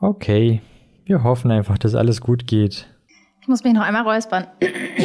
Okay, 0.00 0.62
wir 1.04 1.22
hoffen 1.22 1.50
einfach, 1.50 1.76
dass 1.76 1.94
alles 1.94 2.22
gut 2.22 2.46
geht. 2.46 2.86
Ich 3.42 3.48
muss 3.48 3.64
mich 3.64 3.74
noch 3.74 3.82
einmal 3.82 4.02
räuspern. 4.02 4.46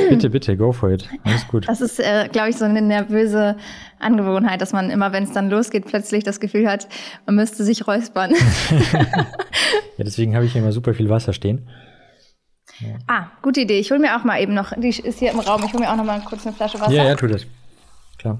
Bitte, 0.10 0.30
bitte, 0.30 0.56
go 0.56 0.72
for 0.72 0.92
it. 0.92 1.08
Alles 1.24 1.48
gut. 1.48 1.68
Das 1.68 1.82
ist, 1.82 2.00
äh, 2.00 2.30
glaube 2.32 2.50
ich, 2.50 2.58
so 2.58 2.66
eine 2.66 2.82
nervöse 2.82 3.58
Angewohnheit, 4.00 4.62
dass 4.62 4.72
man 4.72 4.90
immer, 4.90 5.12
wenn 5.14 5.24
es 5.24 5.32
dann 5.32 5.50
losgeht, 5.50 5.86
plötzlich 5.86 6.24
das 6.24 6.40
Gefühl 6.40 6.70
hat, 6.70 6.88
man 7.26 7.36
müsste 7.36 7.64
sich 7.64 7.88
räuspern. 7.88 8.32
ja, 9.98 10.04
deswegen 10.04 10.36
habe 10.36 10.46
ich 10.46 10.54
hier 10.54 10.62
immer 10.62 10.72
super 10.72 10.94
viel 10.94 11.10
Wasser 11.10 11.34
stehen. 11.34 11.68
Ja. 12.80 12.96
Ah, 13.08 13.28
gute 13.42 13.62
Idee. 13.62 13.80
Ich 13.80 13.92
hole 13.92 14.00
mir 14.00 14.18
auch 14.18 14.24
mal 14.24 14.42
eben 14.42 14.54
noch, 14.54 14.74
die 14.78 14.90
ist 14.90 15.20
hier 15.20 15.32
im 15.32 15.40
Raum, 15.40 15.64
ich 15.66 15.74
hole 15.74 15.84
mir 15.84 15.92
auch 15.92 15.98
noch 15.98 16.06
mal 16.06 16.22
kurz 16.22 16.46
eine 16.46 16.56
Flasche 16.56 16.80
Wasser. 16.80 16.92
Ja, 16.92 17.06
ja, 17.06 17.16
tu 17.16 17.28
das. 17.28 17.46
Klar. 18.18 18.40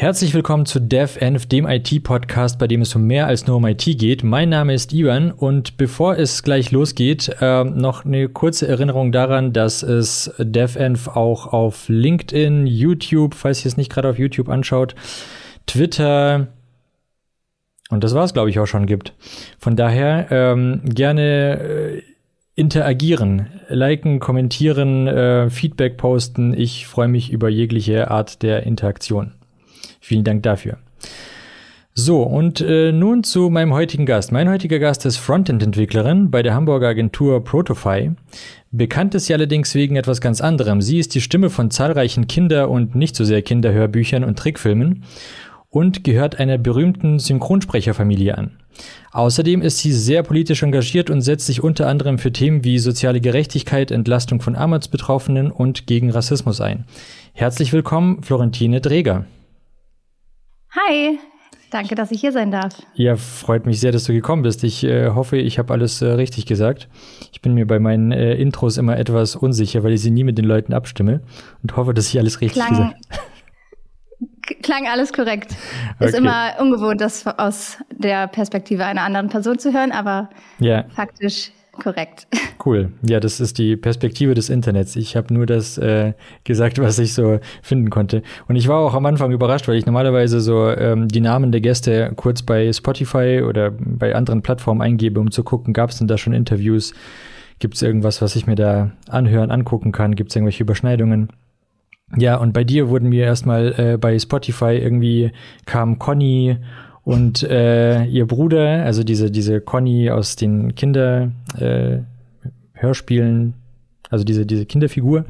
Herzlich 0.00 0.32
willkommen 0.32 0.64
zu 0.64 0.78
DevEnv, 0.78 1.46
dem 1.46 1.66
IT-Podcast, 1.66 2.56
bei 2.60 2.68
dem 2.68 2.82
es 2.82 2.94
um 2.94 3.02
mehr 3.08 3.26
als 3.26 3.48
nur 3.48 3.56
um 3.56 3.66
IT 3.66 3.82
geht. 3.98 4.22
Mein 4.22 4.48
Name 4.48 4.72
ist 4.72 4.92
Ivan 4.92 5.32
und 5.32 5.76
bevor 5.76 6.16
es 6.16 6.44
gleich 6.44 6.70
losgeht, 6.70 7.34
äh, 7.40 7.64
noch 7.64 8.04
eine 8.04 8.28
kurze 8.28 8.68
Erinnerung 8.68 9.10
daran, 9.10 9.52
dass 9.52 9.82
es 9.82 10.32
DevEnv 10.38 11.08
auch 11.08 11.52
auf 11.52 11.88
LinkedIn, 11.88 12.68
YouTube, 12.68 13.34
falls 13.34 13.64
ihr 13.64 13.70
es 13.70 13.76
nicht 13.76 13.90
gerade 13.90 14.08
auf 14.08 14.20
YouTube 14.20 14.48
anschaut, 14.48 14.94
Twitter 15.66 16.46
und 17.90 18.04
das 18.04 18.14
war 18.14 18.22
es, 18.22 18.32
glaube 18.32 18.50
ich, 18.50 18.60
auch 18.60 18.66
schon 18.66 18.86
gibt. 18.86 19.14
Von 19.58 19.74
daher 19.74 20.28
ähm, 20.30 20.82
gerne 20.84 21.58
äh, 21.58 22.02
interagieren, 22.54 23.48
liken, 23.68 24.20
kommentieren, 24.20 25.08
äh, 25.08 25.50
Feedback 25.50 25.96
posten. 25.96 26.54
Ich 26.54 26.86
freue 26.86 27.08
mich 27.08 27.32
über 27.32 27.48
jegliche 27.48 28.12
Art 28.12 28.44
der 28.44 28.62
Interaktion. 28.62 29.32
Vielen 30.08 30.24
Dank 30.24 30.42
dafür. 30.42 30.78
So, 31.92 32.22
und 32.22 32.62
äh, 32.62 32.92
nun 32.92 33.24
zu 33.24 33.50
meinem 33.50 33.74
heutigen 33.74 34.06
Gast. 34.06 34.32
Mein 34.32 34.48
heutiger 34.48 34.78
Gast 34.78 35.04
ist 35.04 35.18
Frontend-Entwicklerin 35.18 36.30
bei 36.30 36.42
der 36.42 36.54
Hamburger 36.54 36.88
Agentur 36.88 37.44
Protofy. 37.44 38.12
Bekannt 38.70 39.14
ist 39.14 39.26
sie 39.26 39.34
allerdings 39.34 39.74
wegen 39.74 39.96
etwas 39.96 40.22
ganz 40.22 40.40
anderem. 40.40 40.80
Sie 40.80 40.98
ist 40.98 41.14
die 41.14 41.20
Stimme 41.20 41.50
von 41.50 41.70
zahlreichen 41.70 42.26
Kinder- 42.26 42.70
und 42.70 42.94
nicht 42.94 43.16
so 43.16 43.24
sehr 43.24 43.42
Kinderhörbüchern 43.42 44.24
und 44.24 44.38
Trickfilmen 44.38 45.04
und 45.68 46.04
gehört 46.04 46.40
einer 46.40 46.56
berühmten 46.56 47.18
Synchronsprecherfamilie 47.18 48.38
an. 48.38 48.52
Außerdem 49.12 49.60
ist 49.60 49.80
sie 49.80 49.92
sehr 49.92 50.22
politisch 50.22 50.62
engagiert 50.62 51.10
und 51.10 51.20
setzt 51.20 51.44
sich 51.44 51.62
unter 51.62 51.86
anderem 51.86 52.16
für 52.16 52.32
Themen 52.32 52.64
wie 52.64 52.78
soziale 52.78 53.20
Gerechtigkeit, 53.20 53.90
Entlastung 53.90 54.40
von 54.40 54.56
Armutsbetroffenen 54.56 55.50
und 55.50 55.86
gegen 55.86 56.10
Rassismus 56.10 56.62
ein. 56.62 56.86
Herzlich 57.34 57.74
willkommen, 57.74 58.22
Florentine 58.22 58.80
Dreger. 58.80 59.26
Hi, 60.70 61.18
danke, 61.70 61.94
dass 61.94 62.10
ich 62.10 62.20
hier 62.20 62.32
sein 62.32 62.50
darf. 62.50 62.74
Ja, 62.94 63.16
freut 63.16 63.66
mich 63.66 63.80
sehr, 63.80 63.92
dass 63.92 64.04
du 64.04 64.12
gekommen 64.12 64.42
bist. 64.42 64.64
Ich 64.64 64.84
äh, 64.84 65.10
hoffe, 65.10 65.38
ich 65.38 65.58
habe 65.58 65.72
alles 65.72 66.02
äh, 66.02 66.06
richtig 66.08 66.46
gesagt. 66.46 66.88
Ich 67.32 67.40
bin 67.40 67.54
mir 67.54 67.66
bei 67.66 67.78
meinen 67.78 68.12
äh, 68.12 68.34
Intros 68.34 68.76
immer 68.76 68.98
etwas 68.98 69.36
unsicher, 69.36 69.82
weil 69.82 69.92
ich 69.92 70.02
sie 70.02 70.10
nie 70.10 70.24
mit 70.24 70.36
den 70.36 70.44
Leuten 70.44 70.74
abstimme 70.74 71.22
und 71.62 71.76
hoffe, 71.76 71.94
dass 71.94 72.08
ich 72.08 72.18
alles 72.18 72.40
richtig 72.40 72.62
Klang 72.62 72.70
gesagt 72.70 72.94
habe 73.10 73.18
klang 74.62 74.86
alles 74.86 75.12
korrekt. 75.12 75.52
Ist 76.00 76.14
okay. 76.14 76.16
immer 76.16 76.54
ungewohnt, 76.58 77.00
das 77.00 77.26
aus 77.26 77.78
der 77.90 78.28
Perspektive 78.28 78.84
einer 78.84 79.02
anderen 79.02 79.28
Person 79.28 79.58
zu 79.58 79.72
hören, 79.72 79.92
aber 79.92 80.30
ja. 80.58 80.84
faktisch 80.94 81.52
korrekt. 81.78 82.26
Cool. 82.64 82.92
Ja, 83.02 83.20
das 83.20 83.40
ist 83.40 83.58
die 83.58 83.76
Perspektive 83.76 84.34
des 84.34 84.50
Internets. 84.50 84.96
Ich 84.96 85.16
habe 85.16 85.32
nur 85.32 85.46
das 85.46 85.78
äh, 85.78 86.14
gesagt, 86.44 86.78
was 86.80 86.98
ich 86.98 87.14
so 87.14 87.38
finden 87.62 87.88
konnte. 87.88 88.22
Und 88.48 88.56
ich 88.56 88.68
war 88.68 88.78
auch 88.78 88.94
am 88.94 89.06
Anfang 89.06 89.30
überrascht, 89.32 89.68
weil 89.68 89.76
ich 89.76 89.86
normalerweise 89.86 90.40
so 90.40 90.68
ähm, 90.68 91.08
die 91.08 91.20
Namen 91.20 91.52
der 91.52 91.60
Gäste 91.60 92.12
kurz 92.16 92.42
bei 92.42 92.72
Spotify 92.72 93.42
oder 93.46 93.70
bei 93.70 94.14
anderen 94.14 94.42
Plattformen 94.42 94.82
eingebe, 94.82 95.20
um 95.20 95.30
zu 95.30 95.44
gucken, 95.44 95.72
gab 95.72 95.90
es 95.90 95.98
denn 95.98 96.08
da 96.08 96.18
schon 96.18 96.32
Interviews? 96.32 96.94
Gibt 97.60 97.74
es 97.74 97.82
irgendwas, 97.82 98.22
was 98.22 98.36
ich 98.36 98.46
mir 98.46 98.56
da 98.56 98.92
anhören, 99.08 99.50
angucken 99.50 99.92
kann? 99.92 100.14
Gibt 100.14 100.30
es 100.30 100.36
irgendwelche 100.36 100.62
Überschneidungen? 100.62 101.28
Ja, 102.16 102.36
und 102.36 102.52
bei 102.52 102.64
dir 102.64 102.88
wurden 102.88 103.10
mir 103.10 103.24
erstmal 103.24 103.74
äh, 103.78 103.98
bei 103.98 104.18
Spotify 104.18 104.78
irgendwie 104.78 105.32
kam 105.66 105.98
Conny 105.98 106.56
und 107.08 107.42
äh, 107.42 108.04
ihr 108.04 108.26
Bruder, 108.26 108.84
also 108.84 109.02
diese, 109.02 109.30
diese 109.30 109.62
Conny 109.62 110.10
aus 110.10 110.36
den 110.36 110.74
Kinder 110.74 111.30
äh, 111.58 112.00
also 114.10 114.24
diese, 114.24 114.44
diese 114.44 114.66
Kinderfigur. 114.66 115.24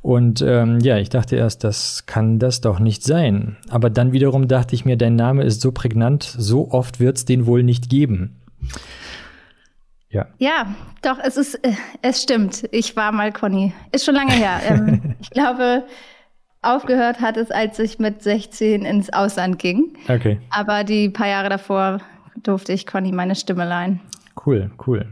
Und 0.00 0.40
ähm, 0.40 0.80
ja, 0.80 0.96
ich 0.96 1.10
dachte 1.10 1.36
erst, 1.36 1.64
das 1.64 2.06
kann 2.06 2.38
das 2.38 2.62
doch 2.62 2.78
nicht 2.78 3.04
sein. 3.04 3.58
Aber 3.68 3.90
dann 3.90 4.12
wiederum 4.12 4.48
dachte 4.48 4.74
ich 4.74 4.86
mir, 4.86 4.96
dein 4.96 5.14
Name 5.14 5.44
ist 5.44 5.60
so 5.60 5.70
prägnant, 5.70 6.22
so 6.22 6.70
oft 6.70 6.98
wird's 6.98 7.26
den 7.26 7.44
wohl 7.44 7.62
nicht 7.62 7.90
geben. 7.90 8.40
Ja. 10.08 10.28
Ja, 10.38 10.74
doch, 11.02 11.18
es 11.22 11.36
ist, 11.36 11.56
äh, 11.56 11.72
es 12.00 12.22
stimmt. 12.22 12.66
Ich 12.70 12.96
war 12.96 13.12
mal 13.12 13.32
Conny. 13.32 13.74
Ist 13.92 14.06
schon 14.06 14.14
lange 14.14 14.32
her. 14.32 14.62
ähm, 14.66 15.14
ich 15.20 15.28
glaube, 15.28 15.84
aufgehört 16.62 17.20
hat 17.20 17.36
es, 17.36 17.50
als 17.50 17.78
ich 17.78 17.98
mit 17.98 18.22
16 18.22 18.84
ins 18.84 19.12
Ausland 19.12 19.58
ging. 19.58 19.96
Okay. 20.08 20.40
Aber 20.50 20.84
die 20.84 21.08
paar 21.08 21.28
Jahre 21.28 21.48
davor 21.48 22.00
durfte 22.42 22.72
ich 22.72 22.86
Conny 22.86 23.12
meine 23.12 23.34
Stimme 23.34 23.64
leihen. 23.64 24.00
Cool, 24.46 24.70
cool. 24.86 25.06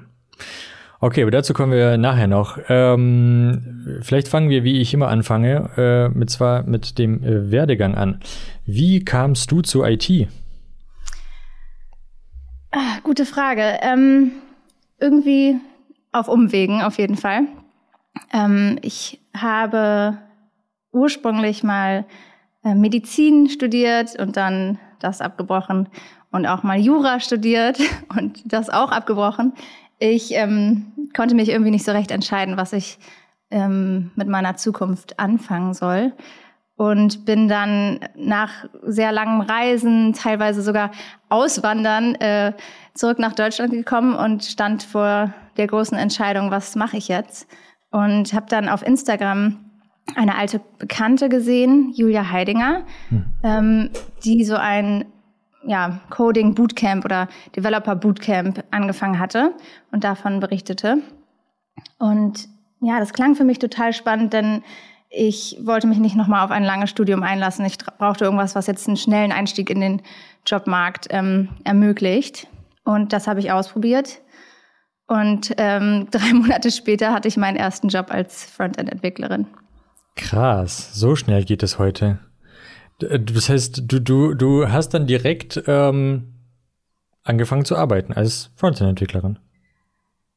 Okay, 1.03 1.23
aber 1.23 1.31
dazu 1.31 1.55
kommen 1.55 1.73
wir 1.73 1.97
nachher 1.97 2.27
noch. 2.27 2.59
Ähm, 2.69 4.01
vielleicht 4.03 4.29
fangen 4.29 4.51
wir, 4.51 4.65
wie 4.65 4.81
ich 4.81 4.93
immer 4.93 5.09
anfange, 5.09 5.71
äh, 5.77 6.09
mit 6.17 6.29
zwar 6.29 6.63
mit 6.65 6.99
dem 6.99 7.23
äh, 7.23 7.51
Werdegang 7.51 7.95
an. 7.95 8.21
Wie 8.67 9.03
kamst 9.03 9.51
du 9.51 9.63
zu 9.63 9.83
IT? 9.83 10.29
Ah, 12.71 12.99
gute 13.03 13.25
Frage. 13.25 13.79
Ähm, 13.81 14.33
irgendwie 15.01 15.57
auf 16.13 16.29
Umwegen 16.29 16.83
auf 16.83 16.99
jeden 16.99 17.17
Fall. 17.17 17.43
Ähm, 18.33 18.79
ich 18.83 19.21
habe 19.35 20.19
ursprünglich 20.93 21.63
mal 21.63 22.05
äh, 22.65 22.75
Medizin 22.75 23.49
studiert 23.49 24.19
und 24.19 24.37
dann 24.37 24.79
das 24.99 25.21
abgebrochen 25.21 25.89
und 26.31 26.47
auch 26.47 26.63
mal 26.63 26.79
Jura 26.79 27.21
studiert 27.21 27.79
und 28.17 28.53
das 28.53 28.71
auch 28.71 28.93
abgebrochen. 28.93 29.53
Ich 29.99 30.35
ähm, 30.35 30.93
konnte 31.15 31.35
mich 31.35 31.49
irgendwie 31.49 31.71
nicht 31.71 31.85
so 31.85 31.93
recht 31.93 32.11
entscheiden, 32.11 32.57
was 32.57 32.73
ich 32.73 32.99
ähm, 33.51 34.11
mit 34.15 34.29
meiner 34.29 34.57
Zukunft 34.57 35.19
anfangen 35.19 35.75
soll 35.75 36.13
und 36.81 37.27
bin 37.27 37.47
dann 37.47 38.01
nach 38.15 38.65
sehr 38.83 39.13
langem 39.13 39.43
Reisen, 39.43 40.15
teilweise 40.15 40.63
sogar 40.63 40.93
Auswandern, 41.29 42.15
äh, 42.15 42.55
zurück 42.95 43.19
nach 43.19 43.35
Deutschland 43.35 43.73
gekommen 43.73 44.15
und 44.15 44.45
stand 44.45 44.83
vor 44.83 45.35
der 45.59 45.67
großen 45.67 45.99
Entscheidung, 45.99 46.51
was 46.51 46.77
mache 46.77 46.97
ich 46.97 47.09
jetzt? 47.09 47.47
Und 47.91 48.33
habe 48.33 48.47
dann 48.49 48.71
auf 48.71 48.87
Instagram 48.87 49.70
eine 50.17 50.37
alte 50.37 50.61
Bekannte 50.79 51.29
gesehen, 51.29 51.93
Julia 51.95 52.31
Heidinger, 52.31 52.85
hm. 53.09 53.25
ähm, 53.43 53.91
die 54.25 54.45
so 54.45 54.57
ein 54.57 55.05
ja, 55.65 56.01
Coding 56.11 56.55
Bootcamp 56.55 57.05
oder 57.05 57.29
Developer 57.55 57.95
Bootcamp 57.95 58.65
angefangen 58.71 59.19
hatte 59.19 59.55
und 59.93 60.05
davon 60.05 60.41
berichtete. 60.41 60.99
Und 61.99 62.49
ja, 62.81 62.99
das 62.99 63.13
klang 63.13 63.35
für 63.35 63.45
mich 63.45 63.59
total 63.59 63.93
spannend, 63.93 64.33
denn 64.33 64.63
ich 65.11 65.59
wollte 65.63 65.87
mich 65.87 65.99
nicht 65.99 66.17
nochmal 66.17 66.45
auf 66.45 66.51
ein 66.51 66.63
langes 66.63 66.91
Studium 66.91 67.23
einlassen. 67.23 67.65
Ich 67.65 67.79
brauchte 67.79 68.25
irgendwas, 68.25 68.55
was 68.55 68.69
jetzt 68.69 68.87
einen 68.87 68.97
schnellen 68.97 69.33
Einstieg 69.33 69.69
in 69.69 69.81
den 69.81 70.03
Jobmarkt 70.47 71.09
ähm, 71.11 71.49
ermöglicht. 71.65 72.47
Und 72.85 73.13
das 73.13 73.27
habe 73.27 73.41
ich 73.41 73.53
ausprobiert. 73.53 74.21
Und 75.09 75.53
ähm, 75.59 76.07
drei 76.11 76.33
Monate 76.33 76.71
später 76.71 77.13
hatte 77.13 77.29
ich 77.29 77.37
meinen 77.37 77.57
ersten 77.57 77.89
Job 77.89 78.07
als 78.11 78.45
Frontend-Entwicklerin. 78.45 79.47
Krass, 80.21 80.95
so 80.95 81.17
schnell 81.17 81.45
geht 81.45 81.63
es 81.63 81.79
heute. 81.79 82.19
Äh, 83.01 83.21
das 83.21 83.49
heißt, 83.49 83.83
du, 83.87 84.01
du, 84.01 84.35
du 84.35 84.69
hast 84.69 84.91
dann 84.91 85.07
direkt 85.07 85.63
ähm, 85.67 86.35
angefangen 87.25 87.65
zu 87.65 87.77
arbeiten 87.77 88.13
als 88.13 88.51
Frontend-Entwicklerin. 88.57 89.39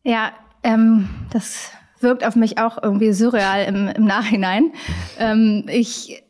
Ja, 0.03 0.31
ähm, 0.63 1.09
das 1.31 1.71
wirkt 1.99 2.25
auf 2.25 2.35
mich 2.35 2.57
auch 2.57 2.81
irgendwie 2.81 3.13
surreal 3.13 3.65
im, 3.65 3.87
im 3.89 4.05
Nachhinein. 4.05 4.71
Ähm, 5.19 5.65
ich 5.67 6.23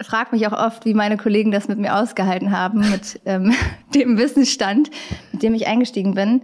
frage 0.00 0.30
mich 0.32 0.46
auch 0.46 0.52
oft, 0.52 0.84
wie 0.84 0.94
meine 0.94 1.16
Kollegen 1.16 1.50
das 1.50 1.68
mit 1.68 1.78
mir 1.78 1.96
ausgehalten 1.96 2.56
haben, 2.56 2.90
mit 2.90 3.20
ähm, 3.24 3.54
dem 3.94 4.18
Wissensstand, 4.18 4.90
mit 5.32 5.42
dem 5.42 5.54
ich 5.54 5.66
eingestiegen 5.66 6.14
bin. 6.14 6.42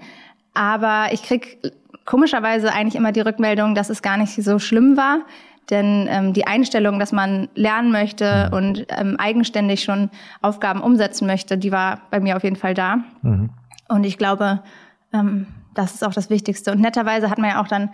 Aber 0.54 1.08
ich 1.12 1.22
krieg 1.22 1.72
komischerweise 2.06 2.72
eigentlich 2.72 2.94
immer 2.94 3.12
die 3.12 3.20
Rückmeldung, 3.20 3.74
dass 3.74 3.90
es 3.90 4.00
gar 4.00 4.16
nicht 4.16 4.34
so 4.42 4.58
schlimm 4.58 4.96
war, 4.96 5.26
Denn 5.70 6.06
ähm, 6.08 6.32
die 6.32 6.46
Einstellung, 6.46 6.98
dass 6.98 7.10
man 7.12 7.48
lernen 7.54 7.90
möchte 7.90 8.48
Mhm. 8.50 8.56
und 8.56 8.86
ähm, 8.90 9.16
eigenständig 9.18 9.82
schon 9.82 10.10
Aufgaben 10.42 10.80
umsetzen 10.80 11.26
möchte, 11.26 11.58
die 11.58 11.72
war 11.72 12.02
bei 12.10 12.20
mir 12.20 12.36
auf 12.36 12.44
jeden 12.44 12.56
Fall 12.56 12.74
da. 12.74 12.98
Mhm. 13.22 13.50
Und 13.88 14.04
ich 14.04 14.16
glaube, 14.18 14.60
ähm, 15.12 15.46
das 15.74 15.94
ist 15.94 16.04
auch 16.06 16.14
das 16.14 16.30
Wichtigste. 16.30 16.72
Und 16.72 16.80
netterweise 16.80 17.28
hat 17.30 17.38
man 17.38 17.50
ja 17.50 17.60
auch 17.62 17.68
dann 17.68 17.90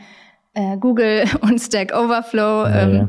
äh, 0.55 0.77
Google 0.77 1.25
und 1.41 1.59
Stack 1.61 1.93
Overflow 1.95 2.65
Ja, 2.67 2.81
ähm, 2.83 2.95
ja. 2.95 3.09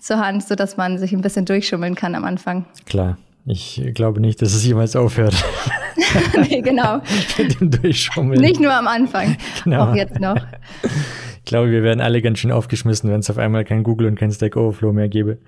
zur 0.00 0.18
Hand, 0.18 0.44
so 0.44 0.54
dass 0.54 0.76
man 0.76 0.98
sich 0.98 1.12
ein 1.12 1.20
bisschen 1.20 1.44
durchschummeln 1.44 1.94
kann 1.96 2.14
am 2.14 2.24
Anfang. 2.24 2.64
Klar. 2.86 3.18
Ich 3.48 3.80
glaube 3.94 4.20
nicht, 4.20 4.42
dass 4.42 4.54
es 4.54 4.64
jemals 4.64 4.96
aufhört 4.96 5.34
nee, 6.48 6.60
genau. 6.62 7.00
mit 7.38 7.60
dem 7.60 7.70
Durchschummeln. 7.70 8.40
Nicht 8.40 8.58
nur 8.60 8.74
am 8.74 8.88
Anfang, 8.88 9.36
Genau. 9.62 9.84
auch 9.90 9.94
jetzt 9.94 10.18
noch. 10.18 10.36
Ich 11.46 11.50
glaube, 11.50 11.70
wir 11.70 11.84
werden 11.84 12.00
alle 12.00 12.20
ganz 12.22 12.40
schön 12.40 12.50
aufgeschmissen, 12.50 13.08
wenn 13.08 13.20
es 13.20 13.30
auf 13.30 13.38
einmal 13.38 13.64
kein 13.64 13.84
Google 13.84 14.08
und 14.08 14.16
kein 14.16 14.32
Stack 14.32 14.56
Overflow 14.56 14.92
mehr 14.92 15.08
gäbe. 15.08 15.38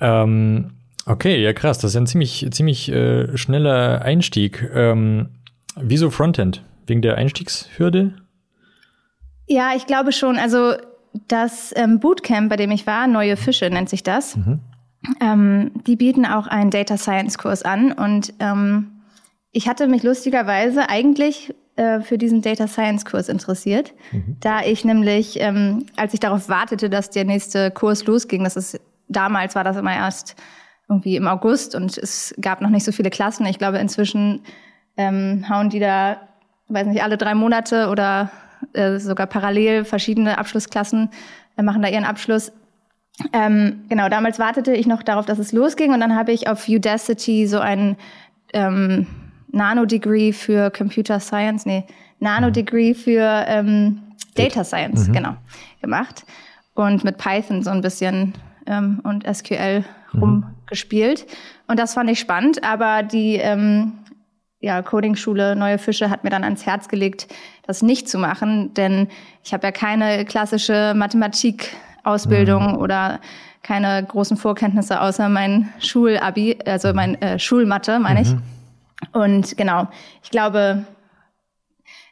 Ähm, 0.00 0.72
okay, 1.06 1.40
ja 1.40 1.52
krass, 1.52 1.78
das 1.78 1.92
ist 1.92 1.96
ein 1.96 2.08
ziemlich, 2.08 2.48
ziemlich 2.50 2.90
äh, 2.90 3.36
schneller 3.38 4.02
Einstieg. 4.02 4.68
Ähm, 4.74 5.28
wieso 5.76 6.10
Frontend? 6.10 6.64
Wegen 6.88 7.00
der 7.00 7.14
Einstiegshürde? 7.14 8.14
Ja, 9.46 9.70
ich 9.76 9.86
glaube 9.86 10.10
schon. 10.10 10.36
Also 10.36 10.72
das 11.28 11.72
ähm, 11.76 12.00
Bootcamp, 12.00 12.50
bei 12.50 12.56
dem 12.56 12.72
ich 12.72 12.88
war, 12.88 13.06
Neue 13.06 13.36
Fische 13.36 13.70
nennt 13.70 13.88
sich 13.88 14.02
das, 14.02 14.36
ähm, 15.20 15.70
die 15.86 15.94
bieten 15.94 16.26
auch 16.26 16.48
einen 16.48 16.72
Data 16.72 16.96
Science 16.96 17.38
Kurs 17.38 17.62
an. 17.62 17.92
Und 17.92 18.34
ähm, 18.40 19.02
ich 19.52 19.68
hatte 19.68 19.86
mich 19.86 20.02
lustigerweise 20.02 20.88
eigentlich 20.88 21.54
äh, 21.80 22.02
für 22.02 22.18
diesen 22.18 22.42
Data 22.42 22.66
Science 22.66 23.06
Kurs 23.06 23.30
interessiert, 23.30 23.94
da 24.40 24.60
ich 24.60 24.84
nämlich, 24.84 25.40
ähm, 25.40 25.86
als 25.96 26.12
ich 26.12 26.20
darauf 26.20 26.50
wartete, 26.50 26.90
dass 26.90 27.08
der 27.08 27.24
nächste 27.24 27.70
Kurs 27.70 28.04
losging, 28.04 28.44
das 28.44 28.56
ist 28.56 28.78
damals 29.08 29.54
war 29.54 29.64
das 29.64 29.78
immer 29.78 29.94
erst 29.94 30.36
irgendwie 30.90 31.16
im 31.16 31.26
August 31.26 31.74
und 31.74 31.96
es 31.96 32.34
gab 32.38 32.60
noch 32.60 32.68
nicht 32.68 32.84
so 32.84 32.92
viele 32.92 33.08
Klassen. 33.08 33.46
Ich 33.46 33.56
glaube, 33.56 33.78
inzwischen 33.78 34.42
ähm, 34.98 35.46
hauen 35.48 35.70
die 35.70 35.80
da, 35.80 36.18
weiß 36.68 36.86
nicht, 36.86 37.02
alle 37.02 37.16
drei 37.16 37.34
Monate 37.34 37.88
oder 37.88 38.30
äh, 38.74 38.98
sogar 38.98 39.26
parallel 39.26 39.86
verschiedene 39.86 40.36
Abschlussklassen 40.36 41.08
äh, 41.56 41.62
machen 41.62 41.80
da 41.80 41.88
ihren 41.88 42.04
Abschluss. 42.04 42.52
Ähm, 43.32 43.84
genau, 43.88 44.10
damals 44.10 44.38
wartete 44.38 44.74
ich 44.74 44.86
noch 44.86 45.02
darauf, 45.02 45.24
dass 45.24 45.38
es 45.38 45.52
losging 45.52 45.94
und 45.94 46.00
dann 46.00 46.14
habe 46.14 46.32
ich 46.32 46.46
auf 46.46 46.68
Udacity 46.68 47.46
so 47.46 47.58
ein 47.58 47.96
ähm, 48.52 49.06
Nano-Degree 49.52 50.32
für 50.32 50.70
Computer 50.70 51.20
Science, 51.20 51.66
nee, 51.66 51.84
Nano-Degree 52.18 52.94
für 52.94 53.44
ähm, 53.46 54.00
Data. 54.34 54.64
Science, 54.64 55.10
genau, 55.12 55.36
gemacht 55.80 56.24
und 56.74 57.04
mit 57.04 57.18
Python 57.18 57.62
so 57.62 57.70
ein 57.70 57.80
bisschen 57.80 58.34
ähm, 58.66 59.00
und 59.02 59.24
SQL 59.26 59.84
rumgespielt. 60.14 61.26
Und 61.66 61.78
das 61.78 61.94
fand 61.94 62.10
ich 62.10 62.20
spannend, 62.20 62.64
aber 62.64 63.02
die 63.02 63.36
ähm, 63.36 63.92
ja, 64.60 64.82
Coding-Schule 64.82 65.56
Neue 65.56 65.78
Fische 65.78 66.10
hat 66.10 66.24
mir 66.24 66.30
dann 66.30 66.44
ans 66.44 66.66
Herz 66.66 66.88
gelegt, 66.88 67.28
das 67.66 67.82
nicht 67.82 68.08
zu 68.08 68.18
machen, 68.18 68.74
denn 68.74 69.08
ich 69.42 69.52
habe 69.52 69.66
ja 69.66 69.72
keine 69.72 70.24
klassische 70.24 70.92
Mathematik-Ausbildung 70.94 72.76
oder 72.76 73.20
keine 73.62 74.04
großen 74.04 74.36
Vorkenntnisse 74.36 75.00
außer 75.00 75.28
mein 75.28 75.68
Schulabi, 75.80 76.58
also 76.66 76.92
mein 76.92 77.20
äh, 77.20 77.38
Schulmathe, 77.38 77.98
meine 77.98 78.22
ich. 78.22 78.34
Und 79.12 79.56
genau, 79.56 79.88
ich 80.22 80.30
glaube, 80.30 80.84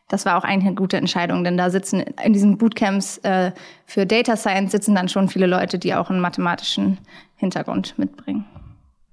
das 0.08 0.25
war 0.25 0.38
auch 0.38 0.44
eine 0.44 0.75
gute 0.75 0.96
Entscheidung, 0.96 1.44
denn 1.44 1.56
da 1.56 1.70
sitzen 1.70 2.00
in 2.25 2.32
diesen 2.32 2.56
Bootcamps 2.56 3.19
äh, 3.19 3.52
für 3.87 4.06
Data 4.06 4.37
Science 4.37 4.73
sitzen 4.73 4.94
dann 4.94 5.08
schon 5.08 5.29
viele 5.29 5.46
Leute, 5.46 5.79
die 5.79 5.94
auch 5.94 6.11
einen 6.11 6.20
mathematischen 6.20 6.99
Hintergrund 7.37 7.99
mitbringen. 7.99 8.44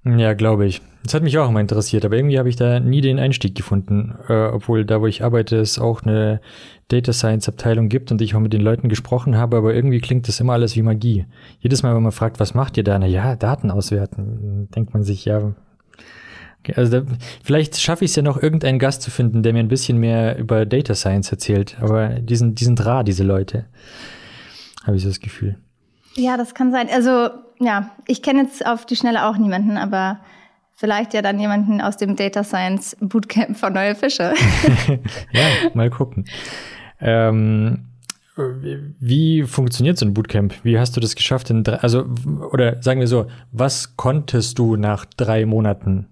Ja, 0.04 0.34
glaube 0.34 0.66
ich. 0.66 0.80
Das 1.02 1.14
hat 1.14 1.22
mich 1.22 1.36
auch 1.38 1.48
immer 1.48 1.60
interessiert, 1.60 2.04
aber 2.04 2.16
irgendwie 2.16 2.38
habe 2.38 2.48
ich 2.48 2.56
da 2.56 2.80
nie 2.80 3.00
den 3.00 3.18
Einstieg 3.18 3.54
gefunden, 3.54 4.14
äh, 4.28 4.46
obwohl 4.46 4.84
da, 4.84 5.00
wo 5.00 5.06
ich 5.06 5.22
arbeite, 5.22 5.56
es 5.56 5.78
auch 5.78 6.02
eine 6.02 6.40
Data 6.88 7.12
Science 7.12 7.48
Abteilung 7.48 7.88
gibt 7.88 8.10
und 8.10 8.20
ich 8.20 8.34
auch 8.34 8.40
mit 8.40 8.52
den 8.52 8.60
Leuten 8.60 8.88
gesprochen 8.88 9.36
habe, 9.36 9.56
aber 9.56 9.74
irgendwie 9.74 10.00
klingt 10.00 10.28
das 10.28 10.40
immer 10.40 10.54
alles 10.54 10.76
wie 10.76 10.82
Magie. 10.82 11.26
Jedes 11.58 11.82
Mal, 11.82 11.94
wenn 11.94 12.02
man 12.02 12.12
fragt, 12.12 12.40
was 12.40 12.54
macht 12.54 12.76
ihr 12.76 12.84
da? 12.84 12.98
Na 12.98 13.06
ja, 13.06 13.36
Daten 13.36 13.70
auswerten, 13.70 14.68
denkt 14.74 14.94
man 14.94 15.02
sich, 15.02 15.24
ja. 15.24 15.54
Also 16.74 17.00
da, 17.00 17.06
vielleicht 17.42 17.78
schaffe 17.80 18.04
ich 18.04 18.10
es 18.10 18.16
ja 18.16 18.22
noch, 18.22 18.42
irgendeinen 18.42 18.78
Gast 18.78 19.02
zu 19.02 19.10
finden, 19.10 19.42
der 19.42 19.52
mir 19.52 19.60
ein 19.60 19.68
bisschen 19.68 19.98
mehr 19.98 20.38
über 20.38 20.66
Data 20.66 20.94
Science 20.94 21.30
erzählt, 21.30 21.76
aber 21.80 22.08
die 22.20 22.36
sind, 22.36 22.60
die 22.60 22.64
sind 22.64 22.84
rar, 22.84 23.04
diese 23.04 23.24
Leute. 23.24 23.66
Habe 24.84 24.96
ich 24.96 25.02
so 25.02 25.08
das 25.08 25.20
Gefühl. 25.20 25.56
Ja, 26.14 26.36
das 26.36 26.54
kann 26.54 26.72
sein. 26.72 26.88
Also 26.92 27.30
ja, 27.58 27.90
ich 28.06 28.22
kenne 28.22 28.42
jetzt 28.42 28.66
auf 28.66 28.86
die 28.86 28.96
Schnelle 28.96 29.26
auch 29.26 29.36
niemanden, 29.36 29.76
aber 29.76 30.20
vielleicht 30.72 31.14
ja 31.14 31.22
dann 31.22 31.38
jemanden 31.38 31.80
aus 31.80 31.96
dem 31.96 32.16
Data 32.16 32.44
Science 32.44 32.96
Bootcamp 33.00 33.56
von 33.56 33.72
Neue 33.72 33.94
Fische. 33.94 34.34
ja, 35.32 35.70
mal 35.74 35.90
gucken. 35.90 36.26
Ähm, 37.00 37.86
wie 38.36 39.44
funktioniert 39.44 39.96
so 39.96 40.04
ein 40.04 40.12
Bootcamp? 40.12 40.54
Wie 40.62 40.78
hast 40.78 40.96
du 40.96 41.00
das 41.00 41.14
geschafft? 41.14 41.48
In 41.50 41.64
drei, 41.64 41.76
also, 41.76 42.06
oder 42.52 42.82
sagen 42.82 43.00
wir 43.00 43.08
so, 43.08 43.26
was 43.50 43.96
konntest 43.96 44.58
du 44.58 44.76
nach 44.76 45.06
drei 45.06 45.46
Monaten? 45.46 46.06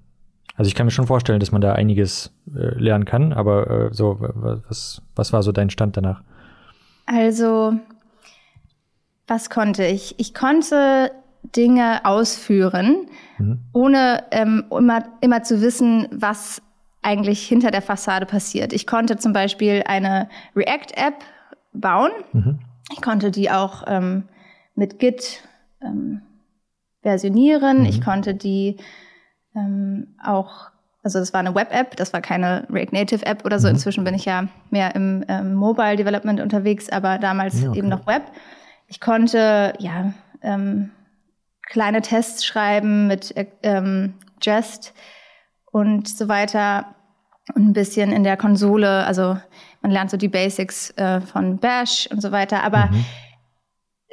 Also 0.56 0.69
ich 0.69 0.75
kann 0.75 0.87
mir 0.87 0.93
schon 0.93 1.06
vorstellen, 1.06 1.41
dass 1.41 1.53
man 1.53 1.61
da 1.61 1.73
einiges 1.73 2.33
äh, 2.55 2.79
lernen 2.79 3.05
kann, 3.05 3.33
aber 3.33 3.91
äh, 3.91 3.95
so, 3.95 4.19
was, 4.21 5.03
was 5.17 5.33
war 5.33 5.43
so 5.43 5.53
dein 5.53 5.71
Stand 5.71 5.97
danach? 5.97 6.23
Also, 7.06 7.75
was 9.27 9.51
konnte 9.51 9.85
ich? 9.85 10.15
Ich 10.19 10.33
konnte 10.33 11.11
Dinge 11.56 12.05
ausführen, 12.05 13.09
mhm. 13.39 13.61
ohne 13.73 14.25
ähm, 14.31 14.65
immer, 14.71 15.05
immer 15.21 15.43
zu 15.43 15.61
wissen, 15.61 16.09
was 16.11 16.62
eigentlich 17.03 17.47
hinter 17.47 17.71
der 17.71 17.83
Fassade 17.83 18.25
passiert. 18.25 18.73
Ich 18.73 18.87
konnte 18.87 19.17
zum 19.17 19.33
Beispiel 19.33 19.83
eine 19.87 20.29
React-App 20.57 21.17
bauen. 21.73 22.11
Mhm. 22.33 22.61
Ich 22.93 23.03
konnte 23.03 23.31
die 23.31 23.50
auch 23.50 23.85
ähm, 23.87 24.25
mit 24.75 24.99
Git 24.99 25.43
ähm, 25.83 26.23
versionieren. 27.03 27.81
Mhm. 27.81 27.87
Ich 27.87 28.00
konnte 28.00 28.35
die 28.35 28.77
ähm, 29.55 30.15
auch, 30.23 30.71
also 31.03 31.19
das 31.19 31.33
war 31.33 31.41
eine 31.41 31.55
Web-App, 31.55 31.97
das 31.97 32.12
war 32.12 32.21
keine 32.21 32.67
React 32.71 32.93
Native 32.93 33.27
App 33.27 33.45
oder 33.45 33.59
so. 33.59 33.69
Mhm. 33.69 33.75
Inzwischen 33.75 34.05
bin 34.05 34.15
ich 34.15 34.25
ja 34.25 34.49
mehr 34.71 34.95
im 34.95 35.25
ähm, 35.29 35.55
Mobile 35.55 35.97
Development 35.97 36.41
unterwegs, 36.41 36.89
aber 36.89 37.19
damals 37.19 37.61
ja, 37.62 37.71
okay. 37.71 37.79
eben 37.79 37.89
noch 37.89 38.06
Web. 38.06 38.23
Ich 38.89 39.01
konnte 39.01 39.75
ja 39.79 40.12
ähm, 40.43 40.91
kleine 41.62 42.03
Tests 42.03 42.45
schreiben 42.45 43.06
mit 43.06 43.35
ähm, 43.62 44.15
Jest 44.43 44.93
und 45.71 46.09
so 46.09 46.28
weiter 46.28 46.95
und 47.55 47.69
ein 47.69 47.73
bisschen 47.73 48.12
in 48.12 48.25
der 48.25 48.37
Konsole, 48.37 49.05
also 49.05 49.37
man 49.83 49.90
lernt 49.90 50.11
so 50.11 50.17
die 50.17 50.28
Basics 50.28 50.90
äh, 50.97 51.21
von 51.21 51.59
Bash 51.59 52.09
und 52.11 52.23
so 52.23 52.33
weiter, 52.33 52.62
aber 52.62 52.87
mhm. 52.87 53.05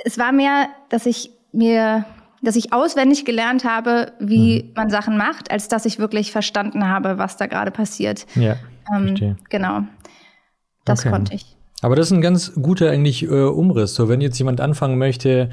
es 0.03 0.17
war 0.17 0.31
mehr, 0.31 0.67
dass 0.89 1.05
ich 1.05 1.31
mir, 1.53 2.05
dass 2.41 2.55
ich 2.55 2.73
auswendig 2.73 3.25
gelernt 3.25 3.63
habe, 3.63 4.13
wie 4.19 4.63
mhm. 4.63 4.71
man 4.75 4.89
Sachen 4.89 5.17
macht, 5.17 5.51
als 5.51 5.67
dass 5.67 5.85
ich 5.85 5.99
wirklich 5.99 6.31
verstanden 6.31 6.87
habe, 6.87 7.17
was 7.17 7.37
da 7.37 7.47
gerade 7.47 7.71
passiert. 7.71 8.25
Ja, 8.35 8.55
ähm, 8.93 9.07
verstehe. 9.07 9.35
Genau, 9.49 9.81
das 10.85 11.01
okay. 11.01 11.11
konnte 11.11 11.35
ich. 11.35 11.55
Aber 11.81 11.95
das 11.95 12.07
ist 12.07 12.13
ein 12.13 12.21
ganz 12.21 12.53
guter 12.61 12.89
eigentlich 12.89 13.23
äh, 13.23 13.27
Umriss. 13.27 13.95
So, 13.95 14.07
wenn 14.07 14.21
jetzt 14.21 14.37
jemand 14.37 14.61
anfangen 14.61 14.97
möchte, 14.97 15.49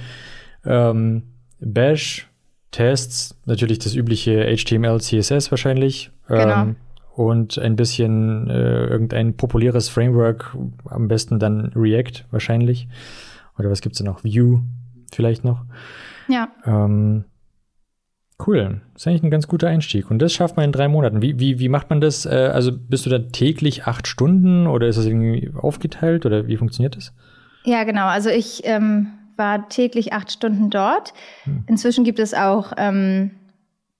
ähm, 0.64 1.22
Bash, 1.60 2.28
Tests, 2.70 3.34
natürlich 3.46 3.78
das 3.78 3.94
übliche 3.94 4.44
HTML, 4.54 5.00
CSS 5.00 5.50
wahrscheinlich. 5.50 6.10
Genau. 6.28 6.62
Ähm, 6.62 6.76
und 7.14 7.58
ein 7.58 7.74
bisschen 7.74 8.48
äh, 8.48 8.84
irgendein 8.84 9.36
populäres 9.36 9.88
Framework, 9.88 10.56
am 10.84 11.08
besten 11.08 11.40
dann 11.40 11.72
React 11.74 12.26
wahrscheinlich. 12.30 12.86
Oder 13.58 13.70
was 13.70 13.80
gibt's 13.80 13.98
da 13.98 14.04
noch? 14.04 14.22
Vue 14.22 14.62
vielleicht 15.12 15.44
noch. 15.44 15.64
Ja. 16.28 16.48
Ähm, 16.64 17.24
cool. 18.46 18.80
Das 18.92 19.02
ist 19.02 19.08
eigentlich 19.08 19.22
ein 19.22 19.30
ganz 19.30 19.48
guter 19.48 19.68
Einstieg. 19.68 20.10
Und 20.10 20.20
das 20.20 20.32
schafft 20.32 20.56
man 20.56 20.64
in 20.66 20.72
drei 20.72 20.88
Monaten. 20.88 21.22
Wie, 21.22 21.38
wie, 21.38 21.58
wie 21.58 21.68
macht 21.68 21.90
man 21.90 22.00
das? 22.00 22.26
Äh, 22.26 22.50
also 22.52 22.72
bist 22.72 23.06
du 23.06 23.10
da 23.10 23.18
täglich 23.18 23.86
acht 23.86 24.06
Stunden 24.06 24.66
oder 24.66 24.86
ist 24.86 24.96
das 24.96 25.06
irgendwie 25.06 25.50
aufgeteilt 25.56 26.26
oder 26.26 26.46
wie 26.46 26.56
funktioniert 26.56 26.96
das? 26.96 27.12
Ja, 27.64 27.84
genau. 27.84 28.06
Also 28.06 28.30
ich 28.30 28.62
ähm, 28.64 29.08
war 29.36 29.68
täglich 29.68 30.12
acht 30.12 30.30
Stunden 30.30 30.70
dort. 30.70 31.12
Hm. 31.44 31.64
Inzwischen 31.66 32.04
gibt 32.04 32.18
es 32.18 32.34
auch 32.34 32.72
ähm, 32.76 33.32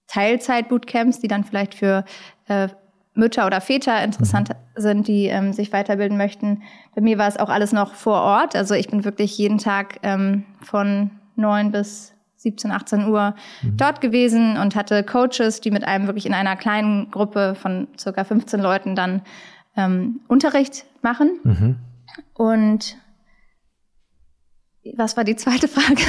Teilzeit-Bootcamps, 0.07 1.19
die 1.19 1.27
dann 1.27 1.43
vielleicht 1.43 1.75
für 1.75 2.03
äh, 2.47 2.69
Mütter 3.13 3.45
oder 3.45 3.61
Väter 3.61 4.03
interessant 4.03 4.49
mhm. 4.49 4.81
sind, 4.81 5.07
die 5.07 5.25
ähm, 5.25 5.53
sich 5.53 5.71
weiterbilden 5.71 6.17
möchten. 6.17 6.63
Bei 6.95 7.01
mir 7.01 7.17
war 7.17 7.27
es 7.27 7.37
auch 7.37 7.49
alles 7.49 7.73
noch 7.73 7.93
vor 7.93 8.21
Ort. 8.21 8.55
Also 8.55 8.73
ich 8.73 8.87
bin 8.87 9.03
wirklich 9.03 9.37
jeden 9.37 9.57
Tag 9.57 9.99
ähm, 10.03 10.45
von 10.61 11.11
neun 11.35 11.71
bis 11.71 12.13
17, 12.39 12.71
18 12.71 13.07
Uhr 13.07 13.35
mhm. 13.61 13.77
dort 13.77 13.99
gewesen 13.99 14.57
und 14.57 14.75
hatte 14.75 15.03
Coaches, 15.03 15.59
die 15.59 15.71
mit 15.71 15.83
einem 15.83 16.07
wirklich 16.07 16.25
in 16.25 16.33
einer 16.33 16.55
kleinen 16.55 17.11
Gruppe 17.11 17.55
von 17.55 17.87
circa 17.97 18.23
15 18.23 18.61
Leuten 18.61 18.95
dann 18.95 19.21
ähm, 19.75 20.21
Unterricht 20.27 20.85
machen. 21.01 21.39
Mhm. 21.43 21.75
Und 22.33 22.97
Was 24.95 25.17
war 25.17 25.25
die 25.25 25.35
zweite 25.35 25.67
Frage? 25.67 26.01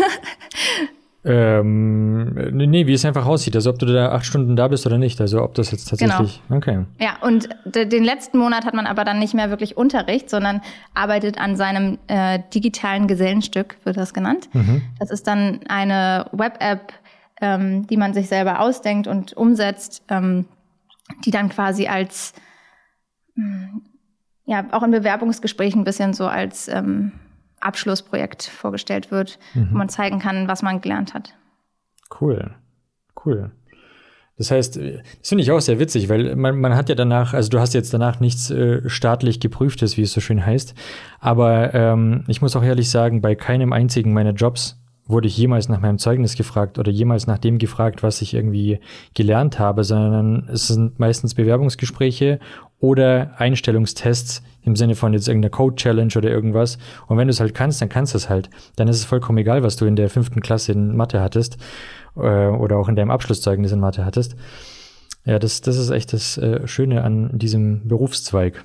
Ähm, 1.22 2.32
nee, 2.52 2.86
wie 2.86 2.94
es 2.94 3.04
einfach 3.04 3.26
aussieht. 3.26 3.54
Also 3.54 3.70
ob 3.70 3.78
du 3.78 3.86
da 3.86 4.12
acht 4.12 4.24
Stunden 4.24 4.56
da 4.56 4.68
bist 4.68 4.86
oder 4.86 4.96
nicht. 4.96 5.20
Also 5.20 5.42
ob 5.42 5.54
das 5.54 5.70
jetzt 5.70 5.88
tatsächlich. 5.88 6.40
Genau. 6.48 6.58
Okay. 6.58 6.84
Ja, 6.98 7.18
und 7.20 7.48
den 7.66 8.04
letzten 8.04 8.38
Monat 8.38 8.64
hat 8.64 8.72
man 8.72 8.86
aber 8.86 9.04
dann 9.04 9.18
nicht 9.18 9.34
mehr 9.34 9.50
wirklich 9.50 9.76
Unterricht, 9.76 10.30
sondern 10.30 10.62
arbeitet 10.94 11.38
an 11.38 11.56
seinem 11.56 11.98
äh, 12.06 12.38
digitalen 12.54 13.06
Gesellenstück, 13.06 13.76
wird 13.84 13.98
das 13.98 14.14
genannt. 14.14 14.48
Mhm. 14.54 14.82
Das 14.98 15.10
ist 15.10 15.26
dann 15.26 15.60
eine 15.68 16.26
Web-App, 16.32 16.92
ähm, 17.42 17.86
die 17.86 17.98
man 17.98 18.14
sich 18.14 18.28
selber 18.28 18.60
ausdenkt 18.60 19.06
und 19.06 19.34
umsetzt, 19.34 20.02
ähm, 20.08 20.46
die 21.26 21.30
dann 21.30 21.50
quasi 21.50 21.86
als 21.86 22.32
hm, 23.34 23.82
ja 24.46 24.64
auch 24.72 24.82
in 24.82 24.90
Bewerbungsgesprächen 24.90 25.82
ein 25.82 25.84
bisschen 25.84 26.14
so 26.14 26.26
als 26.26 26.68
ähm, 26.68 27.12
Abschlussprojekt 27.60 28.44
vorgestellt 28.44 29.10
wird, 29.10 29.38
mhm. 29.54 29.68
wo 29.70 29.78
man 29.78 29.88
zeigen 29.88 30.18
kann, 30.18 30.48
was 30.48 30.62
man 30.62 30.80
gelernt 30.80 31.14
hat. 31.14 31.34
Cool, 32.20 32.54
cool. 33.24 33.50
Das 34.40 34.50
heißt, 34.50 34.76
das 34.76 35.28
finde 35.28 35.42
ich 35.42 35.50
auch 35.50 35.60
sehr 35.60 35.78
witzig, 35.78 36.08
weil 36.08 36.34
man, 36.34 36.58
man 36.58 36.74
hat 36.74 36.88
ja 36.88 36.94
danach, 36.94 37.34
also 37.34 37.50
du 37.50 37.60
hast 37.60 37.74
jetzt 37.74 37.92
danach 37.92 38.20
nichts 38.20 38.50
äh, 38.50 38.88
staatlich 38.88 39.38
geprüftes, 39.38 39.98
wie 39.98 40.02
es 40.02 40.14
so 40.14 40.22
schön 40.22 40.46
heißt. 40.46 40.74
Aber 41.20 41.74
ähm, 41.74 42.24
ich 42.26 42.40
muss 42.40 42.56
auch 42.56 42.62
ehrlich 42.62 42.88
sagen, 42.88 43.20
bei 43.20 43.34
keinem 43.34 43.74
einzigen 43.74 44.14
meiner 44.14 44.32
Jobs 44.32 44.80
wurde 45.06 45.28
ich 45.28 45.36
jemals 45.36 45.68
nach 45.68 45.80
meinem 45.80 45.98
Zeugnis 45.98 46.36
gefragt 46.36 46.78
oder 46.78 46.90
jemals 46.90 47.26
nach 47.26 47.36
dem 47.36 47.58
gefragt, 47.58 48.02
was 48.02 48.22
ich 48.22 48.32
irgendwie 48.32 48.80
gelernt 49.12 49.58
habe, 49.58 49.84
sondern 49.84 50.48
es 50.50 50.68
sind 50.68 50.98
meistens 50.98 51.34
Bewerbungsgespräche 51.34 52.38
oder 52.80 53.32
Einstellungstests 53.38 54.42
im 54.62 54.76
Sinne 54.76 54.94
von 54.94 55.12
jetzt 55.12 55.28
irgendeiner 55.28 55.50
Code-Challenge 55.50 56.12
oder 56.16 56.30
irgendwas. 56.30 56.78
Und 57.06 57.16
wenn 57.16 57.28
du 57.28 57.30
es 57.30 57.40
halt 57.40 57.54
kannst, 57.54 57.80
dann 57.80 57.88
kannst 57.88 58.14
du 58.14 58.18
es 58.18 58.28
halt. 58.28 58.50
Dann 58.76 58.88
ist 58.88 58.96
es 58.96 59.04
vollkommen 59.04 59.38
egal, 59.38 59.62
was 59.62 59.76
du 59.76 59.86
in 59.86 59.96
der 59.96 60.10
fünften 60.10 60.40
Klasse 60.40 60.72
in 60.72 60.96
Mathe 60.96 61.20
hattest 61.20 61.58
äh, 62.16 62.20
oder 62.20 62.78
auch 62.78 62.88
in 62.88 62.96
deinem 62.96 63.10
Abschlusszeugnis 63.10 63.72
in 63.72 63.80
Mathe 63.80 64.04
hattest. 64.04 64.36
Ja, 65.24 65.38
das, 65.38 65.60
das 65.60 65.76
ist 65.76 65.90
echt 65.90 66.12
das 66.12 66.38
äh, 66.38 66.66
Schöne 66.66 67.04
an 67.04 67.38
diesem 67.38 67.86
Berufszweig. 67.86 68.64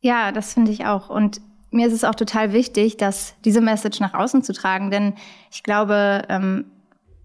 Ja, 0.00 0.32
das 0.32 0.54
finde 0.54 0.72
ich 0.72 0.86
auch. 0.86 1.08
Und 1.08 1.40
mir 1.70 1.86
ist 1.86 1.92
es 1.92 2.04
auch 2.04 2.14
total 2.14 2.52
wichtig, 2.52 2.96
dass 2.96 3.34
diese 3.44 3.60
Message 3.60 4.00
nach 4.00 4.14
außen 4.14 4.42
zu 4.42 4.52
tragen, 4.52 4.90
denn 4.90 5.14
ich 5.52 5.62
glaube, 5.62 6.22
ähm, 6.28 6.64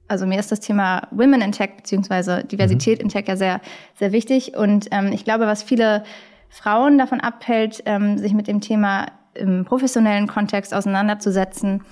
also 0.08 0.26
mir 0.26 0.40
ist 0.40 0.52
das 0.52 0.60
Thema 0.60 1.08
Women 1.12 1.42
in 1.42 1.52
Tech 1.52 1.72
beziehungsweise 1.78 2.44
Diversität 2.44 3.00
mhm. 3.00 3.06
in 3.06 3.10
Tech 3.10 3.28
ja 3.28 3.36
sehr, 3.36 3.62
sehr 3.96 4.12
wichtig. 4.12 4.56
Und 4.56 4.88
ähm, 4.92 5.12
ich 5.12 5.24
glaube, 5.24 5.48
was 5.48 5.64
viele 5.64 6.04
Frauen 6.50 6.98
davon 6.98 7.20
abhält, 7.20 7.84
ähm, 7.86 8.18
sich 8.18 8.34
mit 8.34 8.48
dem 8.48 8.62
Thema 8.62 9.08
im 9.34 9.66
professionellen 9.66 10.28
Kontext 10.28 10.74
auseinanderzusetzen, 10.74 11.84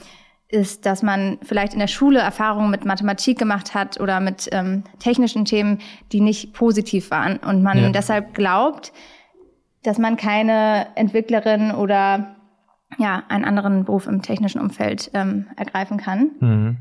ist, 0.50 0.86
dass 0.86 1.02
man 1.02 1.40
vielleicht 1.44 1.74
in 1.74 1.80
der 1.80 1.88
Schule 1.88 2.20
Erfahrungen 2.20 2.70
mit 2.70 2.86
Mathematik 2.86 3.40
gemacht 3.40 3.74
hat 3.74 4.00
oder 4.00 4.20
mit 4.20 4.50
ähm, 4.52 4.84
technischen 5.00 5.46
Themen, 5.46 5.80
die 6.12 6.20
nicht 6.20 6.54
positiv 6.54 7.10
waren. 7.10 7.38
Und 7.38 7.64
man 7.64 7.78
ja. 7.78 7.90
deshalb 7.90 8.34
glaubt, 8.34 8.92
dass 9.84 9.98
man 9.98 10.18
keine 10.18 10.88
Entwicklerin 10.96 11.72
oder 11.72 12.36
ja, 12.98 13.24
einen 13.30 13.46
anderen 13.46 13.86
Beruf 13.86 14.06
im 14.08 14.22
technischen 14.22 14.60
Umfeld 14.60 15.10
ähm, 15.14 15.48
ergreifen 15.56 15.98
kann. 15.98 16.32
Mhm. 16.40 16.78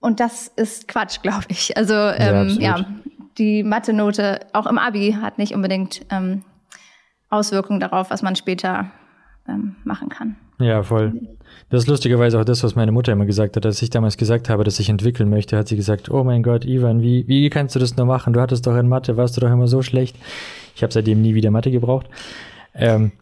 Und 0.00 0.20
das 0.20 0.48
ist 0.48 0.88
Quatsch, 0.88 1.22
glaube 1.22 1.46
ich. 1.48 1.76
Also 1.76 1.94
ähm, 1.94 2.48
ja, 2.60 2.78
ja, 2.78 2.86
die 3.38 3.62
Mathe-Note 3.62 4.40
auch 4.52 4.66
im 4.66 4.78
Abi 4.78 5.16
hat 5.20 5.38
nicht 5.38 5.54
unbedingt 5.54 6.06
ähm, 6.10 6.42
Auswirkungen 7.28 7.80
darauf, 7.80 8.10
was 8.10 8.22
man 8.22 8.36
später 8.36 8.90
ähm, 9.48 9.76
machen 9.84 10.08
kann. 10.08 10.36
Ja, 10.58 10.82
voll. 10.82 11.12
Das 11.68 11.82
ist 11.82 11.88
lustigerweise 11.88 12.40
auch 12.40 12.44
das, 12.44 12.62
was 12.64 12.76
meine 12.76 12.92
Mutter 12.92 13.12
immer 13.12 13.26
gesagt 13.26 13.56
hat. 13.56 13.66
Als 13.66 13.82
ich 13.82 13.90
damals 13.90 14.16
gesagt 14.16 14.48
habe, 14.48 14.64
dass 14.64 14.80
ich 14.80 14.88
entwickeln 14.88 15.28
möchte, 15.28 15.56
hat 15.56 15.68
sie 15.68 15.76
gesagt, 15.76 16.10
oh 16.10 16.24
mein 16.24 16.42
Gott, 16.42 16.64
Ivan, 16.64 17.02
wie, 17.02 17.26
wie 17.28 17.50
kannst 17.50 17.74
du 17.74 17.78
das 17.78 17.96
nur 17.96 18.06
machen? 18.06 18.32
Du 18.32 18.40
hattest 18.40 18.66
doch 18.66 18.76
in 18.76 18.88
Mathe, 18.88 19.16
warst 19.16 19.36
du 19.36 19.40
doch 19.40 19.50
immer 19.50 19.66
so 19.66 19.82
schlecht. 19.82 20.16
Ich 20.74 20.82
habe 20.82 20.92
seitdem 20.92 21.20
nie 21.20 21.34
wieder 21.34 21.50
Mathe 21.50 21.70
gebraucht. 21.70 22.06
Ähm, 22.74 23.12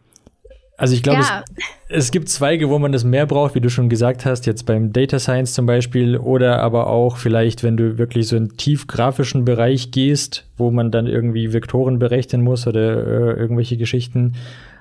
also 0.77 0.95
ich 0.95 1.03
glaube, 1.03 1.21
ja. 1.21 1.45
es, 1.89 2.07
es, 2.07 2.11
gibt 2.11 2.29
Zweige, 2.29 2.69
wo 2.69 2.79
man 2.79 2.91
das 2.91 3.05
mehr 3.05 3.27
braucht, 3.27 3.55
wie 3.55 3.61
du 3.61 3.71
schon 3.71 3.89
gesagt 3.89 4.27
hast, 4.27 4.45
jetzt 4.47 4.67
beim 4.67 4.93
Data 4.93 5.19
Science 5.19 5.55
zum 5.55 5.67
Beispiel, 5.67 6.17
oder 6.17 6.61
aber 6.61 6.89
auch 6.89 7.17
vielleicht, 7.17 7.63
wenn 7.63 7.77
du 7.77 7.97
wirklich 7.97 8.27
so 8.27 8.37
einen 8.37 8.57
tief 8.57 8.87
grafischen 8.87 9.45
Bereich 9.45 9.93
gehst, 9.93 10.47
wo 10.57 10.71
man 10.71 10.91
dann 10.91 11.07
irgendwie 11.07 11.53
Vektoren 11.53 11.99
berechnen 11.99 12.43
muss 12.43 12.67
oder 12.67 12.81
äh, 12.81 13.41
irgendwelche 13.41 13.77
Geschichten. 13.77 14.35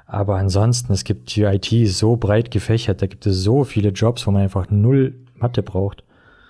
Aber 0.08 0.38
ansonsten, 0.38 0.94
es 0.94 1.04
gibt 1.04 1.36
die 1.36 1.44
IT 1.44 1.70
so 1.90 2.18
breit 2.18 2.50
gefächert, 2.50 3.02
da 3.02 3.08
gibt 3.08 3.26
es 3.26 3.38
so 3.44 3.64
viele 3.64 3.90
Jobs, 3.90 4.26
wo 4.26 4.32
man 4.32 4.44
einfach 4.44 4.70
null 4.70 5.14
Mathe 5.36 5.62
braucht. 5.62 6.04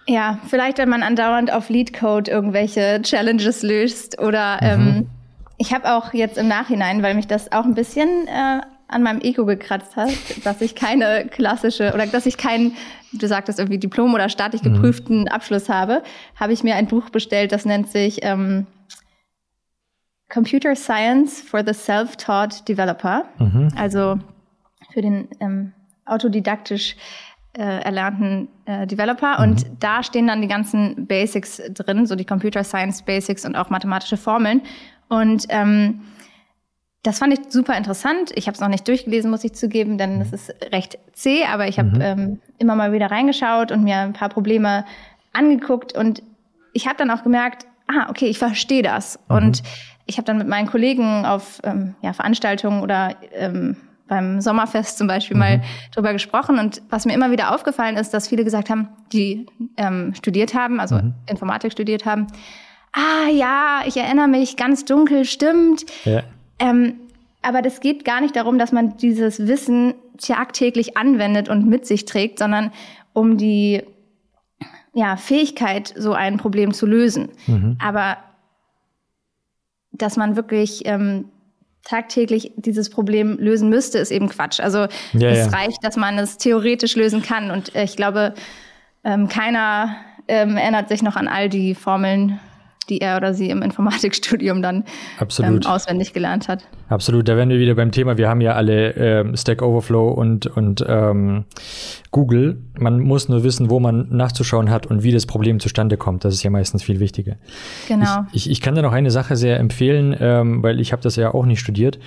Ja, 0.07 0.39
vielleicht, 0.47 0.77
wenn 0.77 0.89
man 0.89 1.03
andauernd 1.03 1.51
auf 1.51 1.69
Leadcode 1.69 2.27
irgendwelche 2.27 3.01
Challenges 3.03 3.63
löst 3.63 4.19
oder 4.19 4.55
mhm. 4.77 4.87
ähm, 4.87 5.09
ich 5.57 5.73
habe 5.73 5.93
auch 5.93 6.13
jetzt 6.13 6.37
im 6.37 6.47
Nachhinein, 6.47 7.03
weil 7.03 7.15
mich 7.15 7.27
das 7.27 7.51
auch 7.51 7.63
ein 7.63 7.73
bisschen 7.73 8.27
äh, 8.27 8.61
an 8.87 9.03
meinem 9.03 9.21
Ego 9.21 9.45
gekratzt 9.45 9.95
hat, 9.95 10.09
dass 10.43 10.61
ich 10.61 10.75
keine 10.75 11.27
klassische 11.27 11.93
oder 11.93 12.05
dass 12.05 12.25
ich 12.25 12.37
keinen, 12.37 12.75
du 13.11 13.27
sagtest 13.27 13.59
irgendwie 13.59 13.79
Diplom 13.79 14.13
oder 14.13 14.29
staatlich 14.29 14.63
mhm. 14.63 14.73
geprüften 14.73 15.21
mhm. 15.21 15.27
Abschluss 15.27 15.69
habe, 15.69 16.03
habe 16.35 16.53
ich 16.53 16.63
mir 16.63 16.75
ein 16.75 16.87
Buch 16.87 17.09
bestellt, 17.09 17.51
das 17.51 17.65
nennt 17.65 17.89
sich 17.89 18.19
ähm, 18.23 18.67
Computer 20.29 20.75
Science 20.75 21.41
for 21.41 21.63
the 21.65 21.73
Self-Taught 21.73 22.67
Developer. 22.67 23.25
Mhm. 23.37 23.69
Also 23.75 24.19
für 24.91 25.01
den 25.01 25.27
ähm, 25.39 25.73
autodidaktisch 26.05 26.95
äh, 27.55 27.83
erlernten 27.83 28.47
äh, 28.65 28.87
Developer. 28.87 29.37
Mhm. 29.37 29.43
Und 29.43 29.65
da 29.79 30.01
stehen 30.01 30.27
dann 30.27 30.41
die 30.41 30.47
ganzen 30.47 31.05
Basics 31.05 31.61
drin, 31.73 32.07
so 32.07 32.15
die 32.15 32.25
Computer 32.25 32.63
Science 32.63 33.03
Basics 33.03 33.45
und 33.45 33.55
auch 33.55 33.69
mathematische 33.69 34.17
Formeln. 34.17 34.61
Und 35.07 35.45
ähm, 35.49 36.01
das 37.03 37.19
fand 37.19 37.33
ich 37.33 37.51
super 37.51 37.77
interessant. 37.77 38.31
Ich 38.35 38.47
habe 38.47 38.55
es 38.55 38.61
noch 38.61 38.69
nicht 38.69 38.87
durchgelesen, 38.87 39.29
muss 39.29 39.43
ich 39.43 39.53
zugeben, 39.53 39.97
denn 39.97 40.21
es 40.21 40.31
ist 40.31 40.55
recht 40.71 40.97
zäh, 41.11 41.45
aber 41.45 41.67
ich 41.67 41.77
habe 41.77 41.89
mhm. 41.89 42.01
ähm, 42.01 42.39
immer 42.59 42.75
mal 42.75 42.93
wieder 42.93 43.11
reingeschaut 43.11 43.71
und 43.71 43.83
mir 43.83 43.97
ein 43.97 44.13
paar 44.13 44.29
Probleme 44.29 44.85
angeguckt 45.33 45.93
und 45.93 46.23
ich 46.71 46.87
habe 46.87 46.97
dann 46.97 47.11
auch 47.11 47.23
gemerkt, 47.23 47.67
ah, 47.87 48.09
okay, 48.09 48.27
ich 48.27 48.39
verstehe 48.39 48.81
das. 48.81 49.19
Mhm. 49.27 49.35
Und 49.35 49.63
ich 50.05 50.17
habe 50.17 50.25
dann 50.25 50.37
mit 50.37 50.47
meinen 50.47 50.67
Kollegen 50.67 51.25
auf 51.25 51.59
ähm, 51.63 51.95
ja, 52.01 52.13
Veranstaltungen 52.13 52.81
oder 52.81 53.15
ähm, 53.33 53.77
beim 54.07 54.41
Sommerfest 54.41 54.97
zum 54.97 55.07
Beispiel 55.07 55.35
mhm. 55.35 55.39
mal 55.39 55.61
drüber 55.93 56.13
gesprochen. 56.13 56.59
Und 56.59 56.81
was 56.89 57.05
mir 57.05 57.13
immer 57.13 57.31
wieder 57.31 57.53
aufgefallen 57.53 57.97
ist, 57.97 58.13
dass 58.13 58.27
viele 58.27 58.43
gesagt 58.43 58.69
haben, 58.69 58.89
die 59.11 59.45
ähm, 59.77 60.13
studiert 60.15 60.53
haben, 60.53 60.79
also 60.79 60.95
mhm. 60.95 61.13
Informatik 61.27 61.71
studiert 61.71 62.05
haben, 62.05 62.27
ah 62.93 63.29
ja, 63.29 63.81
ich 63.85 63.97
erinnere 63.97 64.27
mich 64.27 64.55
ganz 64.55 64.85
dunkel, 64.85 65.25
stimmt. 65.25 65.85
Ja. 66.05 66.23
Ähm, 66.59 66.95
aber 67.41 67.61
das 67.61 67.81
geht 67.81 68.05
gar 68.05 68.21
nicht 68.21 68.35
darum, 68.35 68.57
dass 68.57 68.71
man 68.71 68.97
dieses 68.97 69.47
Wissen 69.47 69.95
tagtäglich 70.17 70.97
anwendet 70.97 71.49
und 71.49 71.67
mit 71.67 71.85
sich 71.85 72.05
trägt, 72.05 72.39
sondern 72.39 72.71
um 73.11 73.37
die 73.37 73.83
ja, 74.93 75.17
Fähigkeit, 75.17 75.93
so 75.95 76.13
ein 76.13 76.37
Problem 76.37 76.73
zu 76.73 76.85
lösen. 76.85 77.29
Mhm. 77.47 77.77
Aber 77.81 78.17
dass 79.91 80.17
man 80.17 80.35
wirklich 80.35 80.83
ähm, 80.85 81.25
tagtäglich 81.83 82.51
dieses 82.55 82.89
Problem 82.89 83.37
lösen 83.39 83.69
müsste, 83.69 83.97
ist 83.99 84.11
eben 84.11 84.29
Quatsch. 84.29 84.59
Also 84.59 84.87
ja, 85.13 85.29
es 85.29 85.51
ja. 85.51 85.57
reicht, 85.57 85.83
dass 85.83 85.97
man 85.97 86.17
es 86.17 86.37
theoretisch 86.37 86.95
lösen 86.95 87.21
kann. 87.21 87.51
Und 87.51 87.75
äh, 87.75 87.83
ich 87.83 87.95
glaube, 87.95 88.33
ähm, 89.03 89.27
keiner 89.27 89.95
ähm, 90.27 90.57
erinnert 90.57 90.89
sich 90.89 91.01
noch 91.01 91.15
an 91.15 91.27
all 91.27 91.49
die 91.49 91.75
Formeln, 91.75 92.39
die 92.85 93.01
er 93.01 93.17
oder 93.17 93.33
sie 93.33 93.49
im 93.49 93.61
Informatikstudium 93.61 94.61
dann 94.61 94.83
ähm, 95.39 95.61
auswendig 95.65 96.13
gelernt 96.13 96.47
hat. 96.47 96.67
Absolut, 96.89 97.27
da 97.27 97.35
wären 97.35 97.49
wir 97.49 97.59
wieder 97.59 97.75
beim 97.75 97.91
Thema. 97.91 98.17
Wir 98.17 98.29
haben 98.29 98.41
ja 98.41 98.53
alle 98.53 98.91
ähm, 98.91 99.35
Stack 99.35 99.61
Overflow 99.61 100.09
und, 100.09 100.47
und 100.47 100.83
ähm, 100.87 101.45
Google. 102.11 102.57
Man 102.77 102.99
muss 102.99 103.29
nur 103.29 103.43
wissen, 103.43 103.69
wo 103.69 103.79
man 103.79 104.07
nachzuschauen 104.09 104.69
hat 104.69 104.85
und 104.85 105.03
wie 105.03 105.11
das 105.11 105.25
Problem 105.25 105.59
zustande 105.59 105.97
kommt. 105.97 106.25
Das 106.25 106.33
ist 106.33 106.43
ja 106.43 106.49
meistens 106.49 106.83
viel 106.83 106.99
wichtiger. 106.99 107.35
Genau. 107.87 108.25
Ich, 108.31 108.45
ich, 108.45 108.51
ich 108.51 108.61
kann 108.61 108.75
da 108.75 108.81
noch 108.81 108.93
eine 108.93 109.11
Sache 109.11 109.35
sehr 109.35 109.59
empfehlen, 109.59 110.15
ähm, 110.19 110.63
weil 110.63 110.79
ich 110.79 110.91
habe 110.91 111.01
das 111.01 111.15
ja 111.15 111.33
auch 111.33 111.45
nicht 111.45 111.59
studiert. 111.59 111.99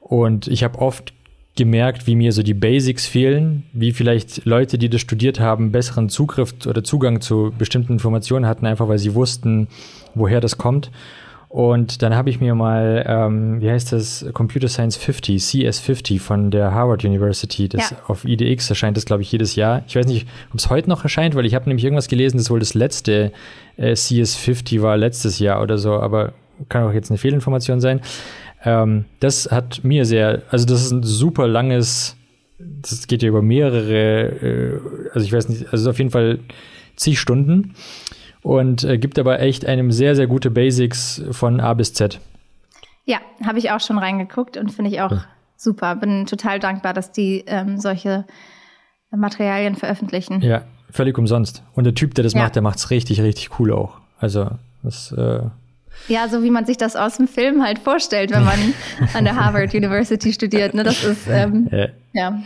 Und 0.00 0.48
ich 0.48 0.64
habe 0.64 0.78
oft 0.80 1.14
gemerkt, 1.56 2.06
wie 2.06 2.16
mir 2.16 2.32
so 2.32 2.42
die 2.42 2.54
Basics 2.54 3.06
fehlen, 3.06 3.64
wie 3.72 3.92
vielleicht 3.92 4.44
Leute, 4.44 4.76
die 4.76 4.88
das 4.88 5.00
studiert 5.00 5.38
haben, 5.38 5.70
besseren 5.70 6.08
Zugriff 6.08 6.54
oder 6.66 6.82
Zugang 6.82 7.20
zu 7.20 7.52
bestimmten 7.56 7.92
Informationen 7.92 8.46
hatten, 8.46 8.66
einfach 8.66 8.88
weil 8.88 8.98
sie 8.98 9.14
wussten, 9.14 9.68
woher 10.14 10.40
das 10.40 10.58
kommt. 10.58 10.90
Und 11.54 12.02
dann 12.02 12.16
habe 12.16 12.30
ich 12.30 12.40
mir 12.40 12.56
mal, 12.56 13.04
ähm, 13.06 13.60
wie 13.60 13.70
heißt 13.70 13.92
das, 13.92 14.26
Computer 14.32 14.66
Science 14.66 14.96
50, 14.96 15.40
CS50 15.40 16.18
von 16.18 16.50
der 16.50 16.74
Harvard 16.74 17.04
University, 17.04 17.68
das 17.68 17.90
ja. 17.90 17.96
auf 18.08 18.24
IDX 18.24 18.68
erscheint 18.70 18.96
das, 18.96 19.04
glaube 19.04 19.22
ich, 19.22 19.30
jedes 19.30 19.54
Jahr. 19.54 19.84
Ich 19.86 19.94
weiß 19.94 20.08
nicht, 20.08 20.26
ob 20.50 20.58
es 20.58 20.68
heute 20.68 20.90
noch 20.90 21.04
erscheint, 21.04 21.36
weil 21.36 21.46
ich 21.46 21.54
habe 21.54 21.68
nämlich 21.68 21.84
irgendwas 21.84 22.08
gelesen, 22.08 22.38
das 22.38 22.50
wohl 22.50 22.58
das 22.58 22.74
letzte 22.74 23.30
äh, 23.76 23.92
CS50 23.92 24.82
war 24.82 24.96
letztes 24.96 25.38
Jahr 25.38 25.62
oder 25.62 25.78
so, 25.78 25.92
aber 25.92 26.32
kann 26.68 26.82
auch 26.82 26.92
jetzt 26.92 27.12
eine 27.12 27.18
Fehlinformation 27.18 27.80
sein. 27.80 28.00
Ähm, 28.64 29.04
das 29.20 29.50
hat 29.50 29.84
mir 29.84 30.04
sehr, 30.04 30.42
also 30.50 30.66
das 30.66 30.82
ist 30.82 30.90
ein 30.90 31.02
super 31.02 31.46
langes 31.46 32.16
das 32.58 33.06
geht 33.06 33.22
ja 33.22 33.28
über 33.28 33.42
mehrere, 33.42 34.28
äh, 34.30 34.80
also 35.12 35.26
ich 35.26 35.32
weiß 35.32 35.48
nicht, 35.48 35.72
also 35.72 35.90
auf 35.90 35.98
jeden 35.98 36.10
Fall 36.10 36.38
zig 36.96 37.18
Stunden 37.18 37.74
und 38.42 38.84
äh, 38.84 38.98
gibt 38.98 39.18
aber 39.18 39.40
echt 39.40 39.66
einem 39.66 39.90
sehr, 39.90 40.14
sehr 40.14 40.26
gute 40.26 40.50
Basics 40.50 41.22
von 41.30 41.60
A 41.60 41.74
bis 41.74 41.94
Z. 41.94 42.20
Ja, 43.04 43.18
habe 43.44 43.58
ich 43.58 43.70
auch 43.70 43.80
schon 43.80 43.98
reingeguckt 43.98 44.56
und 44.56 44.72
finde 44.72 44.90
ich 44.90 45.00
auch 45.00 45.10
ja. 45.10 45.24
super. 45.56 45.96
Bin 45.96 46.26
total 46.26 46.58
dankbar, 46.58 46.94
dass 46.94 47.12
die 47.12 47.44
ähm, 47.46 47.78
solche 47.78 48.24
Materialien 49.10 49.74
veröffentlichen. 49.74 50.40
Ja, 50.40 50.62
völlig 50.90 51.18
umsonst. 51.18 51.62
Und 51.74 51.84
der 51.84 51.94
Typ, 51.94 52.14
der 52.14 52.24
das 52.24 52.32
ja. 52.32 52.42
macht, 52.42 52.54
der 52.54 52.62
macht 52.62 52.78
es 52.78 52.90
richtig, 52.90 53.20
richtig 53.20 53.58
cool 53.58 53.72
auch. 53.72 53.98
Also, 54.18 54.50
das. 54.82 55.12
Äh 55.12 55.42
ja, 56.08 56.28
so 56.28 56.42
wie 56.42 56.50
man 56.50 56.66
sich 56.66 56.76
das 56.76 56.96
aus 56.96 57.16
dem 57.16 57.28
Film 57.28 57.62
halt 57.62 57.78
vorstellt, 57.78 58.30
wenn 58.30 58.44
man 58.44 58.58
an 59.14 59.24
der 59.24 59.36
Harvard 59.36 59.74
University 59.74 60.32
studiert. 60.32 60.74
Ne? 60.74 60.84
Das 60.84 61.02
ist, 61.04 61.26
ähm, 61.28 61.68
ja. 61.70 61.88
ja. 62.12 62.42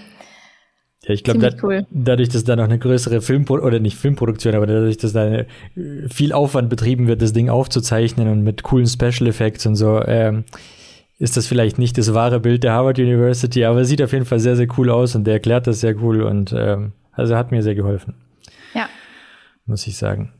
Ja, 1.02 1.14
ich 1.14 1.23
glaube, 1.23 1.38
da, 1.38 1.50
cool. 1.62 1.87
dadurch, 1.90 2.28
dass 2.28 2.45
da 2.45 2.57
noch 2.57 2.64
eine 2.64 2.78
größere 2.78 3.23
Filmproduktion, 3.23 3.67
oder 3.67 3.81
nicht 3.81 3.97
Filmproduktion, 3.97 4.55
aber 4.55 4.67
dadurch, 4.67 4.99
dass 4.99 5.12
da 5.12 5.23
eine, 5.23 5.47
viel 6.09 6.33
Aufwand 6.33 6.69
betrieben 6.69 7.07
wird, 7.07 7.23
das 7.23 7.33
Ding 7.33 7.49
aufzuzeichnen 7.49 8.28
und 8.28 8.43
mit 8.43 8.62
coolen 8.64 8.87
Special 8.87 9.28
Effects 9.28 9.64
und 9.64 9.76
so, 9.76 10.02
ähm, 10.05 10.45
ist 11.19 11.37
das 11.37 11.47
vielleicht 11.47 11.78
nicht 11.78 11.99
das 11.99 12.14
wahre 12.14 12.40
Bild 12.40 12.64
der 12.64 12.73
Harvard 12.73 12.99
University, 12.99 13.64
aber 13.64 13.81
es 13.81 13.88
sieht 13.88 14.02
auf 14.02 14.12
jeden 14.12 14.25
Fall 14.25 14.40
sehr, 14.40 14.57
sehr 14.57 14.69
cool 14.76 14.90
aus 14.90 15.14
und 15.14 15.25
der 15.25 15.35
erklärt 15.35 15.67
das 15.67 15.81
sehr 15.81 15.97
cool 16.02 16.23
und 16.23 16.52
ähm, 16.57 16.93
also 17.12 17.37
hat 17.37 17.50
mir 17.52 17.62
sehr 17.62 17.75
geholfen. 17.75 18.14
Ja. 18.75 18.88
Muss 19.67 19.87
ich 19.87 19.97
sagen. 19.97 20.33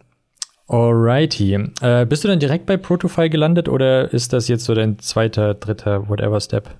Alrighty. 0.69 1.55
Äh, 1.81 2.07
bist 2.07 2.25
du 2.25 2.29
dann 2.29 2.39
direkt 2.39 2.67
bei 2.67 2.77
Protofy 2.77 3.31
gelandet 3.31 3.69
oder 3.69 4.13
ist 4.13 4.33
das 4.33 4.49
jetzt 4.49 4.65
so 4.65 4.75
dein 4.75 4.99
zweiter, 4.99 5.55
dritter, 5.55 6.09
whatever 6.09 6.41
Step? 6.41 6.71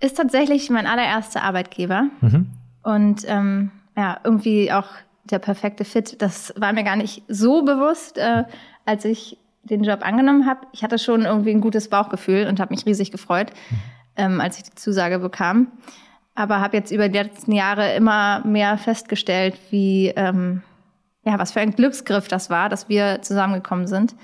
Ist 0.00 0.16
tatsächlich 0.16 0.70
mein 0.70 0.86
allererster 0.86 1.42
Arbeitgeber. 1.42 2.06
Mhm. 2.20 2.46
Und 2.84 3.22
ähm, 3.26 3.72
ja, 3.96 4.18
irgendwie 4.22 4.70
auch 4.70 4.86
der 5.24 5.40
perfekte 5.40 5.84
Fit. 5.84 6.22
Das 6.22 6.54
war 6.56 6.72
mir 6.72 6.84
gar 6.84 6.96
nicht 6.96 7.22
so 7.26 7.64
bewusst, 7.64 8.18
äh, 8.18 8.44
als 8.84 9.04
ich 9.04 9.36
den 9.64 9.82
Job 9.82 10.06
angenommen 10.06 10.46
habe. 10.46 10.60
Ich 10.72 10.84
hatte 10.84 10.98
schon 10.98 11.22
irgendwie 11.22 11.50
ein 11.50 11.60
gutes 11.60 11.88
Bauchgefühl 11.88 12.46
und 12.46 12.60
habe 12.60 12.72
mich 12.72 12.86
riesig 12.86 13.10
gefreut, 13.10 13.50
mhm. 13.70 13.76
ähm, 14.16 14.40
als 14.40 14.58
ich 14.58 14.64
die 14.64 14.74
Zusage 14.76 15.18
bekam. 15.18 15.72
Aber 16.36 16.60
habe 16.60 16.76
jetzt 16.76 16.92
über 16.92 17.08
die 17.08 17.18
letzten 17.18 17.50
Jahre 17.50 17.94
immer 17.94 18.46
mehr 18.46 18.78
festgestellt, 18.78 19.58
wie 19.70 20.12
ähm, 20.14 20.62
ja, 21.26 21.38
was 21.38 21.52
für 21.52 21.60
ein 21.60 21.72
Glücksgriff 21.72 22.28
das 22.28 22.48
war, 22.50 22.68
dass 22.68 22.88
wir 22.88 23.20
zusammengekommen 23.20 23.88
sind. 23.88 24.14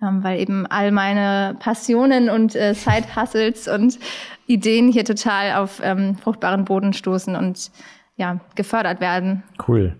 Ähm, 0.00 0.22
weil 0.22 0.40
eben 0.40 0.66
all 0.66 0.92
meine 0.92 1.56
Passionen 1.58 2.30
und 2.30 2.54
äh, 2.54 2.74
Side-Hustles 2.74 3.68
und 3.68 3.98
Ideen 4.46 4.90
hier 4.90 5.04
total 5.04 5.54
auf 5.54 5.80
ähm, 5.82 6.16
fruchtbaren 6.16 6.64
Boden 6.64 6.92
stoßen 6.92 7.36
und 7.36 7.70
ja, 8.16 8.40
gefördert 8.54 9.00
werden. 9.00 9.42
Cool. 9.66 9.96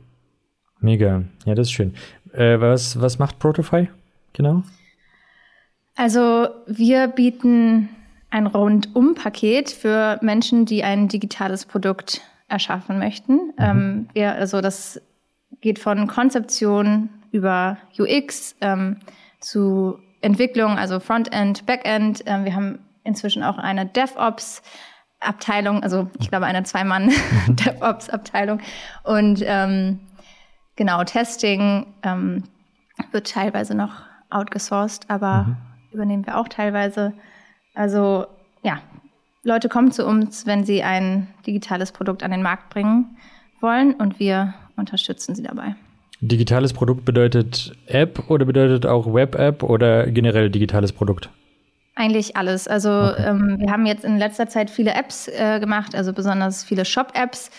Mega. 0.81 1.23
Ja, 1.45 1.55
das 1.55 1.69
ist 1.69 1.73
schön. 1.73 1.95
Äh, 2.33 2.61
was, 2.61 3.01
was 3.01 3.19
macht 3.19 3.39
Protofy 3.39 3.89
genau? 4.33 4.63
Also 5.97 6.49
wir 6.67 7.09
bieten 7.09 7.89
ein 8.31 8.47
Rundum-Paket 8.47 9.71
für 9.71 10.19
Menschen, 10.23 10.67
die 10.67 10.83
ein 10.85 11.09
digitales 11.09 11.67
Produkt 11.67 12.21
erschaffen 12.49 12.99
möchten. 12.99 13.35
Mhm. 13.35 13.53
Ähm, 13.59 14.09
wir, 14.13 14.35
also 14.35 14.61
das 14.61 15.01
geht 15.61 15.79
von 15.79 16.07
Konzeption 16.07 17.09
über 17.33 17.79
UX 17.99 18.57
ähm, 18.61 18.99
zu 19.41 19.99
Entwicklung, 20.21 20.79
also 20.79 21.01
Frontend, 21.01 21.67
Backend. 21.67 22.23
Ähm, 22.27 22.45
wir 22.45 22.55
haben 22.55 22.79
inzwischen 23.05 23.43
auch 23.43 23.59
eine 23.59 23.87
DevOps. 23.87 24.63
Abteilung, 25.21 25.83
also 25.83 26.11
ich 26.21 26.29
glaube 26.29 26.47
eine 26.47 26.63
Zwei-Mann-DevOps-Abteilung. 26.65 28.61
Mhm. 29.05 29.13
Und 29.13 29.43
ähm, 29.47 30.01
genau, 30.77 31.03
Testing 31.05 31.87
ähm, 32.03 32.45
wird 33.11 33.31
teilweise 33.31 33.75
noch 33.75 34.03
outgesourced, 34.31 35.09
aber 35.09 35.45
mhm. 35.45 35.57
übernehmen 35.93 36.27
wir 36.27 36.39
auch 36.39 36.49
teilweise. 36.49 37.13
Also 37.75 38.27
ja, 38.63 38.81
Leute 39.43 39.69
kommen 39.69 39.93
zu 39.93 40.07
uns, 40.07 40.47
wenn 40.47 40.65
sie 40.65 40.83
ein 40.83 41.29
digitales 41.47 41.93
Produkt 41.93 42.23
an 42.23 42.31
den 42.31 42.43
Markt 42.43 42.71
bringen 42.71 43.17
wollen 43.61 43.95
und 43.95 44.19
wir 44.19 44.55
unterstützen 44.77 45.35
sie 45.35 45.43
dabei. 45.43 45.75
Digitales 46.21 46.73
Produkt 46.73 47.05
bedeutet 47.05 47.73
App 47.87 48.31
oder 48.31 48.45
bedeutet 48.45 48.87
auch 48.87 49.13
Web-App 49.13 49.63
oder 49.63 50.07
generell 50.07 50.51
digitales 50.51 50.93
Produkt? 50.93 51.29
Eigentlich 51.97 52.37
alles. 52.37 52.67
Also 52.67 52.91
okay. 52.91 53.25
ähm, 53.27 53.57
wir 53.61 53.71
haben 53.71 53.87
jetzt 53.87 54.05
in 54.05 54.19
letzter 54.19 54.49
Zeit 54.49 54.71
viele 54.71 54.95
Apps 54.95 55.29
äh, 55.29 55.61
gemacht, 55.61 55.95
also 55.95 56.13
besonders 56.13 56.65
viele 56.65 56.85
Shop-Apps. 56.85 57.51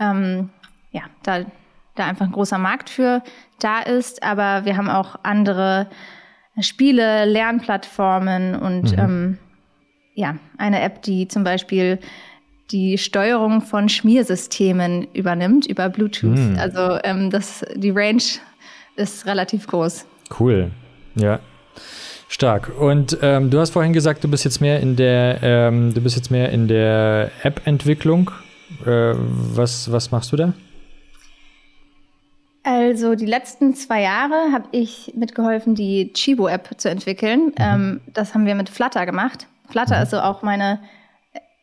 Ähm, 0.00 0.50
ja, 0.90 1.02
da, 1.22 1.44
da 1.94 2.06
einfach 2.06 2.26
ein 2.26 2.32
großer 2.32 2.58
Markt 2.58 2.90
für 2.90 3.22
da 3.60 3.80
ist. 3.80 4.22
Aber 4.22 4.64
wir 4.64 4.76
haben 4.76 4.88
auch 4.88 5.16
andere 5.22 5.88
Spiele, 6.60 7.24
Lernplattformen 7.24 8.56
und 8.56 8.92
mhm. 8.92 8.98
ähm, 8.98 9.38
ja, 10.14 10.36
eine 10.58 10.80
App, 10.80 11.02
die 11.02 11.28
zum 11.28 11.44
Beispiel 11.44 11.98
die 12.70 12.98
Steuerung 12.98 13.60
von 13.60 13.88
Schmiersystemen 13.88 15.08
übernimmt 15.12 15.66
über 15.66 15.88
Bluetooth. 15.88 16.38
Mhm. 16.38 16.56
Also 16.58 16.98
ähm, 17.04 17.30
das, 17.30 17.64
die 17.74 17.90
Range 17.90 18.22
ist 18.96 19.26
relativ 19.26 19.66
groß. 19.66 20.06
Cool. 20.38 20.70
Ja, 21.16 21.40
Stark. 22.28 22.72
Und 22.80 23.18
ähm, 23.22 23.50
du 23.50 23.60
hast 23.60 23.70
vorhin 23.70 23.92
gesagt, 23.92 24.24
du 24.24 24.28
bist 24.28 24.44
jetzt 24.44 24.60
mehr 24.60 24.80
in 24.80 24.96
der, 24.96 25.38
ähm, 25.42 25.94
du 25.94 26.00
bist 26.00 26.16
jetzt 26.16 26.30
mehr 26.32 26.50
in 26.50 26.66
der 26.66 27.30
App-Entwicklung. 27.44 28.32
Äh, 28.84 29.14
was, 29.14 29.92
was 29.92 30.10
machst 30.10 30.32
du 30.32 30.36
da? 30.36 30.52
Also 32.64 33.14
die 33.14 33.26
letzten 33.26 33.74
zwei 33.74 34.02
Jahre 34.02 34.52
habe 34.52 34.64
ich 34.72 35.12
mitgeholfen, 35.14 35.74
die 35.74 36.12
Chibo-App 36.12 36.70
zu 36.78 36.90
entwickeln. 36.90 37.46
Mhm. 37.46 37.54
Ähm, 37.58 38.00
das 38.12 38.34
haben 38.34 38.46
wir 38.46 38.56
mit 38.56 38.68
Flutter 38.68 39.06
gemacht. 39.06 39.46
Flutter 39.68 39.98
mhm. 39.98 40.02
ist 40.02 40.10
so 40.10 40.18
auch 40.18 40.42
meine 40.42 40.80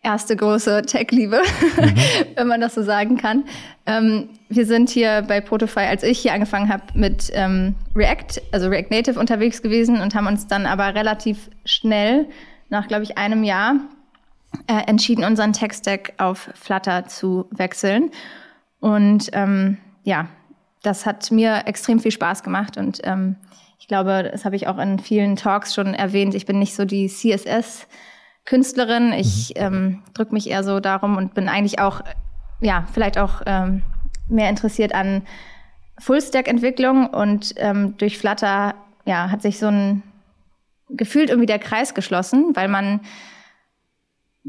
erste 0.03 0.35
große 0.35 0.83
Tech-Liebe, 0.83 1.41
mhm. 1.77 1.95
wenn 2.35 2.47
man 2.47 2.61
das 2.61 2.75
so 2.75 2.83
sagen 2.83 3.17
kann. 3.17 3.43
Ähm, 3.85 4.29
wir 4.49 4.65
sind 4.65 4.89
hier 4.89 5.23
bei 5.27 5.41
Protofy, 5.41 5.81
als 5.81 6.03
ich 6.03 6.19
hier 6.19 6.33
angefangen 6.33 6.71
habe, 6.71 6.83
mit 6.93 7.29
ähm, 7.33 7.75
React, 7.95 8.41
also 8.51 8.67
React 8.67 8.89
Native 8.89 9.19
unterwegs 9.19 9.61
gewesen 9.61 10.01
und 10.01 10.15
haben 10.15 10.27
uns 10.27 10.47
dann 10.47 10.65
aber 10.65 10.95
relativ 10.95 11.49
schnell, 11.65 12.27
nach 12.69 12.87
glaube 12.87 13.03
ich 13.03 13.17
einem 13.17 13.43
Jahr, 13.43 13.75
äh, 14.67 14.87
entschieden, 14.87 15.23
unseren 15.23 15.53
Tech-Stack 15.53 16.13
auf 16.17 16.49
Flutter 16.55 17.05
zu 17.05 17.45
wechseln. 17.51 18.11
Und 18.79 19.29
ähm, 19.33 19.77
ja, 20.03 20.27
das 20.81 21.05
hat 21.05 21.31
mir 21.31 21.67
extrem 21.67 21.99
viel 21.99 22.11
Spaß 22.11 22.41
gemacht 22.41 22.75
und 22.75 22.99
ähm, 23.03 23.35
ich 23.77 23.87
glaube, 23.87 24.29
das 24.31 24.45
habe 24.45 24.55
ich 24.55 24.67
auch 24.67 24.77
in 24.77 24.99
vielen 24.99 25.35
Talks 25.35 25.73
schon 25.73 25.93
erwähnt. 25.93 26.35
Ich 26.35 26.45
bin 26.45 26.59
nicht 26.59 26.75
so 26.75 26.85
die 26.85 27.07
CSS- 27.07 27.85
Künstlerin. 28.45 29.13
Ich 29.13 29.54
mhm. 29.56 29.62
ähm, 29.62 30.04
drücke 30.13 30.34
mich 30.34 30.49
eher 30.49 30.63
so 30.63 30.80
darum 30.80 31.17
und 31.17 31.34
bin 31.34 31.49
eigentlich 31.49 31.80
auch, 31.80 32.01
ja, 32.60 32.88
vielleicht 32.91 33.17
auch 33.17 33.41
ähm, 33.45 33.84
mehr 34.30 34.49
interessiert 34.49 34.93
an 34.93 35.23
Full-Stack-Entwicklung 35.99 37.08
und 37.08 37.54
ähm, 37.58 37.95
durch 37.97 38.17
Flutter, 38.17 38.73
ja, 39.06 39.30
hat 39.30 39.41
sich 39.41 39.60
so 39.60 39.67
ein 39.67 40.04
gefühlt 40.89 41.30
irgendwie 41.30 41.45
der 41.45 41.60
Kreis 41.60 41.93
geschlossen, 41.93 42.56
weil 42.56 42.67
man 42.67 43.01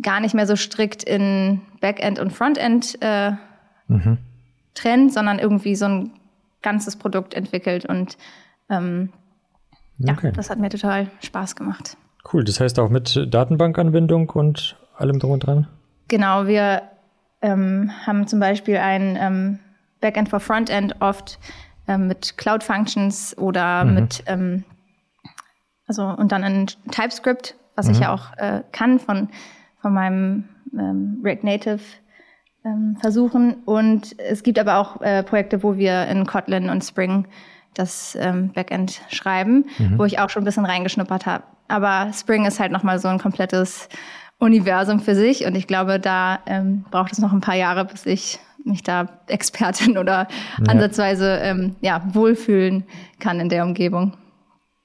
gar 0.01 0.21
nicht 0.21 0.35
mehr 0.35 0.47
so 0.47 0.57
strikt 0.57 1.05
in 1.05 1.61
Backend 1.81 2.19
und 2.19 2.33
Frontend 2.33 2.99
äh, 3.01 3.33
mhm. 3.89 4.19
trennt, 4.75 5.13
sondern 5.13 5.39
irgendwie 5.39 5.77
so 5.77 5.85
ein 5.85 6.11
ganzes 6.63 6.97
Produkt 6.97 7.35
entwickelt 7.35 7.85
und 7.85 8.17
ähm, 8.71 9.13
okay. 10.03 10.27
ja, 10.27 10.31
das 10.33 10.49
hat 10.49 10.59
mir 10.59 10.71
total 10.71 11.11
Spaß 11.21 11.57
gemacht. 11.57 11.97
Cool, 12.31 12.45
das 12.45 12.61
heißt 12.61 12.79
auch 12.79 12.89
mit 12.89 13.27
Datenbankanbindung 13.33 14.31
und 14.31 14.77
allem 14.97 15.19
drum 15.19 15.33
und 15.33 15.41
dran? 15.41 15.67
Genau, 16.09 16.47
wir 16.47 16.83
ähm, 17.41 17.91
haben 18.07 18.27
zum 18.27 18.41
Beispiel 18.41 18.77
ein 18.77 19.17
ähm, 19.21 19.59
Backend 20.01 20.29
for 20.29 20.41
Frontend 20.41 20.97
oft 21.01 21.39
ähm, 21.89 22.09
mit 22.09 22.37
Cloud 22.39 22.63
Functions 22.63 23.37
oder 23.37 23.85
mhm. 23.85 23.95
mit, 23.95 24.23
ähm, 24.27 24.65
also 25.87 26.05
und 26.05 26.33
dann 26.33 26.45
ein 26.45 26.67
TypeScript, 26.91 27.57
was 27.75 27.87
mhm. 27.87 27.93
ich 27.93 28.01
ja 28.01 28.13
auch 28.13 28.37
äh, 28.37 28.63
kann 28.73 28.99
von, 28.99 29.29
von 29.81 29.93
meinem 29.93 30.49
ähm, 30.79 31.21
React 31.25 31.45
Native 31.45 31.81
ähm, 32.65 32.97
versuchen. 33.01 33.55
Und 33.65 34.19
es 34.19 34.43
gibt 34.43 34.59
aber 34.59 34.77
auch 34.77 35.01
äh, 35.01 35.23
Projekte, 35.23 35.63
wo 35.63 35.77
wir 35.77 36.07
in 36.07 36.27
Kotlin 36.27 36.69
und 36.71 36.85
Spring 36.85 37.27
das 37.75 38.19
Backend 38.55 39.01
schreiben, 39.09 39.65
mhm. 39.79 39.99
wo 39.99 40.05
ich 40.05 40.19
auch 40.19 40.29
schon 40.29 40.43
ein 40.43 40.45
bisschen 40.45 40.67
reingeschnuppert 40.67 41.25
habe. 41.25 41.45
Aber 41.73 42.13
Spring 42.13 42.45
ist 42.45 42.61
halt 42.61 42.71
nochmal 42.71 42.99
so 42.99 43.09
ein 43.09 43.19
komplettes 43.19 43.89
Universum 44.39 45.01
für 45.01 45.15
sich. 45.15 45.47
Und 45.47 45.55
ich 45.55 45.67
glaube, 45.67 45.99
da 45.99 46.41
ähm, 46.45 46.85
braucht 46.91 47.13
es 47.13 47.19
noch 47.19 47.33
ein 47.33 47.41
paar 47.41 47.57
Jahre, 47.57 47.87
bis 47.87 48.05
ich 48.05 48.39
mich 48.63 48.83
da 48.83 49.09
Expertin 49.27 49.97
oder 49.97 50.29
ja. 50.59 50.67
ansatzweise 50.69 51.39
ähm, 51.43 51.75
ja, 51.81 52.03
wohlfühlen 52.13 52.85
kann 53.21 53.41
in 53.41 53.49
der 53.49 53.65
Umgebung. 53.65 54.13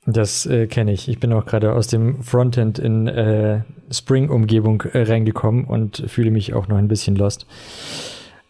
Das 0.06 0.46
äh, 0.46 0.68
kenne 0.68 0.94
ich. 0.94 1.10
Ich 1.10 1.20
bin 1.20 1.34
auch 1.34 1.46
gerade 1.46 1.74
aus 1.74 1.88
dem 1.88 2.24
Frontend 2.24 2.80
in 2.80 3.08
äh, 3.08 3.64
Spring-Umgebung 3.92 4.84
äh, 4.94 5.02
reingekommen 5.02 5.66
und 5.66 6.06
fühle 6.08 6.32
mich 6.32 6.54
auch 6.54 6.70
noch 6.70 6.78
ein 6.78 6.88
bisschen 6.88 7.18
lost. 7.18 7.46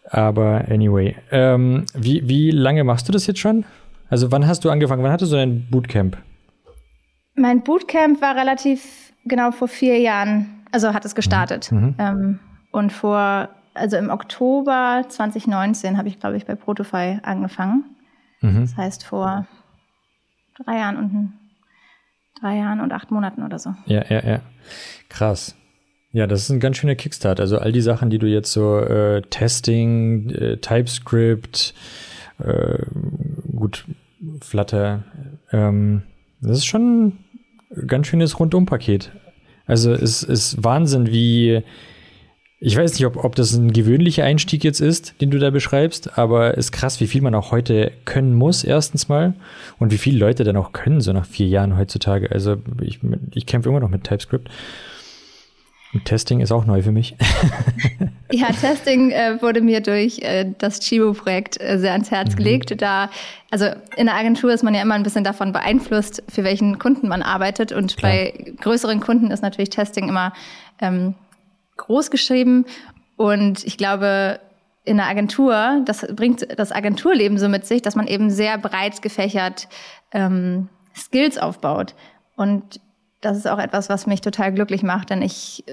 Aber 0.04 0.66
anyway, 0.70 1.16
ähm, 1.32 1.86
wie, 1.92 2.28
wie 2.28 2.52
lange 2.52 2.84
machst 2.84 3.08
du 3.08 3.12
das 3.12 3.26
jetzt 3.26 3.40
schon? 3.40 3.64
Also 4.08 4.30
wann 4.30 4.46
hast 4.46 4.64
du 4.64 4.70
angefangen? 4.70 5.02
Wann 5.02 5.10
hattest 5.10 5.32
du 5.32 5.36
dein 5.36 5.66
Bootcamp? 5.68 6.16
Mein 7.38 7.62
Bootcamp 7.62 8.20
war 8.20 8.36
relativ 8.36 9.12
genau 9.24 9.50
vor 9.50 9.68
vier 9.68 9.98
Jahren, 9.98 10.64
also 10.72 10.92
hat 10.94 11.04
es 11.04 11.14
gestartet. 11.14 11.70
Mhm. 11.72 11.78
mhm. 11.78 11.94
Ähm, 11.98 12.38
und 12.70 12.92
vor, 12.92 13.48
also 13.72 13.96
im 13.96 14.10
Oktober 14.10 15.04
2019 15.08 15.96
habe 15.96 16.08
ich, 16.08 16.20
glaube 16.20 16.36
ich, 16.36 16.44
bei 16.44 16.54
Protofy 16.54 17.18
angefangen. 17.22 17.84
Mhm. 18.42 18.60
Das 18.60 18.76
heißt 18.76 19.04
vor 19.04 19.46
drei 20.62 20.76
Jahren 20.78 20.96
und 20.96 21.32
drei 22.40 22.56
Jahren 22.56 22.80
und 22.80 22.92
acht 22.92 23.10
Monaten 23.10 23.42
oder 23.42 23.58
so. 23.58 23.74
Ja, 23.86 24.04
ja, 24.08 24.22
ja. 24.22 24.40
Krass. 25.08 25.56
Ja, 26.12 26.26
das 26.26 26.42
ist 26.42 26.50
ein 26.50 26.60
ganz 26.60 26.76
schöner 26.76 26.94
Kickstart. 26.94 27.40
Also 27.40 27.58
all 27.58 27.72
die 27.72 27.80
Sachen, 27.80 28.10
die 28.10 28.18
du 28.18 28.26
jetzt 28.26 28.52
so 28.52 28.78
äh, 28.78 29.22
Testing, 29.22 30.30
äh, 30.30 30.56
TypeScript, 30.58 31.74
äh, 32.38 32.84
gut, 33.56 33.86
Flutter, 34.40 35.04
ähm, 35.52 36.02
das 36.40 36.58
ist 36.58 36.66
schon 36.66 37.18
ganz 37.86 38.06
schönes 38.06 38.38
Rundumpaket. 38.38 39.12
Also 39.66 39.92
es 39.92 40.22
ist 40.22 40.62
Wahnsinn, 40.64 41.08
wie 41.08 41.62
ich 42.60 42.76
weiß 42.76 42.94
nicht, 42.94 43.06
ob, 43.06 43.22
ob 43.22 43.36
das 43.36 43.54
ein 43.54 43.72
gewöhnlicher 43.72 44.24
Einstieg 44.24 44.64
jetzt 44.64 44.80
ist, 44.80 45.20
den 45.20 45.30
du 45.30 45.38
da 45.38 45.50
beschreibst, 45.50 46.18
aber 46.18 46.58
es 46.58 46.66
ist 46.66 46.72
krass, 46.72 47.00
wie 47.00 47.06
viel 47.06 47.22
man 47.22 47.34
auch 47.36 47.52
heute 47.52 47.92
können 48.04 48.34
muss, 48.34 48.64
erstens 48.64 49.08
mal. 49.08 49.34
Und 49.78 49.92
wie 49.92 49.98
viele 49.98 50.18
Leute 50.18 50.42
dann 50.42 50.56
auch 50.56 50.72
können, 50.72 51.00
so 51.00 51.12
nach 51.12 51.24
vier 51.24 51.46
Jahren 51.46 51.76
heutzutage. 51.76 52.32
Also 52.32 52.56
ich, 52.80 52.98
ich 53.32 53.46
kämpfe 53.46 53.68
immer 53.68 53.78
noch 53.78 53.90
mit 53.90 54.02
TypeScript. 54.02 54.50
Und 55.94 56.04
Testing 56.04 56.40
ist 56.40 56.52
auch 56.52 56.66
neu 56.66 56.82
für 56.82 56.92
mich. 56.92 57.16
ja, 58.30 58.48
Testing 58.48 59.10
äh, 59.10 59.40
wurde 59.40 59.62
mir 59.62 59.80
durch 59.80 60.18
äh, 60.18 60.52
das 60.58 60.80
Chibo-Projekt 60.80 61.60
äh, 61.60 61.78
sehr 61.78 61.92
ans 61.92 62.10
Herz 62.10 62.32
mhm. 62.32 62.36
gelegt. 62.36 62.82
Da, 62.82 63.08
also 63.50 63.66
in 63.96 64.06
der 64.06 64.14
Agentur 64.14 64.52
ist 64.52 64.62
man 64.62 64.74
ja 64.74 64.82
immer 64.82 64.94
ein 64.94 65.02
bisschen 65.02 65.24
davon 65.24 65.52
beeinflusst, 65.52 66.22
für 66.28 66.44
welchen 66.44 66.78
Kunden 66.78 67.08
man 67.08 67.22
arbeitet. 67.22 67.72
Und 67.72 67.96
Klar. 67.96 68.12
bei 68.12 68.54
größeren 68.60 69.00
Kunden 69.00 69.30
ist 69.30 69.42
natürlich 69.42 69.70
Testing 69.70 70.08
immer 70.08 70.34
ähm, 70.80 71.14
groß 71.78 72.10
geschrieben. 72.10 72.66
Und 73.16 73.64
ich 73.64 73.78
glaube, 73.78 74.40
in 74.84 74.98
der 74.98 75.06
Agentur, 75.06 75.82
das 75.86 76.06
bringt 76.14 76.46
das 76.58 76.70
Agenturleben 76.70 77.38
so 77.38 77.48
mit 77.48 77.66
sich, 77.66 77.80
dass 77.80 77.96
man 77.96 78.06
eben 78.06 78.30
sehr 78.30 78.58
breit 78.58 79.00
gefächert 79.00 79.68
ähm, 80.12 80.68
Skills 80.94 81.38
aufbaut. 81.38 81.94
Und 82.36 82.80
das 83.20 83.36
ist 83.36 83.48
auch 83.48 83.58
etwas, 83.58 83.88
was 83.88 84.06
mich 84.06 84.20
total 84.20 84.52
glücklich 84.52 84.82
macht, 84.82 85.10
denn 85.10 85.22
ich 85.22 85.64
äh, 85.66 85.72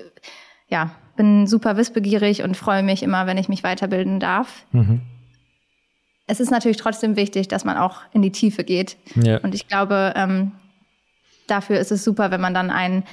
ja, 0.67 0.91
bin 1.15 1.47
super 1.47 1.77
wissbegierig 1.77 2.43
und 2.43 2.57
freue 2.57 2.83
mich 2.83 3.03
immer, 3.03 3.27
wenn 3.27 3.37
ich 3.37 3.49
mich 3.49 3.63
weiterbilden 3.63 4.19
darf. 4.19 4.65
Mhm. 4.71 5.01
Es 6.27 6.39
ist 6.39 6.49
natürlich 6.49 6.77
trotzdem 6.77 7.15
wichtig, 7.15 7.47
dass 7.47 7.65
man 7.65 7.77
auch 7.77 8.01
in 8.11 8.21
die 8.21 8.31
Tiefe 8.31 8.63
geht. 8.63 8.97
Ja. 9.15 9.37
Und 9.41 9.53
ich 9.53 9.67
glaube, 9.67 10.13
ähm, 10.15 10.53
dafür 11.47 11.79
ist 11.79 11.91
es 11.91 12.03
super, 12.03 12.31
wenn 12.31 12.41
man 12.41 12.55
dann 12.55 12.71
ein 12.71 13.03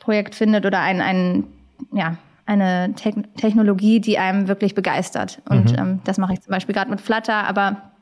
Projekt 0.00 0.34
findet 0.34 0.64
oder 0.64 0.80
ein, 0.80 1.02
ein 1.02 1.44
ja, 1.92 2.16
eine 2.46 2.94
Te 2.94 3.12
Technologie, 3.36 4.00
die 4.00 4.18
einem 4.18 4.48
wirklich 4.48 4.74
begeistert. 4.74 5.42
Und 5.48 5.72
mhm. 5.72 5.78
ähm, 5.78 6.00
das 6.04 6.18
mache 6.18 6.32
ich 6.32 6.40
zum 6.40 6.52
Beispiel 6.52 6.74
gerade 6.74 6.90
mit 6.90 7.00
Flutter, 7.00 7.46
aber 7.46 7.92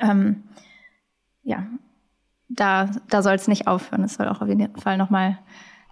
ähm, 0.00 0.44
ja, 1.42 1.66
da, 2.48 2.90
da 3.10 3.22
soll 3.22 3.34
es 3.34 3.48
nicht 3.48 3.66
aufhören. 3.66 4.04
Es 4.04 4.14
soll 4.14 4.28
auch 4.28 4.40
auf 4.40 4.48
jeden 4.48 4.76
Fall 4.76 4.96
nochmal 4.96 5.38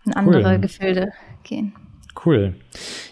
in 0.05 0.15
andere 0.15 0.43
cool. 0.43 0.59
Gefilde 0.59 1.13
gehen. 1.43 1.73
Cool. 2.25 2.55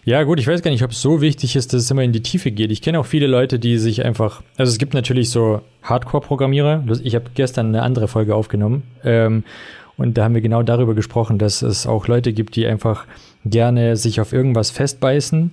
Ja, 0.05 0.22
gut, 0.22 0.38
ich 0.38 0.46
weiß 0.46 0.62
gar 0.62 0.70
nicht, 0.70 0.85
ob 0.85 0.92
es 0.92 1.02
so 1.02 1.20
wichtig 1.20 1.57
ist, 1.57 1.72
dass 1.72 1.83
es 1.83 1.90
immer 1.90 2.02
in 2.02 2.12
die 2.12 2.22
Tiefe 2.22 2.52
geht. 2.52 2.70
Ich 2.70 2.83
kenne 2.83 3.00
auch 3.00 3.07
viele 3.07 3.26
Leute, 3.26 3.59
die 3.59 3.78
sich 3.78 4.05
einfach, 4.05 4.42
also 4.57 4.70
es 4.70 4.78
gibt 4.78 4.94
natürlich 4.94 5.31
so 5.31 5.61
Hardcore-Programmierer. 5.83 6.85
Ich 7.02 7.14
habe 7.14 7.31
gestern 7.35 7.68
eine 7.68 7.83
andere 7.83 8.07
Folge 8.07 8.35
aufgenommen 8.35 8.85
ähm, 9.02 9.44
und 9.96 10.16
da 10.16 10.24
haben 10.24 10.35
wir 10.35 10.40
genau 10.40 10.62
darüber 10.62 10.94
gesprochen, 10.94 11.38
dass 11.38 11.62
es 11.62 11.87
auch 11.87 12.07
Leute 12.07 12.33
gibt, 12.33 12.55
die 12.55 12.66
einfach 12.66 13.07
gerne 13.44 13.96
sich 13.96 14.20
auf 14.20 14.33
irgendwas 14.33 14.70
festbeißen 14.70 15.50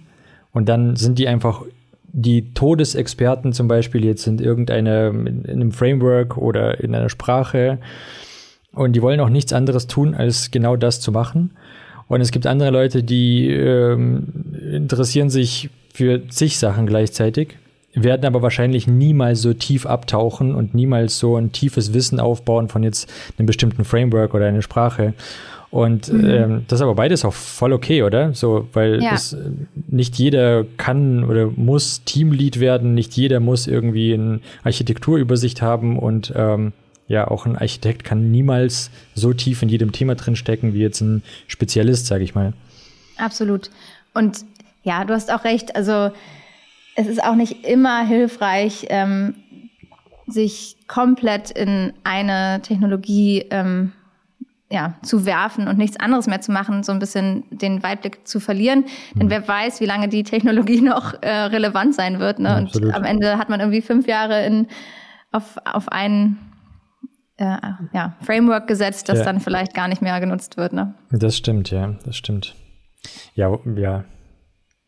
und 0.53 0.69
dann 0.69 0.95
sind 0.95 1.17
die 1.17 1.27
einfach 1.27 1.63
die 2.11 2.53
Todesexperten 2.53 3.53
zum 3.53 3.67
Beispiel 3.67 4.03
jetzt 4.05 4.27
in 4.27 4.39
irgendeiner, 4.39 5.07
in 5.09 5.45
einem 5.47 5.71
Framework 5.71 6.37
oder 6.37 6.79
in 6.79 6.95
einer 6.95 7.09
Sprache 7.09 7.79
und 8.73 8.93
die 8.93 9.01
wollen 9.01 9.19
auch 9.19 9.29
nichts 9.29 9.53
anderes 9.53 9.87
tun, 9.87 10.13
als 10.13 10.51
genau 10.51 10.75
das 10.75 11.01
zu 11.01 11.11
machen. 11.11 11.51
Und 12.07 12.21
es 12.21 12.31
gibt 12.31 12.47
andere 12.47 12.71
Leute, 12.71 13.03
die 13.03 13.49
ähm, 13.49 14.27
interessieren 14.71 15.29
sich 15.29 15.69
für 15.93 16.27
zig 16.27 16.57
Sachen 16.57 16.85
gleichzeitig, 16.85 17.57
werden 17.93 18.25
aber 18.25 18.41
wahrscheinlich 18.41 18.87
niemals 18.87 19.41
so 19.41 19.53
tief 19.53 19.85
abtauchen 19.85 20.55
und 20.55 20.73
niemals 20.73 21.19
so 21.19 21.35
ein 21.35 21.51
tiefes 21.51 21.93
Wissen 21.93 22.19
aufbauen 22.19 22.69
von 22.69 22.83
jetzt 22.83 23.11
einem 23.37 23.47
bestimmten 23.47 23.83
Framework 23.83 24.33
oder 24.33 24.45
einer 24.45 24.61
Sprache. 24.61 25.13
Und 25.71 26.11
mhm. 26.11 26.29
ähm, 26.29 26.65
das 26.67 26.79
ist 26.79 26.83
aber 26.83 26.95
beides 26.95 27.23
auch 27.25 27.33
voll 27.33 27.73
okay, 27.73 28.01
oder? 28.01 28.33
So, 28.33 28.67
weil 28.73 29.03
ja. 29.03 29.13
es, 29.13 29.37
nicht 29.87 30.17
jeder 30.17 30.65
kann 30.77 31.23
oder 31.23 31.47
muss 31.55 32.03
Teamlead 32.05 32.59
werden, 32.59 32.95
nicht 32.95 33.13
jeder 33.13 33.39
muss 33.39 33.67
irgendwie 33.67 34.13
eine 34.13 34.39
Architekturübersicht 34.63 35.61
haben 35.61 35.99
und 35.99 36.33
ähm, 36.35 36.73
ja, 37.07 37.27
auch 37.27 37.45
ein 37.45 37.55
Architekt 37.55 38.03
kann 38.03 38.31
niemals 38.31 38.91
so 39.15 39.33
tief 39.33 39.61
in 39.61 39.69
jedem 39.69 39.91
Thema 39.91 40.15
drin 40.15 40.35
stecken 40.35 40.73
wie 40.73 40.79
jetzt 40.79 41.01
ein 41.01 41.23
Spezialist, 41.47 42.05
sage 42.05 42.23
ich 42.23 42.35
mal. 42.35 42.53
Absolut. 43.17 43.69
Und 44.13 44.45
ja, 44.83 45.03
du 45.05 45.13
hast 45.13 45.31
auch 45.31 45.43
recht. 45.43 45.75
Also 45.75 46.11
es 46.95 47.07
ist 47.07 47.23
auch 47.23 47.35
nicht 47.35 47.65
immer 47.65 48.05
hilfreich, 48.05 48.85
ähm, 48.89 49.35
sich 50.27 50.77
komplett 50.87 51.49
in 51.51 51.93
eine 52.03 52.61
Technologie 52.61 53.45
ähm, 53.49 53.93
ja, 54.71 54.93
zu 55.01 55.25
werfen 55.25 55.67
und 55.67 55.77
nichts 55.77 55.99
anderes 55.99 56.27
mehr 56.27 56.41
zu 56.41 56.51
machen, 56.51 56.83
so 56.83 56.91
ein 56.91 56.99
bisschen 56.99 57.43
den 57.49 57.81
Weitblick 57.81 58.27
zu 58.27 58.39
verlieren. 58.39 58.85
Denn 59.15 59.27
mhm. 59.27 59.31
wer 59.31 59.47
weiß, 59.47 59.81
wie 59.81 59.85
lange 59.85 60.07
die 60.09 60.23
Technologie 60.23 60.81
noch 60.81 61.15
äh, 61.21 61.29
relevant 61.29 61.95
sein 61.95 62.19
wird. 62.19 62.39
Ne? 62.39 62.55
Und 62.57 62.93
am 62.93 63.03
Ende 63.03 63.37
hat 63.37 63.49
man 63.49 63.59
irgendwie 63.59 63.81
fünf 63.81 64.07
Jahre 64.07 64.45
in, 64.45 64.67
auf, 65.31 65.57
auf 65.65 65.89
ein 65.89 66.37
äh, 67.37 67.57
ja, 67.93 68.15
Framework 68.21 68.67
gesetzt, 68.67 69.09
das 69.09 69.19
ja. 69.19 69.25
dann 69.25 69.39
vielleicht 69.39 69.73
gar 69.73 69.87
nicht 69.87 70.01
mehr 70.01 70.19
genutzt 70.19 70.57
wird. 70.57 70.73
Ne? 70.73 70.93
Das 71.09 71.35
stimmt, 71.35 71.71
ja, 71.71 71.95
das 72.05 72.15
stimmt. 72.15 72.55
Ja, 73.33 73.57
ja, 73.75 74.03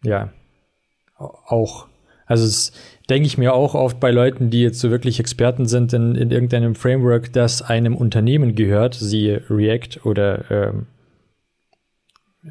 ja. 0.03 0.29
Auch 1.17 1.87
also 2.31 2.45
das 2.45 2.71
denke 3.09 3.27
ich 3.27 3.37
mir 3.37 3.53
auch 3.53 3.75
oft 3.75 3.99
bei 3.99 4.09
Leuten, 4.09 4.49
die 4.49 4.61
jetzt 4.61 4.79
so 4.79 4.89
wirklich 4.89 5.19
Experten 5.19 5.65
sind 5.65 5.91
in, 5.91 6.15
in 6.15 6.31
irgendeinem 6.31 6.75
Framework, 6.75 7.33
das 7.33 7.61
einem 7.61 7.97
Unternehmen 7.97 8.55
gehört, 8.55 8.95
siehe 8.95 9.43
React 9.49 10.05
oder 10.05 10.49
ähm, 10.49 10.87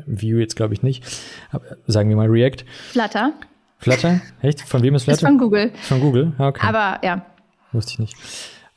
Vue 0.06 0.38
jetzt 0.38 0.54
glaube 0.54 0.74
ich 0.74 0.82
nicht, 0.82 1.02
aber 1.50 1.64
sagen 1.86 2.10
wir 2.10 2.16
mal 2.16 2.28
React. 2.28 2.64
Flutter. 2.90 3.32
Flutter? 3.78 4.20
Echt? 4.42 4.60
Von 4.60 4.82
wem 4.82 4.94
ist 4.94 5.04
Flutter? 5.04 5.22
Ist 5.22 5.26
von 5.26 5.38
Google. 5.38 5.72
Von 5.80 6.00
Google? 6.00 6.32
Ah, 6.36 6.48
okay. 6.48 6.66
Aber 6.66 7.00
ja. 7.02 7.24
Wusste 7.72 7.92
ich 7.92 7.98
nicht. 7.98 8.16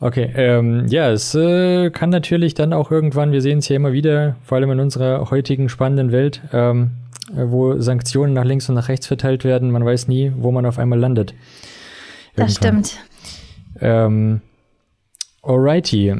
Okay, 0.04 0.30
ähm, 0.36 0.86
ja, 0.89 1.12
es 1.12 1.34
äh, 1.34 1.89
kann 1.89 2.10
natürlich 2.10 2.54
dann 2.54 2.74
auch 2.74 2.92
irgendwann, 2.92 3.32
wir 3.32 3.42
sehen 3.42 3.60
es 3.60 3.70
ja 3.70 3.78
immer 3.78 3.94
wieder, 3.94 4.36
vor 4.44 4.58
allem 4.58 4.70
in 4.72 4.82
unserer 4.82 5.32
heutigen 5.32 5.70
spannenden 5.70 6.12
Welt, 6.12 6.42
ähm, 6.52 6.92
äh, 7.32 7.46
wo 7.46 7.80
Sanktionen 7.80 8.34
nach 8.34 8.44
links 8.44 8.68
und 8.68 8.76
nach 8.76 8.89
rechts 8.89 9.08
verteilt 9.08 9.46
werden. 9.46 9.72
Man 9.72 9.86
weiß 9.86 10.10
nie, 10.10 10.34
wo 10.36 10.52
man 10.52 10.66
auf 10.66 10.78
einmal 10.78 11.00
landet. 11.00 11.34
Irgendwann. 12.36 12.48
Das 12.48 12.56
stimmt. 12.58 12.98
Ähm, 13.80 14.42
alrighty. 15.42 16.16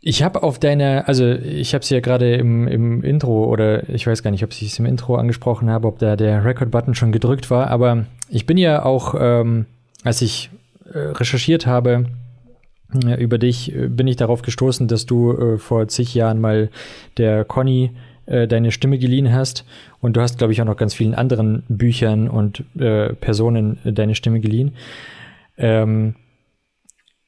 Ich 0.00 0.22
habe 0.22 0.42
auf 0.42 0.58
deine, 0.58 1.06
also 1.08 1.26
ich 1.32 1.74
habe 1.74 1.82
es 1.82 1.90
ja 1.90 2.00
gerade 2.00 2.36
im, 2.36 2.66
im 2.66 3.04
Intro 3.04 3.44
oder 3.44 3.90
ich 3.90 4.06
weiß 4.06 4.22
gar 4.22 4.30
nicht, 4.30 4.42
ob 4.42 4.52
ich 4.52 4.62
es 4.62 4.78
im 4.78 4.86
Intro 4.86 5.16
angesprochen 5.16 5.68
habe, 5.68 5.86
ob 5.86 5.98
da 5.98 6.16
der 6.16 6.46
Record-Button 6.46 6.94
schon 6.94 7.12
gedrückt 7.12 7.50
war, 7.50 7.66
aber 7.66 8.06
ich 8.30 8.46
bin 8.46 8.56
ja 8.56 8.86
auch, 8.86 9.14
ähm, 9.20 9.66
als 10.02 10.22
ich 10.22 10.48
recherchiert 10.94 11.66
habe 11.66 12.06
äh, 13.04 13.20
über 13.22 13.38
dich, 13.38 13.74
äh, 13.74 13.88
bin 13.88 14.06
ich 14.06 14.16
darauf 14.16 14.42
gestoßen, 14.42 14.88
dass 14.88 15.06
du 15.06 15.32
äh, 15.32 15.58
vor 15.58 15.88
zig 15.88 16.14
Jahren 16.14 16.40
mal 16.40 16.70
der 17.16 17.44
Conny 17.44 17.90
äh, 18.26 18.46
deine 18.46 18.72
Stimme 18.72 18.98
geliehen 18.98 19.32
hast. 19.32 19.64
Und 20.00 20.16
du 20.16 20.20
hast, 20.20 20.38
glaube 20.38 20.52
ich, 20.52 20.60
auch 20.60 20.66
noch 20.66 20.76
ganz 20.76 20.94
vielen 20.94 21.14
anderen 21.14 21.64
Büchern 21.68 22.28
und 22.28 22.64
äh, 22.78 23.12
Personen 23.14 23.78
äh, 23.84 23.92
deine 23.92 24.14
Stimme 24.14 24.40
geliehen. 24.40 24.72
Ähm, 25.56 26.14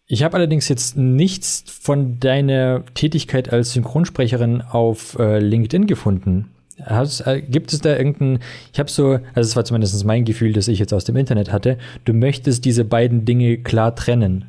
ich 0.07 0.23
habe 0.23 0.37
allerdings 0.37 0.69
jetzt 0.69 0.97
nichts 0.97 1.65
von 1.67 2.19
deiner 2.19 2.85
Tätigkeit 2.95 3.53
als 3.53 3.73
Synchronsprecherin 3.73 4.63
auf 4.63 5.19
äh, 5.19 5.39
LinkedIn 5.39 5.87
gefunden. 5.87 6.51
Hast, 6.85 7.21
äh, 7.27 7.43
gibt 7.43 7.73
es 7.73 7.81
da 7.81 7.97
irgendein, 7.97 8.39
ich 8.73 8.79
habe 8.79 8.91
so, 8.91 9.19
also 9.35 9.41
es 9.49 9.57
war 9.57 9.65
zumindest 9.65 10.05
mein 10.05 10.25
Gefühl, 10.25 10.53
das 10.53 10.69
ich 10.69 10.79
jetzt 10.79 10.93
aus 10.95 11.05
dem 11.05 11.17
Internet 11.17 11.53
hatte, 11.53 11.79
du 12.05 12.13
möchtest 12.13 12.65
diese 12.65 12.85
beiden 12.85 13.25
Dinge 13.25 13.59
klar 13.59 13.95
trennen. 13.95 14.47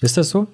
Ist 0.00 0.16
das 0.16 0.30
so? 0.30 0.46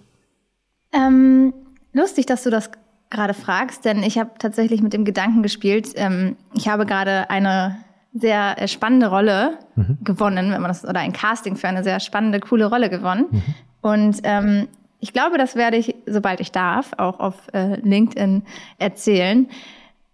Ähm, 0.92 1.52
lustig, 1.92 2.26
dass 2.26 2.42
du 2.42 2.50
das 2.50 2.70
gerade 3.10 3.34
fragst, 3.34 3.84
denn 3.84 4.02
ich 4.02 4.18
habe 4.18 4.30
tatsächlich 4.38 4.82
mit 4.82 4.92
dem 4.92 5.04
Gedanken 5.04 5.42
gespielt. 5.42 5.90
Ähm, 5.94 6.36
ich 6.54 6.68
habe 6.68 6.86
gerade 6.86 7.30
eine 7.30 7.76
sehr 8.12 8.60
äh, 8.60 8.68
spannende 8.68 9.08
Rolle 9.08 9.58
mhm. 9.74 9.98
gewonnen, 10.02 10.52
wenn 10.52 10.60
man 10.60 10.68
das, 10.68 10.84
oder 10.84 11.00
ein 11.00 11.12
Casting 11.12 11.56
für 11.56 11.68
eine 11.68 11.84
sehr 11.84 12.00
spannende, 12.00 12.40
coole 12.40 12.66
Rolle 12.66 12.88
gewonnen. 12.88 13.26
Mhm. 13.30 13.42
Und 13.82 14.20
ähm, 14.22 14.68
ich 15.00 15.12
glaube, 15.12 15.36
das 15.36 15.56
werde 15.56 15.76
ich, 15.76 15.94
sobald 16.06 16.40
ich 16.40 16.50
darf, 16.50 16.92
auch 16.96 17.20
auf 17.20 17.34
äh, 17.52 17.78
LinkedIn 17.80 18.42
erzählen. 18.78 19.48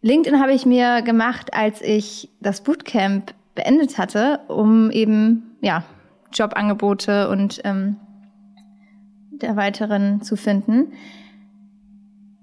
LinkedIn 0.03 0.41
habe 0.41 0.53
ich 0.53 0.65
mir 0.65 1.03
gemacht, 1.03 1.53
als 1.53 1.83
ich 1.83 2.31
das 2.41 2.63
Bootcamp 2.63 3.35
beendet 3.55 3.99
hatte, 3.99 4.41
um 4.49 4.91
eben 4.91 5.57
ja 5.61 5.85
Jobangebote 6.33 7.29
und 7.29 7.61
ähm, 7.65 7.97
der 9.31 9.57
weiteren 9.57 10.23
zu 10.23 10.37
finden. 10.37 10.95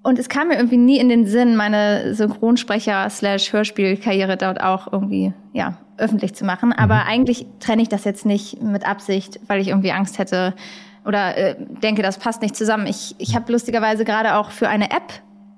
Und 0.03 0.19
es 0.19 0.29
kam 0.29 0.49
mir 0.49 0.55
irgendwie 0.55 0.77
nie 0.77 0.99
in 0.99 1.09
den 1.09 1.25
Sinn, 1.25 1.55
meine 1.55 2.13
Synchronsprecher-Hörspielkarriere 2.13 4.37
dort 4.37 4.61
auch 4.61 4.93
irgendwie, 4.93 5.33
ja, 5.53 5.79
öffentlich 5.97 6.35
zu 6.35 6.45
machen. 6.45 6.71
Aber 6.71 6.93
mhm. 6.95 7.07
eigentlich 7.07 7.47
trenne 7.59 7.81
ich 7.81 7.89
das 7.89 8.05
jetzt 8.05 8.25
nicht 8.25 8.61
mit 8.61 8.87
Absicht, 8.87 9.39
weil 9.47 9.59
ich 9.59 9.67
irgendwie 9.69 9.91
Angst 9.91 10.19
hätte 10.19 10.53
oder 11.05 11.35
äh, 11.37 11.55
denke, 11.81 12.03
das 12.03 12.19
passt 12.19 12.41
nicht 12.41 12.55
zusammen. 12.55 12.87
Ich, 12.87 13.15
ich 13.17 13.35
habe 13.35 13.51
lustigerweise 13.51 14.05
gerade 14.05 14.35
auch 14.35 14.51
für 14.51 14.69
eine 14.69 14.91
App 14.91 15.11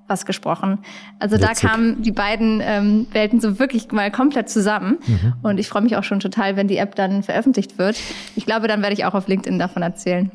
was 0.09 0.25
gesprochen. 0.25 0.79
Also 1.19 1.37
Witzig. 1.37 1.61
da 1.61 1.67
kamen 1.67 2.01
die 2.01 2.11
beiden 2.11 2.61
ähm, 2.63 3.07
Welten 3.11 3.39
so 3.39 3.59
wirklich 3.59 3.91
mal 3.91 4.11
komplett 4.11 4.49
zusammen. 4.49 4.97
Mhm. 5.07 5.33
Und 5.43 5.59
ich 5.59 5.67
freue 5.69 5.83
mich 5.83 5.95
auch 5.95 6.03
schon 6.03 6.19
total, 6.19 6.55
wenn 6.55 6.67
die 6.67 6.77
App 6.77 6.95
dann 6.95 7.23
veröffentlicht 7.23 7.77
wird. 7.77 7.97
Ich 8.35 8.45
glaube, 8.45 8.67
dann 8.67 8.81
werde 8.81 8.93
ich 8.93 9.05
auch 9.05 9.13
auf 9.13 9.27
LinkedIn 9.27 9.59
davon 9.59 9.83
erzählen. 9.83 10.31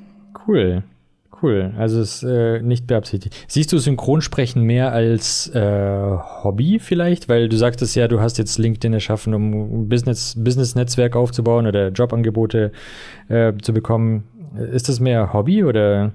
Cool. 0.46 0.82
Cool, 1.42 1.72
also 1.76 2.00
es 2.00 2.22
ist 2.22 2.30
äh, 2.30 2.62
nicht 2.62 2.86
beabsichtigt. 2.86 3.34
Siehst 3.48 3.70
du 3.72 3.78
Synchronsprechen 3.78 4.62
mehr 4.62 4.92
als 4.92 5.48
äh, 5.54 6.16
Hobby 6.42 6.78
vielleicht? 6.78 7.28
Weil 7.28 7.48
du 7.48 7.56
sagtest 7.58 7.96
ja, 7.96 8.08
du 8.08 8.20
hast 8.20 8.38
jetzt 8.38 8.56
LinkedIn 8.56 8.94
erschaffen, 8.94 9.34
um 9.34 9.52
ein 9.52 9.88
Business, 9.88 10.36
Business-Netzwerk 10.38 11.16
aufzubauen 11.16 11.66
oder 11.66 11.88
Jobangebote 11.88 12.72
äh, 13.28 13.52
zu 13.60 13.74
bekommen. 13.74 14.24
Ist 14.72 14.88
das 14.88 15.00
mehr 15.00 15.32
Hobby 15.32 15.64
oder? 15.64 16.12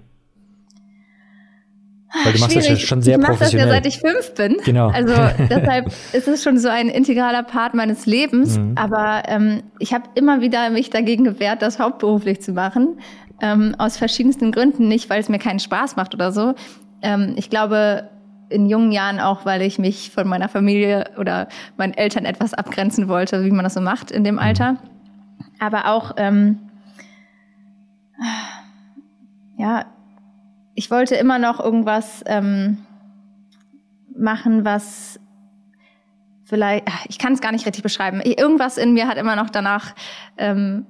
Weil 2.23 2.33
du 2.33 2.39
machst 2.39 2.53
Schwierig. 2.53 2.69
das 2.69 2.81
ja 2.81 2.87
schon 2.87 3.01
sehr 3.01 3.19
ich 3.19 3.25
professionell. 3.25 3.67
Ich 3.67 3.71
mache 3.71 3.81
das 3.81 4.01
ja 4.01 4.11
seit 4.11 4.13
ich 4.15 4.23
fünf 4.25 4.35
bin. 4.35 4.57
Genau. 4.65 4.89
Also 4.89 5.13
deshalb 5.49 5.87
ist 6.13 6.27
es 6.27 6.43
schon 6.43 6.57
so 6.57 6.67
ein 6.67 6.89
integraler 6.89 7.43
Part 7.43 7.75
meines 7.75 8.05
Lebens. 8.05 8.57
Mhm. 8.57 8.73
Aber 8.75 9.23
ähm, 9.27 9.63
ich 9.77 9.93
habe 9.93 10.05
immer 10.15 10.41
wieder 10.41 10.69
mich 10.71 10.89
dagegen 10.89 11.23
gewehrt, 11.23 11.61
das 11.61 11.79
hauptberuflich 11.79 12.41
zu 12.41 12.53
machen. 12.53 12.99
Ähm, 13.41 13.75
aus 13.77 13.97
verschiedensten 13.97 14.51
Gründen. 14.51 14.87
Nicht, 14.87 15.09
weil 15.09 15.19
es 15.19 15.29
mir 15.29 15.39
keinen 15.39 15.59
Spaß 15.59 15.95
macht 15.95 16.13
oder 16.15 16.31
so. 16.31 16.55
Ähm, 17.01 17.35
ich 17.37 17.49
glaube, 17.49 18.09
in 18.49 18.65
jungen 18.65 18.91
Jahren 18.91 19.19
auch, 19.19 19.45
weil 19.45 19.61
ich 19.61 19.77
mich 19.77 20.09
von 20.09 20.27
meiner 20.27 20.49
Familie 20.49 21.11
oder 21.17 21.47
meinen 21.77 21.93
Eltern 21.93 22.25
etwas 22.25 22.55
abgrenzen 22.55 23.07
wollte, 23.07 23.45
wie 23.45 23.51
man 23.51 23.63
das 23.63 23.75
so 23.75 23.81
macht 23.81 24.09
in 24.09 24.23
dem 24.23 24.35
mhm. 24.35 24.41
Alter. 24.41 24.77
Aber 25.59 25.87
auch, 25.87 26.15
ähm, 26.17 26.57
ja, 29.57 29.85
ich 30.79 30.89
wollte 30.89 31.15
immer 31.15 31.39
noch 31.39 31.59
irgendwas 31.59 32.23
ähm, 32.25 32.77
machen, 34.17 34.63
was 34.63 35.19
vielleicht, 36.45 36.85
ich 37.09 37.19
kann 37.19 37.33
es 37.33 37.41
gar 37.41 37.51
nicht 37.51 37.65
richtig 37.65 37.83
beschreiben. 37.83 38.21
Irgendwas 38.21 38.77
in 38.77 38.93
mir 38.93 39.09
hat 39.09 39.17
immer 39.17 39.35
noch 39.35 39.49
danach 39.49 39.93
ähm, 40.37 40.85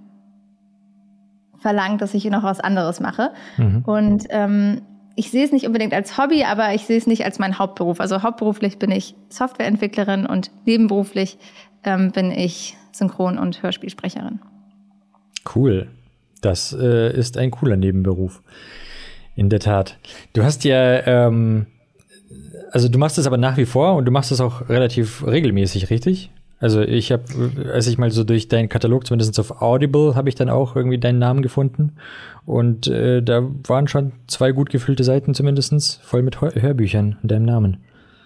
verlangt, 1.58 2.04
dass 2.04 2.14
ich 2.14 2.24
noch 2.26 2.44
was 2.44 2.60
anderes 2.60 3.00
mache. 3.00 3.32
Mhm. 3.58 3.82
Und 3.84 4.26
ähm, 4.30 4.84
ich 5.16 5.32
sehe 5.32 5.44
es 5.44 5.52
nicht 5.52 5.66
unbedingt 5.66 5.96
als 5.96 6.20
Hobby, 6.20 6.44
aber 6.44 6.76
ich 6.76 6.86
sehe 6.86 7.00
es 7.00 7.08
nicht 7.08 7.26
als 7.26 7.40
mein 7.40 7.58
Hauptberuf. 7.58 8.00
Also 8.00 8.22
hauptberuflich 8.22 8.78
bin 8.78 8.92
ich 8.92 9.16
Softwareentwicklerin 9.30 10.28
und 10.28 10.52
nebenberuflich 10.68 11.40
ähm, 11.84 12.12
bin 12.12 12.30
ich 12.30 12.78
Synchron- 12.92 13.40
und 13.40 13.64
Hörspielsprecherin. 13.64 14.40
Cool. 15.56 15.88
Das 16.42 16.78
äh, 16.80 17.12
ist 17.12 17.40
ein 17.40 17.50
cooler 17.50 17.76
Nebenberuf. 17.76 18.44
In 19.36 19.50
der 19.50 19.60
Tat. 19.60 19.98
Du 20.34 20.44
hast 20.44 20.64
ja, 20.64 21.06
ähm, 21.08 21.66
also 22.72 22.90
du 22.90 23.00
machst 23.00 23.18
es 23.18 23.28
aber 23.28 23.38
nach 23.38 23.58
wie 23.58 23.66
vor 23.66 23.96
und 23.96 24.06
du 24.06 24.12
machst 24.12 24.32
es 24.32 24.42
auch 24.42 24.70
relativ 24.70 25.26
regelmäßig, 25.26 25.90
richtig? 25.90 26.32
Also 26.60 26.82
ich 26.82 27.12
habe, 27.12 27.24
als 27.74 27.88
ich 27.88 27.98
mal 27.98 28.12
so 28.12 28.26
durch 28.26 28.50
deinen 28.50 28.68
Katalog, 28.68 29.08
zumindest 29.08 29.40
auf 29.40 29.62
Audible, 29.62 30.16
habe 30.16 30.28
ich 30.28 30.36
dann 30.36 30.50
auch 30.50 30.76
irgendwie 30.76 30.98
deinen 30.98 31.20
Namen 31.20 31.42
gefunden. 31.42 31.94
Und 32.46 32.88
äh, 32.88 33.22
da 33.22 33.44
waren 33.66 33.88
schon 33.88 34.12
zwei 34.28 34.52
gut 34.52 34.70
gefüllte 34.70 35.06
Seiten 35.06 35.34
zumindestens 35.34 36.02
voll 36.04 36.22
mit 36.22 36.42
Hör 36.42 36.54
Hörbüchern 36.54 37.18
in 37.22 37.30
deinem 37.30 37.46
Namen. 37.46 37.78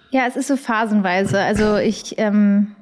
Ja, 0.10 0.26
es 0.28 0.36
ist 0.36 0.48
so 0.48 0.56
phasenweise. 0.56 1.40
Also 1.40 1.78
ich, 1.78 2.16
ähm, 2.18 2.76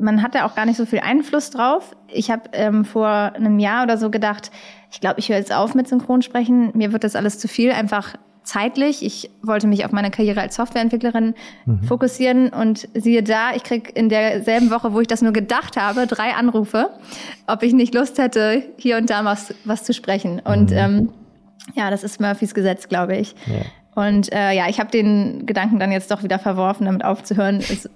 man 0.00 0.22
hat 0.22 0.34
da 0.34 0.46
auch 0.46 0.54
gar 0.54 0.66
nicht 0.66 0.76
so 0.76 0.86
viel 0.86 1.00
Einfluss 1.00 1.50
drauf. 1.50 1.94
Ich 2.08 2.30
habe 2.30 2.42
ähm, 2.52 2.84
vor 2.84 3.08
einem 3.08 3.58
Jahr 3.58 3.84
oder 3.84 3.98
so 3.98 4.10
gedacht, 4.10 4.50
ich 4.90 5.00
glaube, 5.00 5.20
ich 5.20 5.28
höre 5.28 5.36
jetzt 5.36 5.52
auf 5.52 5.74
mit 5.74 5.88
Synchronsprechen. 5.88 6.70
Mir 6.74 6.92
wird 6.92 7.04
das 7.04 7.16
alles 7.16 7.38
zu 7.38 7.48
viel, 7.48 7.72
einfach 7.72 8.14
zeitlich. 8.42 9.04
Ich 9.04 9.30
wollte 9.42 9.66
mich 9.66 9.84
auf 9.84 9.92
meine 9.92 10.10
Karriere 10.10 10.40
als 10.40 10.56
Softwareentwicklerin 10.56 11.34
mhm. 11.66 11.82
fokussieren 11.84 12.48
und 12.48 12.88
siehe 12.94 13.22
da, 13.22 13.54
ich 13.54 13.62
krieg 13.62 13.96
in 13.96 14.08
derselben 14.08 14.70
Woche, 14.70 14.92
wo 14.92 15.00
ich 15.00 15.06
das 15.06 15.22
nur 15.22 15.32
gedacht 15.32 15.76
habe, 15.76 16.06
drei 16.06 16.34
Anrufe, 16.34 16.90
ob 17.46 17.62
ich 17.62 17.72
nicht 17.72 17.94
Lust 17.94 18.18
hätte, 18.18 18.62
hier 18.76 18.96
und 18.96 19.10
da 19.10 19.24
was, 19.24 19.54
was 19.64 19.84
zu 19.84 19.92
sprechen. 19.92 20.40
Und 20.40 20.70
mhm. 20.70 20.76
ähm, 20.76 21.12
ja, 21.74 21.90
das 21.90 22.02
ist 22.02 22.20
Murphys 22.20 22.54
Gesetz, 22.54 22.88
glaube 22.88 23.16
ich. 23.16 23.34
Ja. 23.46 23.62
Und 23.94 24.32
äh, 24.32 24.52
ja, 24.52 24.68
ich 24.68 24.80
habe 24.80 24.90
den 24.90 25.46
Gedanken 25.46 25.78
dann 25.78 25.92
jetzt 25.92 26.10
doch 26.10 26.22
wieder 26.22 26.38
verworfen, 26.38 26.86
damit 26.86 27.04
aufzuhören. 27.04 27.58
Es, 27.58 27.88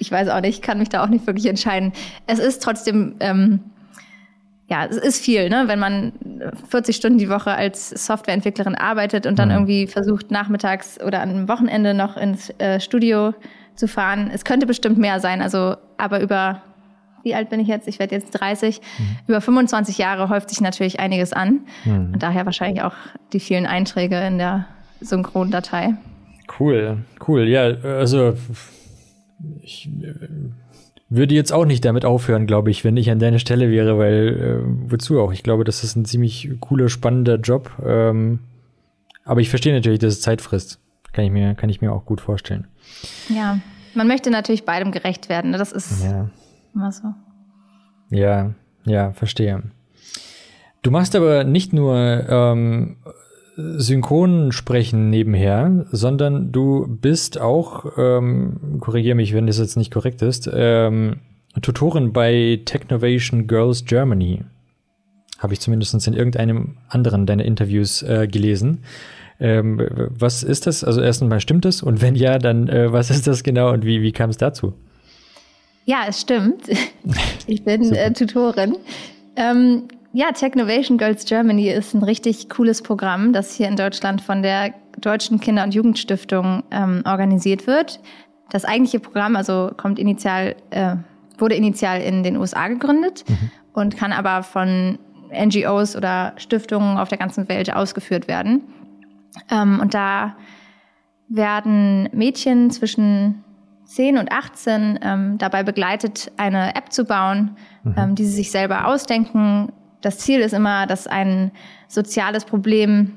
ich 0.00 0.10
weiß 0.10 0.28
auch 0.28 0.40
nicht, 0.40 0.62
kann 0.62 0.78
mich 0.78 0.88
da 0.88 1.04
auch 1.04 1.08
nicht 1.08 1.26
wirklich 1.26 1.46
entscheiden. 1.46 1.92
Es 2.26 2.38
ist 2.38 2.62
trotzdem 2.62 3.14
ähm, 3.20 3.60
ja, 4.70 4.86
es 4.88 4.96
ist 4.96 5.22
viel, 5.22 5.48
ne? 5.50 5.64
wenn 5.66 5.80
man 5.80 6.12
40 6.68 6.94
Stunden 6.94 7.18
die 7.18 7.28
Woche 7.28 7.50
als 7.50 7.90
Softwareentwicklerin 7.90 8.76
arbeitet 8.76 9.26
und 9.26 9.38
dann 9.38 9.48
mhm. 9.48 9.54
irgendwie 9.54 9.86
versucht, 9.88 10.30
nachmittags 10.30 11.00
oder 11.02 11.22
am 11.22 11.48
Wochenende 11.48 11.92
noch 11.92 12.16
ins 12.16 12.50
äh, 12.58 12.78
Studio 12.78 13.34
zu 13.74 13.88
fahren. 13.88 14.30
Es 14.32 14.44
könnte 14.44 14.66
bestimmt 14.66 14.96
mehr 14.96 15.18
sein, 15.18 15.42
also 15.42 15.74
aber 15.96 16.20
über, 16.20 16.62
wie 17.24 17.34
alt 17.34 17.50
bin 17.50 17.58
ich 17.58 17.66
jetzt? 17.66 17.88
Ich 17.88 17.98
werde 17.98 18.14
jetzt 18.14 18.30
30. 18.30 18.80
Mhm. 18.80 19.04
Über 19.26 19.40
25 19.40 19.98
Jahre 19.98 20.28
häuft 20.28 20.50
sich 20.50 20.60
natürlich 20.60 21.00
einiges 21.00 21.32
an 21.32 21.62
mhm. 21.84 22.12
und 22.12 22.22
daher 22.22 22.46
wahrscheinlich 22.46 22.84
auch 22.84 22.94
die 23.32 23.40
vielen 23.40 23.66
Einträge 23.66 24.20
in 24.20 24.38
der 24.38 24.66
Synchrondatei. 25.00 25.94
Cool, 26.60 26.98
cool. 27.26 27.48
Ja, 27.48 27.72
also 27.82 28.36
ich 29.62 29.88
würde 31.08 31.34
jetzt 31.34 31.52
auch 31.52 31.64
nicht 31.64 31.84
damit 31.84 32.04
aufhören, 32.04 32.46
glaube 32.46 32.70
ich, 32.70 32.84
wenn 32.84 32.96
ich 32.96 33.10
an 33.10 33.18
deiner 33.18 33.40
Stelle 33.40 33.70
wäre, 33.70 33.98
weil 33.98 34.28
äh, 34.28 34.90
wozu 34.90 35.20
auch? 35.20 35.32
Ich 35.32 35.42
glaube, 35.42 35.64
das 35.64 35.82
ist 35.82 35.96
ein 35.96 36.04
ziemlich 36.04 36.50
cooler, 36.60 36.88
spannender 36.88 37.36
Job. 37.36 37.72
Ähm, 37.84 38.38
aber 39.24 39.40
ich 39.40 39.50
verstehe 39.50 39.74
natürlich, 39.74 39.98
dass 39.98 40.14
es 40.14 40.20
Zeit 40.20 40.40
frisst. 40.40 40.78
Kann 41.12 41.24
ich 41.24 41.32
mir, 41.32 41.54
kann 41.54 41.68
ich 41.68 41.80
mir 41.80 41.92
auch 41.92 42.04
gut 42.04 42.20
vorstellen. 42.20 42.68
Ja, 43.28 43.58
man 43.94 44.06
möchte 44.06 44.30
natürlich 44.30 44.64
beidem 44.64 44.92
gerecht 44.92 45.28
werden. 45.28 45.50
Ne? 45.50 45.58
Das 45.58 45.72
ist 45.72 46.04
ja. 46.04 46.30
immer 46.74 46.92
so. 46.92 47.14
Ja, 48.10 48.54
ja, 48.84 49.12
verstehe. 49.12 49.62
Du 50.82 50.90
machst 50.90 51.14
aber 51.14 51.44
nicht 51.44 51.72
nur 51.72 51.96
ähm, 51.96 52.96
Synchronsprechen 53.78 55.10
nebenher, 55.10 55.86
sondern 55.90 56.52
du 56.52 56.86
bist 56.86 57.40
auch, 57.40 57.92
ähm, 57.96 58.78
korrigiere 58.80 59.14
mich, 59.14 59.34
wenn 59.34 59.46
das 59.46 59.58
jetzt 59.58 59.76
nicht 59.76 59.92
korrekt 59.92 60.22
ist, 60.22 60.50
ähm, 60.52 61.16
Tutorin 61.62 62.12
bei 62.12 62.60
Technovation 62.64 63.46
Girls 63.46 63.84
Germany. 63.84 64.44
Habe 65.38 65.54
ich 65.54 65.60
zumindest 65.60 66.06
in 66.06 66.14
irgendeinem 66.14 66.76
anderen 66.88 67.26
deiner 67.26 67.44
Interviews 67.44 68.02
äh, 68.02 68.28
gelesen. 68.28 68.84
Ähm, 69.40 69.80
was 70.10 70.42
ist 70.42 70.66
das? 70.66 70.84
Also 70.84 71.00
erstens 71.00 71.42
stimmt 71.42 71.64
das? 71.64 71.82
Und 71.82 72.02
wenn 72.02 72.14
ja, 72.14 72.38
dann 72.38 72.68
äh, 72.68 72.92
was 72.92 73.10
ist 73.10 73.26
das 73.26 73.42
genau 73.42 73.72
und 73.72 73.84
wie, 73.84 74.02
wie 74.02 74.12
kam 74.12 74.30
es 74.30 74.36
dazu? 74.36 74.74
Ja, 75.86 76.04
es 76.08 76.20
stimmt. 76.20 76.62
Ich 77.46 77.64
bin 77.64 77.92
äh, 77.92 78.12
Tutorin. 78.12 78.76
Ähm, 79.34 79.88
ja, 80.12 80.32
Technovation 80.32 80.98
Girls 80.98 81.24
Germany 81.24 81.68
ist 81.68 81.94
ein 81.94 82.02
richtig 82.02 82.48
cooles 82.48 82.82
Programm, 82.82 83.32
das 83.32 83.54
hier 83.54 83.68
in 83.68 83.76
Deutschland 83.76 84.20
von 84.20 84.42
der 84.42 84.74
Deutschen 84.98 85.40
Kinder- 85.40 85.64
und 85.64 85.74
Jugendstiftung 85.74 86.64
ähm, 86.70 87.02
organisiert 87.04 87.66
wird. 87.66 88.00
Das 88.50 88.64
eigentliche 88.64 88.98
Programm, 88.98 89.36
also 89.36 89.70
kommt 89.76 89.98
initial, 89.98 90.56
äh, 90.70 90.96
wurde 91.38 91.54
initial 91.54 92.00
in 92.00 92.22
den 92.24 92.36
USA 92.36 92.66
gegründet 92.68 93.24
mhm. 93.28 93.50
und 93.72 93.96
kann 93.96 94.12
aber 94.12 94.42
von 94.42 94.98
NGOs 95.32 95.94
oder 95.94 96.32
Stiftungen 96.36 96.98
auf 96.98 97.08
der 97.08 97.18
ganzen 97.18 97.48
Welt 97.48 97.72
ausgeführt 97.72 98.26
werden. 98.26 98.62
Ähm, 99.48 99.78
und 99.80 99.94
da 99.94 100.36
werden 101.28 102.08
Mädchen 102.12 102.72
zwischen 102.72 103.44
10 103.84 104.18
und 104.18 104.32
18 104.32 104.98
ähm, 105.02 105.38
dabei 105.38 105.62
begleitet, 105.62 106.32
eine 106.36 106.74
App 106.74 106.92
zu 106.92 107.04
bauen, 107.04 107.56
mhm. 107.84 107.94
ähm, 107.96 108.14
die 108.16 108.24
sie 108.24 108.34
sich 108.34 108.50
selber 108.50 108.86
ausdenken, 108.86 109.72
das 110.00 110.18
Ziel 110.18 110.40
ist 110.40 110.52
immer, 110.52 110.86
dass 110.86 111.06
ein 111.06 111.52
soziales 111.88 112.44
Problem 112.44 113.16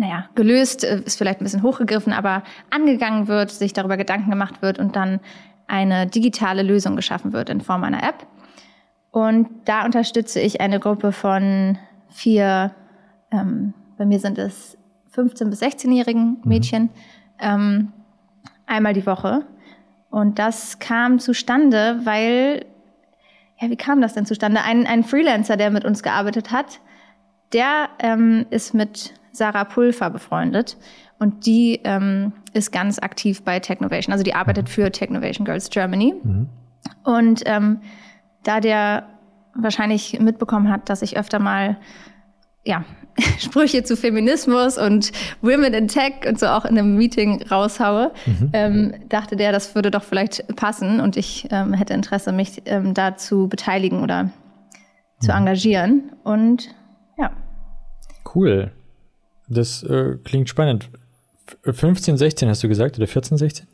naja, 0.00 0.30
gelöst 0.34 0.82
äh, 0.82 1.02
ist 1.04 1.18
vielleicht 1.18 1.40
ein 1.40 1.44
bisschen 1.44 1.62
hochgegriffen, 1.62 2.12
aber 2.12 2.42
angegangen 2.70 3.28
wird, 3.28 3.50
sich 3.50 3.74
darüber 3.74 3.98
Gedanken 3.98 4.30
gemacht 4.30 4.62
wird 4.62 4.78
und 4.78 4.96
dann 4.96 5.20
eine 5.66 6.06
digitale 6.06 6.62
Lösung 6.62 6.96
geschaffen 6.96 7.34
wird 7.34 7.50
in 7.50 7.60
Form 7.60 7.84
einer 7.84 8.02
App. 8.02 8.26
Und 9.10 9.48
da 9.66 9.84
unterstütze 9.84 10.40
ich 10.40 10.60
eine 10.60 10.80
Gruppe 10.80 11.12
von 11.12 11.78
vier, 12.08 12.72
ähm, 13.30 13.74
bei 13.98 14.06
mir 14.06 14.18
sind 14.18 14.38
es 14.38 14.78
15- 15.14 15.50
bis 15.50 15.62
16-jährigen 15.62 16.38
mhm. 16.42 16.48
Mädchen, 16.48 16.82
mhm. 16.84 16.90
ähm, 17.40 17.92
einmal 18.66 18.94
die 18.94 19.06
Woche. 19.06 19.44
Und 20.10 20.38
das 20.38 20.78
kam 20.78 21.18
zustande, 21.18 22.00
weil, 22.04 22.64
ja, 23.60 23.70
wie 23.70 23.76
kam 23.76 24.00
das 24.00 24.14
denn 24.14 24.26
zustande? 24.26 24.62
Ein, 24.62 24.86
ein 24.86 25.04
Freelancer, 25.04 25.56
der 25.56 25.70
mit 25.70 25.84
uns 25.84 26.02
gearbeitet 26.02 26.50
hat, 26.50 26.80
der 27.52 27.88
ähm, 27.98 28.46
ist 28.50 28.74
mit 28.74 29.14
Sarah 29.32 29.64
Pulver 29.64 30.10
befreundet 30.10 30.76
und 31.18 31.46
die 31.46 31.80
ähm, 31.84 32.32
ist 32.52 32.72
ganz 32.72 32.98
aktiv 32.98 33.42
bei 33.42 33.60
Technovation. 33.60 34.12
Also 34.12 34.24
die 34.24 34.34
arbeitet 34.34 34.68
mhm. 34.68 34.72
für 34.72 34.90
Technovation 34.90 35.44
Girls 35.44 35.68
Germany. 35.70 36.14
Mhm. 36.22 36.48
Und 37.04 37.42
ähm, 37.46 37.80
da 38.42 38.60
der 38.60 39.06
wahrscheinlich 39.54 40.18
mitbekommen 40.20 40.70
hat, 40.70 40.88
dass 40.88 41.02
ich 41.02 41.18
öfter 41.18 41.38
mal 41.38 41.76
ja, 42.64 42.84
Sprüche 43.38 43.82
zu 43.82 43.96
Feminismus 43.96 44.78
und 44.78 45.12
Women 45.40 45.74
in 45.74 45.88
Tech 45.88 46.26
und 46.26 46.38
so 46.38 46.46
auch 46.46 46.64
in 46.64 46.78
einem 46.78 46.96
Meeting 46.96 47.42
raushaue, 47.42 48.12
mhm. 48.26 48.50
ähm, 48.52 48.94
dachte 49.08 49.36
der, 49.36 49.52
das 49.52 49.74
würde 49.74 49.90
doch 49.90 50.02
vielleicht 50.02 50.56
passen 50.56 51.00
und 51.00 51.16
ich 51.16 51.48
ähm, 51.50 51.72
hätte 51.72 51.94
Interesse, 51.94 52.32
mich 52.32 52.62
ähm, 52.66 52.94
da 52.94 53.16
zu 53.16 53.48
beteiligen 53.48 54.02
oder 54.02 54.24
mhm. 54.24 54.30
zu 55.20 55.32
engagieren. 55.32 56.12
Und 56.24 56.68
ja. 57.18 57.32
Cool. 58.34 58.72
Das 59.48 59.82
äh, 59.82 60.16
klingt 60.24 60.48
spannend. 60.48 60.90
15, 61.64 62.16
16 62.16 62.48
hast 62.48 62.62
du 62.62 62.68
gesagt 62.68 62.96
oder 62.96 63.08
14, 63.08 63.36
16? 63.36 63.66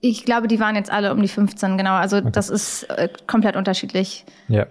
Ich 0.00 0.24
glaube, 0.24 0.48
die 0.48 0.58
waren 0.58 0.74
jetzt 0.74 0.90
alle 0.90 1.12
um 1.12 1.20
die 1.20 1.28
15, 1.28 1.76
genau. 1.76 1.92
Also 1.92 2.16
okay. 2.16 2.30
das 2.32 2.48
ist 2.48 2.84
äh, 2.84 3.08
komplett 3.26 3.54
unterschiedlich. 3.54 4.24
Ja. 4.48 4.66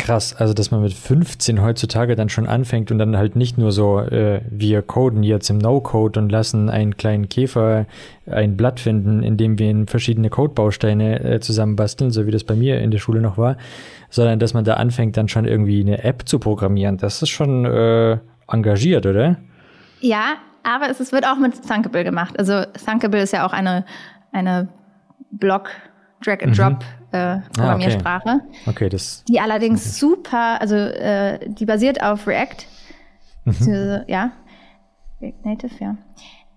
Krass, 0.00 0.34
also 0.34 0.54
dass 0.54 0.70
man 0.70 0.80
mit 0.82 0.94
15 0.94 1.62
heutzutage 1.62 2.16
dann 2.16 2.28
schon 2.28 2.46
anfängt 2.46 2.90
und 2.90 2.98
dann 2.98 3.16
halt 3.16 3.36
nicht 3.36 3.58
nur 3.58 3.70
so, 3.70 4.00
äh, 4.00 4.40
wir 4.48 4.82
coden 4.82 5.22
jetzt 5.22 5.50
im 5.50 5.58
No-Code 5.58 6.18
und 6.18 6.32
lassen 6.32 6.70
einen 6.70 6.96
kleinen 6.96 7.28
Käfer 7.28 7.86
ein 8.26 8.56
Blatt 8.56 8.80
finden, 8.80 9.22
in 9.22 9.36
dem 9.36 9.58
wir 9.58 9.86
verschiedene 9.86 10.30
Codebausteine 10.30 11.22
äh, 11.22 11.40
zusammenbasteln, 11.40 12.10
so 12.10 12.26
wie 12.26 12.30
das 12.30 12.44
bei 12.44 12.54
mir 12.54 12.80
in 12.80 12.90
der 12.90 12.98
Schule 12.98 13.20
noch 13.20 13.36
war, 13.36 13.56
sondern 14.08 14.38
dass 14.38 14.54
man 14.54 14.64
da 14.64 14.74
anfängt, 14.74 15.16
dann 15.16 15.28
schon 15.28 15.44
irgendwie 15.44 15.80
eine 15.80 16.02
App 16.02 16.26
zu 16.26 16.38
programmieren. 16.38 16.96
Das 16.96 17.20
ist 17.20 17.28
schon 17.28 17.66
äh, 17.66 18.18
engagiert, 18.48 19.06
oder? 19.06 19.36
Ja, 20.00 20.36
aber 20.62 20.88
es, 20.88 20.98
es 21.00 21.12
wird 21.12 21.26
auch 21.26 21.36
mit 21.36 21.54
Thunkable 21.66 22.04
gemacht. 22.04 22.38
Also 22.38 22.64
Thunkable 22.84 23.20
ist 23.20 23.32
ja 23.32 23.46
auch 23.46 23.52
eine, 23.52 23.84
eine 24.32 24.68
Blog- 25.30 25.70
Drag-and-Drop 26.24 26.72
mhm. 26.72 26.99
Äh, 27.12 27.38
Programmiersprache. 27.54 28.28
Ah, 28.28 28.40
okay. 28.62 28.70
okay. 28.70 28.88
das. 28.88 29.24
Die 29.24 29.40
allerdings 29.40 29.80
okay. 29.82 29.98
super, 29.98 30.60
also 30.60 30.76
äh, 30.76 31.38
die 31.48 31.66
basiert 31.66 32.02
auf 32.02 32.26
React. 32.26 32.66
Mhm. 33.44 34.04
Ja. 34.06 34.32
React 35.20 35.44
Native, 35.44 35.74
ja. 35.80 35.96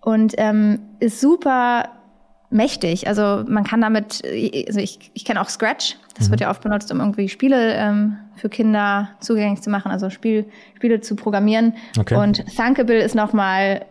Und 0.02 0.34
ähm, 0.38 0.80
ist 1.00 1.22
super 1.22 1.90
mächtig. 2.50 3.08
Also 3.08 3.44
man 3.48 3.64
kann 3.64 3.82
damit, 3.82 4.22
also 4.68 4.80
ich, 4.80 5.12
ich 5.14 5.26
kenne 5.26 5.42
auch 5.42 5.50
Scratch. 5.50 5.98
Das 6.16 6.28
mhm. 6.28 6.32
wird 6.32 6.42
ja 6.42 6.50
oft 6.50 6.62
benutzt, 6.62 6.92
um 6.92 7.00
irgendwie 7.00 7.28
Spiele 7.28 7.74
ähm, 7.74 8.18
für 8.36 8.50
Kinder 8.50 9.10
zugänglich 9.20 9.62
zu 9.62 9.70
machen, 9.70 9.92
also 9.92 10.10
Spiel, 10.10 10.46
Spiele 10.76 11.02
zu 11.02 11.16
programmieren. 11.16 11.74
Okay. 11.98 12.16
Und 12.16 12.46
Thunkable 12.56 13.02
ist 13.02 13.16
nochmal 13.16 13.86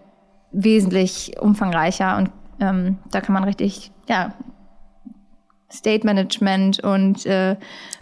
wesentlich 0.53 1.33
umfangreicher 1.41 2.17
und 2.19 2.31
ähm, 2.61 2.99
da 3.11 3.21
kann 3.21 3.33
man 3.33 3.45
richtig, 3.45 3.91
ja, 4.09 4.35
State 5.73 6.07
Management 6.07 6.83
und 6.83 7.27
äh, 7.27 7.57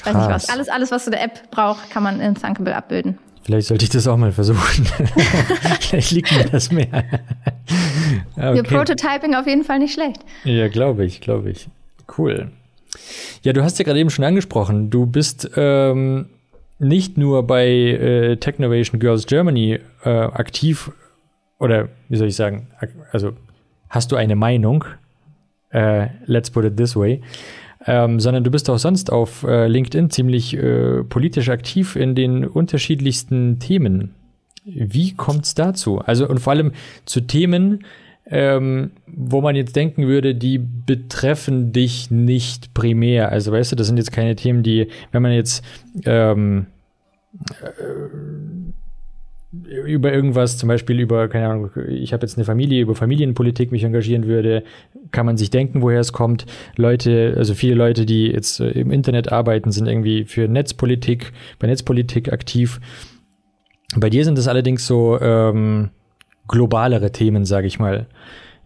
weiß 0.04 0.14
nicht 0.14 0.28
was. 0.28 0.48
Alles, 0.48 0.68
alles, 0.68 0.90
was 0.90 1.04
so 1.04 1.10
eine 1.10 1.20
App 1.20 1.50
braucht, 1.50 1.90
kann 1.90 2.02
man 2.02 2.20
in 2.20 2.34
Thunkable 2.34 2.74
abbilden. 2.74 3.18
Vielleicht 3.42 3.68
sollte 3.68 3.84
ich 3.84 3.90
das 3.90 4.06
auch 4.06 4.16
mal 4.16 4.32
versuchen. 4.32 4.84
Vielleicht 5.80 6.10
liegt 6.10 6.32
mir 6.32 6.44
das 6.44 6.70
mehr. 6.70 6.86
okay. 8.36 8.56
Für 8.56 8.62
Prototyping 8.62 9.34
auf 9.34 9.46
jeden 9.46 9.64
Fall 9.64 9.78
nicht 9.78 9.94
schlecht. 9.94 10.20
Ja, 10.44 10.68
glaube 10.68 11.04
ich, 11.04 11.20
glaube 11.20 11.50
ich. 11.50 11.68
Cool. 12.18 12.50
Ja, 13.42 13.52
du 13.52 13.62
hast 13.62 13.78
ja 13.78 13.84
gerade 13.84 13.98
eben 13.98 14.10
schon 14.10 14.24
angesprochen, 14.24 14.90
du 14.90 15.06
bist 15.06 15.50
ähm, 15.56 16.26
nicht 16.78 17.16
nur 17.16 17.46
bei 17.46 17.66
äh, 17.68 18.36
Technovation 18.36 19.00
Girls 19.00 19.26
Germany 19.26 19.78
äh, 20.04 20.08
aktiv 20.08 20.90
oder 21.58 21.88
wie 22.08 22.16
soll 22.16 22.28
ich 22.28 22.36
sagen, 22.36 22.68
also 23.12 23.32
hast 23.88 24.10
du 24.12 24.16
eine 24.16 24.34
Meinung, 24.34 24.84
äh, 25.70 26.08
let's 26.26 26.50
put 26.50 26.64
it 26.64 26.76
this 26.76 26.96
way, 26.96 27.20
ähm, 27.86 28.20
sondern 28.20 28.44
du 28.44 28.50
bist 28.50 28.68
auch 28.70 28.78
sonst 28.78 29.10
auf 29.10 29.42
äh, 29.42 29.66
LinkedIn 29.66 30.10
ziemlich 30.10 30.54
äh, 30.56 31.02
politisch 31.04 31.48
aktiv 31.48 31.96
in 31.96 32.14
den 32.14 32.44
unterschiedlichsten 32.44 33.58
Themen. 33.58 34.14
Wie 34.64 35.14
kommt 35.14 35.46
es 35.46 35.54
dazu? 35.54 35.98
Also 35.98 36.28
und 36.28 36.38
vor 36.38 36.52
allem 36.52 36.72
zu 37.06 37.22
Themen, 37.22 37.84
ähm, 38.26 38.92
wo 39.06 39.40
man 39.40 39.56
jetzt 39.56 39.74
denken 39.74 40.06
würde, 40.06 40.34
die 40.34 40.58
betreffen 40.58 41.72
dich 41.72 42.10
nicht 42.10 42.74
primär. 42.74 43.32
Also 43.32 43.50
weißt 43.52 43.72
du, 43.72 43.76
das 43.76 43.86
sind 43.86 43.96
jetzt 43.96 44.12
keine 44.12 44.36
Themen, 44.36 44.62
die, 44.62 44.88
wenn 45.10 45.22
man 45.22 45.32
jetzt 45.32 45.64
ähm, 46.04 46.66
äh, 47.32 48.29
über 49.52 50.12
irgendwas, 50.12 50.58
zum 50.58 50.68
Beispiel 50.68 51.00
über, 51.00 51.28
keine 51.28 51.48
Ahnung, 51.48 51.70
ich 51.88 52.12
habe 52.12 52.24
jetzt 52.24 52.36
eine 52.36 52.44
Familie, 52.44 52.82
über 52.82 52.94
Familienpolitik 52.94 53.72
mich 53.72 53.82
engagieren 53.82 54.26
würde, 54.26 54.62
kann 55.10 55.26
man 55.26 55.36
sich 55.36 55.50
denken, 55.50 55.82
woher 55.82 55.98
es 55.98 56.12
kommt. 56.12 56.46
Leute, 56.76 57.34
also 57.36 57.54
viele 57.54 57.74
Leute, 57.74 58.06
die 58.06 58.28
jetzt 58.28 58.60
äh, 58.60 58.70
im 58.70 58.92
Internet 58.92 59.32
arbeiten, 59.32 59.72
sind 59.72 59.88
irgendwie 59.88 60.24
für 60.24 60.46
Netzpolitik, 60.46 61.32
bei 61.58 61.66
Netzpolitik 61.66 62.32
aktiv. 62.32 62.80
Bei 63.96 64.08
dir 64.08 64.24
sind 64.24 64.38
das 64.38 64.46
allerdings 64.46 64.86
so 64.86 65.20
ähm, 65.20 65.90
globalere 66.46 67.10
Themen, 67.10 67.44
sage 67.44 67.66
ich 67.66 67.80
mal. 67.80 68.06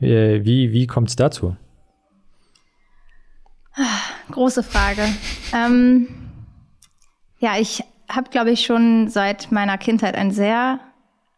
Äh, 0.01 0.45
wie 0.45 0.73
wie 0.73 0.87
kommt 0.87 1.09
es 1.09 1.17
dazu? 1.17 1.57
Große 4.31 4.63
Frage. 4.63 5.03
ähm, 5.55 6.09
ja, 7.39 7.53
ich 7.59 7.83
habe, 8.09 8.31
glaube 8.31 8.51
ich, 8.51 8.65
schon 8.65 9.09
seit 9.09 9.51
meiner 9.53 9.79
Kindheit 9.79 10.15
einen 10.17 10.31
sehr 10.31 10.81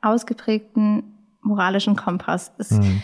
ausgeprägten 0.02 1.02
moralischen 1.42 1.96
Kompass. 1.96 2.52
Es, 2.58 2.72
mhm. 2.72 3.02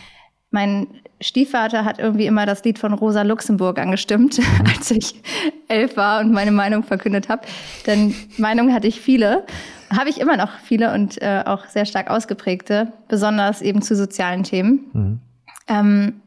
Mein 0.50 0.88
Stiefvater 1.20 1.84
hat 1.86 1.98
irgendwie 1.98 2.26
immer 2.26 2.44
das 2.44 2.62
Lied 2.62 2.78
von 2.78 2.92
Rosa 2.92 3.22
Luxemburg 3.22 3.78
angestimmt, 3.78 4.38
mhm. 4.38 4.66
als 4.76 4.90
ich 4.90 5.22
elf 5.68 5.96
war 5.96 6.20
und 6.20 6.32
meine 6.32 6.52
Meinung 6.52 6.82
verkündet 6.82 7.28
habe. 7.28 7.42
Denn 7.86 8.14
Meinungen 8.36 8.74
hatte 8.74 8.86
ich 8.86 9.00
viele, 9.00 9.46
habe 9.90 10.10
ich 10.10 10.20
immer 10.20 10.36
noch 10.36 10.50
viele 10.64 10.92
und 10.92 11.20
äh, 11.22 11.42
auch 11.46 11.66
sehr 11.66 11.86
stark 11.86 12.10
ausgeprägte, 12.10 12.92
besonders 13.08 13.62
eben 13.62 13.82
zu 13.82 13.96
sozialen 13.96 14.42
Themen. 14.42 14.90
Mhm. 14.92 15.20
Ähm, 15.68 16.20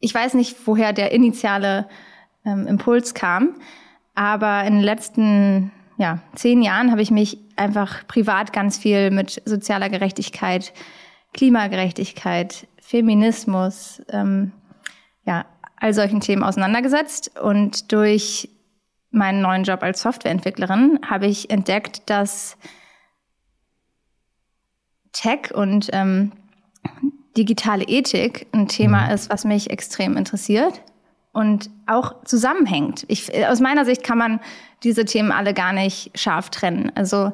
ich 0.00 0.12
weiß 0.12 0.34
nicht, 0.34 0.56
woher 0.66 0.92
der 0.92 1.12
initiale 1.12 1.86
ähm, 2.44 2.66
Impuls 2.66 3.14
kam, 3.14 3.54
aber 4.14 4.64
in 4.64 4.74
den 4.74 4.82
letzten 4.82 5.70
ja, 6.02 6.18
zehn 6.34 6.62
Jahren 6.62 6.90
habe 6.90 7.00
ich 7.00 7.12
mich 7.12 7.38
einfach 7.54 8.08
privat 8.08 8.52
ganz 8.52 8.76
viel 8.76 9.12
mit 9.12 9.40
sozialer 9.44 9.88
Gerechtigkeit, 9.88 10.72
Klimagerechtigkeit, 11.32 12.66
Feminismus, 12.80 14.02
ähm, 14.08 14.50
ja, 15.24 15.46
all 15.76 15.94
solchen 15.94 16.18
Themen 16.18 16.42
auseinandergesetzt. 16.42 17.38
Und 17.40 17.92
durch 17.92 18.48
meinen 19.12 19.42
neuen 19.42 19.62
Job 19.62 19.84
als 19.84 20.02
Softwareentwicklerin 20.02 20.98
habe 21.08 21.28
ich 21.28 21.50
entdeckt, 21.50 22.02
dass 22.10 22.56
Tech 25.12 25.54
und 25.54 25.88
ähm, 25.92 26.32
digitale 27.36 27.84
Ethik 27.84 28.48
ein 28.50 28.66
Thema 28.66 29.06
mhm. 29.06 29.14
ist, 29.14 29.30
was 29.30 29.44
mich 29.44 29.70
extrem 29.70 30.16
interessiert 30.16 30.82
und 31.32 31.70
auch 31.86 32.24
zusammenhängt. 32.24 33.04
Ich, 33.08 33.32
aus 33.46 33.60
meiner 33.60 33.84
Sicht 33.84 34.04
kann 34.04 34.18
man 34.18 34.40
diese 34.82 35.04
Themen 35.04 35.32
alle 35.32 35.54
gar 35.54 35.72
nicht 35.72 36.18
scharf 36.18 36.50
trennen. 36.50 36.92
Also 36.94 37.32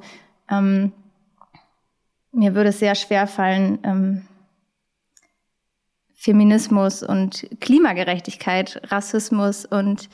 ähm, 0.51 0.93
mir 2.33 2.55
würde 2.55 2.71
es 2.71 2.79
sehr 2.79 2.95
schwer 2.95 3.27
fallen, 3.27 3.79
ähm, 3.83 4.23
Feminismus 6.15 7.03
und 7.03 7.47
Klimagerechtigkeit, 7.61 8.81
Rassismus 8.91 9.65
und 9.65 10.09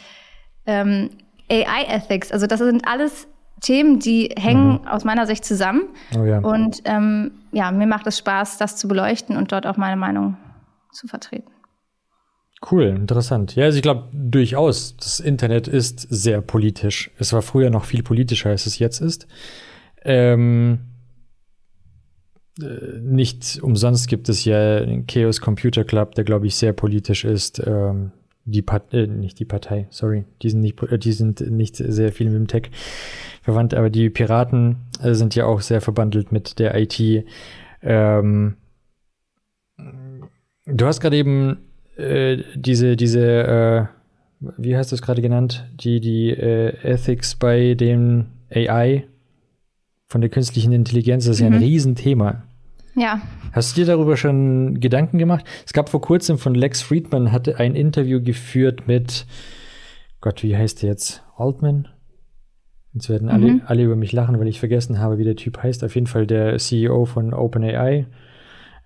ähm, 0.67 1.11
AI-Ethics. 1.51 2.31
Also 2.31 2.47
das 2.47 2.61
sind 2.61 2.87
alles 2.87 3.27
Themen, 3.61 3.99
die 3.99 4.29
hängen 4.37 4.83
mhm. 4.83 4.89
aus 4.89 5.05
meiner 5.05 5.27
Sicht 5.27 5.45
zusammen. 5.45 5.83
Oh 6.15 6.25
ja. 6.25 6.39
Und 6.41 6.83
ähm, 6.85 7.33
ja, 7.53 7.71
mir 7.71 7.87
macht 7.87 8.07
es 8.07 8.19
Spaß, 8.19 8.59
das 8.59 8.77
zu 8.77 8.89
beleuchten 8.89 9.37
und 9.37 9.53
dort 9.53 9.67
auch 9.67 9.77
meine 9.77 9.97
Meinung 9.97 10.37
zu 10.93 11.07
vertreten. 11.07 11.54
Cool, 12.71 12.85
interessant. 12.85 13.57
Ja, 13.57 13.65
also 13.65 13.77
ich 13.77 13.83
glaube 13.83 14.09
durchaus, 14.13 14.97
das 14.97 15.21
Internet 15.21 15.69
ist 15.69 16.01
sehr 16.01 16.41
politisch. 16.41 17.11
Es 17.19 17.33
war 17.33 17.43
früher 17.43 17.69
noch 17.69 17.85
viel 17.85 18.03
politischer, 18.03 18.51
als 18.51 18.67
es 18.67 18.79
jetzt 18.79 19.01
ist. 19.01 19.27
Ähm, 20.03 20.79
äh, 22.61 22.99
nicht 23.01 23.61
umsonst 23.63 24.09
gibt 24.09 24.29
es 24.29 24.45
ja 24.45 24.81
den 24.81 25.07
Chaos 25.07 25.41
Computer 25.41 25.85
Club, 25.85 26.15
der, 26.15 26.25
glaube 26.25 26.47
ich, 26.47 26.57
sehr 26.57 26.73
politisch 26.73 27.25
ist. 27.25 27.63
Ähm, 27.67 28.13
die 28.47 28.63
Part 28.63 28.93
äh, 28.95 29.07
nicht 29.07 29.39
die 29.39 29.47
Partei, 29.47 29.87
sorry, 29.91 30.25
die 30.43 30.51
sind 30.51 30.61
nicht, 30.61 30.79
die 31.05 31.13
sind 31.13 31.41
nicht 31.41 31.77
sehr 31.77 32.13
viel 32.13 32.29
mit 32.29 32.37
dem 32.37 32.47
Tech 32.47 32.71
verwandt, 33.43 33.75
aber 33.75 33.91
die 33.91 34.11
Piraten 34.11 34.77
äh, 35.03 35.15
sind 35.15 35.35
ja 35.35 35.47
auch 35.47 35.61
sehr 35.61 35.81
verbandelt 35.81 36.31
mit 36.31 36.59
der 36.59 36.75
IT. 36.79 37.27
Ähm, 37.83 38.57
du 40.67 40.87
hast 40.87 41.01
gerade 41.01 41.17
eben 41.17 41.59
äh, 41.97 42.43
diese, 42.55 42.97
diese, 42.97 43.21
äh, 43.21 44.51
wie 44.59 44.77
hast 44.77 44.93
du 44.93 44.97
es 44.97 45.03
gerade 45.03 45.23
genannt, 45.23 45.67
die, 45.81 46.01
die 46.01 46.31
äh, 46.31 46.77
Ethics 46.83 47.37
bei 47.37 47.75
dem 47.75 48.27
AI 48.51 49.05
von 50.07 50.21
der 50.21 50.31
künstlichen 50.31 50.73
Intelligenz, 50.73 51.25
das 51.25 51.37
ist 51.37 51.41
mhm. 51.41 51.47
ja 51.47 51.53
ein 51.53 51.59
mhm. 51.59 51.65
Riesenthema. 51.65 52.43
Ja. 52.97 53.23
Hast 53.53 53.77
du 53.77 53.81
dir 53.81 53.87
darüber 53.87 54.17
schon 54.17 54.81
Gedanken 54.81 55.19
gemacht? 55.19 55.45
Es 55.67 55.73
gab 55.73 55.89
vor 55.89 56.01
kurzem 56.01 56.39
von 56.39 56.55
Lex 56.55 56.83
Friedman, 56.83 57.33
hatte 57.33 57.59
ein 57.59 57.75
Interview 57.75 58.23
geführt 58.23 58.87
mit, 58.87 59.27
Gott, 60.21 60.43
wie 60.43 60.57
heißt 60.57 60.83
der 60.83 60.91
jetzt? 60.91 61.25
Altman? 61.37 61.89
Jetzt 62.93 63.09
werden 63.09 63.29
alle, 63.29 63.55
mhm. 63.55 63.63
alle 63.67 63.83
über 63.83 63.97
mich 63.97 64.13
lachen, 64.13 64.39
weil 64.39 64.47
ich 64.47 64.61
vergessen 64.61 65.01
habe, 65.01 65.19
wie 65.19 65.25
der 65.25 65.35
Typ 65.35 65.61
heißt. 65.61 65.83
Auf 65.83 65.97
jeden 65.97 66.07
Fall 66.07 66.27
der 66.27 66.57
CEO 66.59 67.07
von 67.07 67.35
OpenAI. 67.35 68.07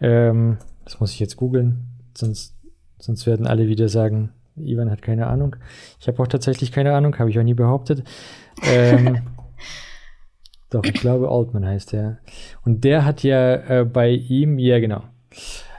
Ähm, 0.00 0.56
das 0.84 1.00
muss 1.00 1.12
ich 1.12 1.20
jetzt 1.20 1.36
googeln, 1.36 1.84
sonst, 2.16 2.57
sonst 2.98 3.26
werden 3.26 3.46
alle 3.46 3.68
wieder 3.68 3.88
sagen, 3.88 4.30
Ivan 4.56 4.90
hat 4.90 5.02
keine 5.02 5.26
Ahnung. 5.26 5.56
Ich 6.00 6.08
habe 6.08 6.22
auch 6.22 6.26
tatsächlich 6.26 6.72
keine 6.72 6.94
Ahnung, 6.94 7.18
habe 7.18 7.30
ich 7.30 7.38
auch 7.38 7.44
nie 7.44 7.54
behauptet. 7.54 8.04
Ähm, 8.64 9.22
doch, 10.70 10.84
ich 10.84 10.94
glaube, 10.94 11.30
Altman 11.30 11.64
heißt 11.64 11.92
der. 11.92 12.18
Und 12.64 12.84
der 12.84 13.04
hat 13.04 13.22
ja 13.22 13.54
äh, 13.54 13.84
bei 13.84 14.10
ihm, 14.10 14.58
ja 14.58 14.80
genau, 14.80 15.02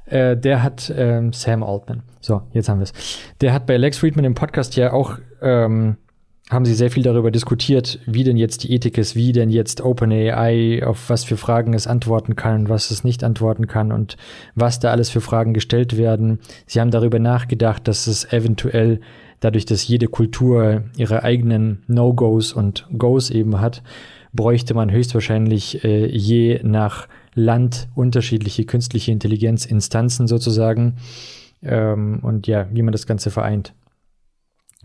äh, 0.06 0.36
der 0.36 0.64
hat 0.64 0.92
ähm, 0.96 1.34
Sam 1.34 1.64
Altman. 1.64 2.04
So, 2.22 2.42
jetzt 2.54 2.70
haben 2.70 2.80
wir 2.80 2.84
es. 2.84 2.94
Der 3.42 3.54
hat 3.54 3.66
bei 3.66 3.78
Lex 3.78 3.98
Friedman 3.98 4.26
im 4.26 4.36
Podcast 4.36 4.76
ja 4.76 4.94
auch 4.94 5.18
ähm, 5.42 5.98
haben 6.50 6.66
sie 6.66 6.74
sehr 6.74 6.90
viel 6.90 7.04
darüber 7.04 7.30
diskutiert, 7.30 8.00
wie 8.08 8.24
denn 8.24 8.36
jetzt 8.36 8.64
die 8.64 8.74
Ethik 8.74 8.98
ist, 8.98 9.16
wie 9.16 9.32
denn 9.32 9.50
jetzt 9.50 9.82
OpenAI 9.82 10.84
auf 10.84 11.10
was 11.10 11.24
für 11.24 11.38
Fragen 11.38 11.76
es 11.76 11.86
antworten 11.86 12.36
kann 12.36 12.62
und 12.62 12.70
was 12.70 12.90
es 12.90 13.04
nicht 13.04 13.24
antworten 13.24 13.68
kann 13.68 13.92
und 13.92 14.18
was 14.56 14.80
da 14.80 14.90
alles 14.90 15.12
für 15.12 15.22
Fragen 15.22 15.54
gestellt 15.54 15.96
werden. 15.96 16.40
Sie 16.66 16.82
haben 16.82 16.90
darüber 16.90 17.20
nachgedacht, 17.20 17.88
dass 17.88 18.08
es 18.08 18.34
eventuell 18.34 19.00
dadurch, 19.42 19.66
dass 19.66 19.88
jede 19.88 20.08
Kultur 20.08 20.84
ihre 20.98 21.24
eigenen 21.24 21.84
No-Gos 21.88 22.52
und 22.52 22.88
Goes 22.98 23.30
eben 23.30 23.62
hat, 23.62 23.84
bräuchte 24.34 24.74
man 24.74 24.92
höchstwahrscheinlich 24.92 25.84
äh, 25.84 26.08
je 26.08 26.62
nach 26.64 27.08
Land 27.36 27.88
unterschiedliche 27.94 28.66
künstliche 28.66 29.12
Intelligenzinstanzen 29.12 30.28
sozusagen. 30.28 30.98
Ähm, 31.62 32.20
und 32.24 32.48
ja, 32.48 32.68
wie 32.72 32.82
man 32.82 32.92
das 32.92 33.06
Ganze 33.06 33.30
vereint. 33.30 33.74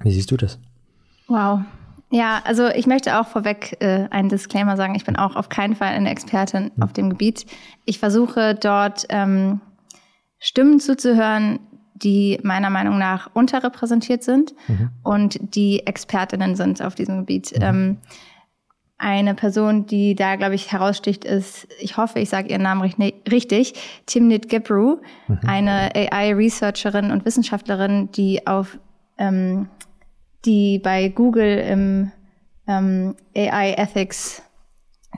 Wie 0.03 0.11
siehst 0.13 0.31
du 0.31 0.37
das? 0.37 0.59
Wow. 1.35 1.63
Ja, 2.11 2.41
also 2.45 2.69
ich 2.69 2.87
möchte 2.87 3.19
auch 3.19 3.27
vorweg 3.27 3.77
äh, 3.81 4.07
einen 4.11 4.29
Disclaimer 4.29 4.77
sagen. 4.77 4.95
Ich 4.95 5.05
bin 5.05 5.17
auch 5.17 5.35
auf 5.35 5.49
keinen 5.49 5.75
Fall 5.75 5.89
eine 5.89 6.11
Expertin 6.11 6.71
mhm. 6.77 6.83
auf 6.83 6.93
dem 6.93 7.11
Gebiet. 7.11 7.45
Ich 7.87 7.99
versuche 7.99 8.55
dort 8.55 9.05
ähm, 9.09 9.61
Stimmen 10.39 10.79
zuzuhören, 10.79 11.59
die 11.95 12.39
meiner 12.45 12.71
Meinung 12.71 12.99
nach 12.99 13.31
unterrepräsentiert 13.35 14.23
sind 14.23 14.55
mhm. 14.69 14.91
und 15.03 15.39
die 15.57 15.85
Expertinnen 15.87 16.55
sind 16.55 16.81
auf 16.83 16.95
diesem 16.95 17.21
Gebiet. 17.21 17.53
Mhm. 17.57 17.63
Ähm, 17.63 17.99
eine 18.97 19.35
Person, 19.35 19.87
die 19.87 20.15
da, 20.15 20.37
glaube 20.37 20.55
ich, 20.55 20.71
heraussticht, 20.71 21.25
ist, 21.25 21.67
ich 21.81 21.97
hoffe, 21.97 22.21
ich 22.21 22.29
sage 22.29 22.49
ihren 22.49 22.63
Namen 22.63 22.81
richtig, 23.29 23.75
Timnit 24.07 24.49
Gebru, 24.49 25.01
mhm. 25.27 25.41
eine 25.45 25.91
AI-Researcherin 25.97 27.11
und 27.11 27.25
Wissenschaftlerin, 27.25 28.13
die 28.13 28.47
auf 28.47 28.79
ähm, 29.19 29.69
die 30.45 30.79
bei 30.79 31.09
Google 31.09 31.59
im 31.59 32.13
ähm, 32.67 33.15
AI 33.37 33.75
Ethics 33.77 34.43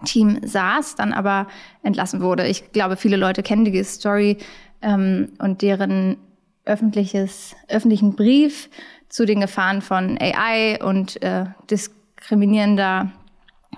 Team 0.04 0.40
saß, 0.42 0.94
dann 0.96 1.12
aber 1.12 1.46
entlassen 1.82 2.20
wurde. 2.20 2.46
Ich 2.46 2.72
glaube, 2.72 2.96
viele 2.96 3.16
Leute 3.16 3.42
kennen 3.42 3.64
die 3.64 3.82
Story 3.84 4.38
ähm, 4.82 5.32
und 5.38 5.62
deren 5.62 6.18
öffentliches, 6.64 7.56
öffentlichen 7.68 8.14
Brief 8.14 8.68
zu 9.08 9.24
den 9.24 9.40
Gefahren 9.40 9.82
von 9.82 10.18
AI 10.20 10.78
und 10.82 11.22
äh, 11.22 11.46
diskriminierender 11.70 13.12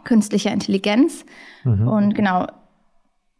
künstlicher 0.05 0.51
Intelligenz. 0.51 1.25
Mhm. 1.65 1.87
Und 1.87 2.15
genau 2.15 2.47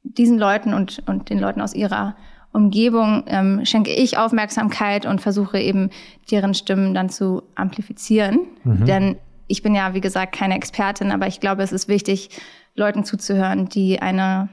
diesen 0.03 0.39
Leuten 0.39 0.75
und, 0.75 1.03
und 1.07 1.31
den 1.31 1.39
Leuten 1.39 1.61
aus 1.61 1.75
ihrer 1.75 2.15
Umgebung 2.53 3.25
ähm, 3.27 3.65
schenke 3.65 3.93
ich 3.93 4.19
Aufmerksamkeit 4.19 5.07
und 5.07 5.21
versuche 5.21 5.59
eben 5.59 5.91
deren 6.31 6.55
Stimmen 6.55 6.95
dann 6.95 7.09
zu 7.09 7.43
amplifizieren. 7.55 8.41
Mhm. 8.65 8.85
Denn 8.85 9.17
ich 9.47 9.63
bin 9.63 9.75
ja, 9.75 9.95
wie 9.95 10.01
gesagt, 10.01 10.35
keine 10.35 10.55
Expertin, 10.55 11.11
aber 11.11 11.27
ich 11.27 11.41
glaube, 11.41 11.63
es 11.63 11.73
ist 11.73 11.89
wichtig, 11.89 12.31
Leuten 12.75 13.05
zuzuhören, 13.05 13.69
die 13.69 14.01
eine 14.01 14.49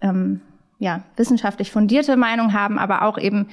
ähm, 0.00 0.40
ja, 0.78 1.02
wissenschaftlich 1.16 1.70
fundierte 1.70 2.16
Meinung 2.16 2.52
haben, 2.52 2.78
aber 2.78 3.02
auch 3.02 3.18
eben 3.18 3.48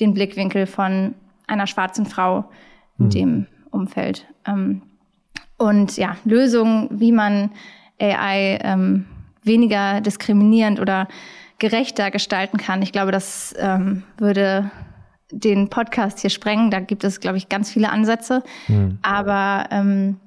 den 0.00 0.14
Blickwinkel 0.14 0.66
von 0.66 1.14
einer 1.46 1.66
schwarzen 1.66 2.06
Frau 2.06 2.50
in 2.98 3.06
mhm. 3.06 3.10
dem 3.10 3.46
Umfeld. 3.70 4.26
Ähm, 4.46 4.82
und 5.58 5.96
ja, 5.96 6.16
Lösungen, 6.24 6.88
wie 6.90 7.12
man 7.12 7.50
AI 7.98 8.58
ähm, 8.62 9.06
weniger 9.42 10.00
diskriminierend 10.00 10.80
oder 10.80 11.08
gerechter 11.58 12.10
gestalten 12.10 12.58
kann. 12.58 12.82
Ich 12.82 12.92
glaube, 12.92 13.12
das 13.12 13.54
ähm, 13.58 14.02
würde 14.18 14.70
den 15.30 15.68
Podcast 15.70 16.20
hier 16.20 16.30
sprengen. 16.30 16.70
Da 16.70 16.80
gibt 16.80 17.04
es, 17.04 17.20
glaube 17.20 17.38
ich, 17.38 17.48
ganz 17.48 17.70
viele 17.70 17.90
Ansätze. 17.90 18.42
Mhm. 18.68 18.98
Aber 19.02 19.66
ähm, 19.70 20.20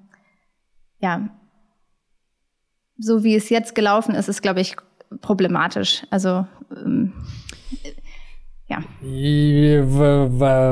ja, 1.00 1.30
so 2.98 3.24
wie 3.24 3.36
es 3.36 3.50
jetzt 3.50 3.76
gelaufen 3.76 4.16
ist, 4.16 4.28
ist, 4.28 4.42
glaube 4.42 4.62
ich, 4.62 4.76
problematisch. 5.22 6.04
Also 6.10 6.46
ähm, 6.76 7.14
ja. 8.70 8.84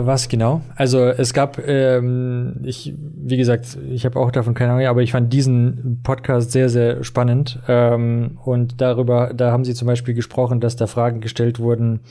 Was 0.05 0.29
genau? 0.29 0.61
Also 0.75 1.05
es 1.05 1.33
gab, 1.33 1.57
ähm, 1.67 2.57
ich, 2.63 2.93
wie 2.97 3.37
gesagt, 3.37 3.77
ich 3.89 4.05
habe 4.05 4.19
auch 4.19 4.29
davon 4.31 4.53
keine 4.53 4.73
Ahnung, 4.73 4.85
aber 4.85 5.01
ich 5.01 5.11
fand 5.11 5.33
diesen 5.33 5.99
Podcast 6.03 6.51
sehr, 6.51 6.69
sehr 6.69 7.03
spannend. 7.03 7.59
Ähm, 7.67 8.37
und 8.45 8.81
darüber, 8.81 9.33
da 9.33 9.51
haben 9.51 9.65
sie 9.65 9.73
zum 9.73 9.87
Beispiel 9.87 10.13
gesprochen, 10.13 10.59
dass 10.59 10.75
da 10.75 10.85
Fragen 10.85 11.21
gestellt 11.21 11.59
wurden, 11.59 12.01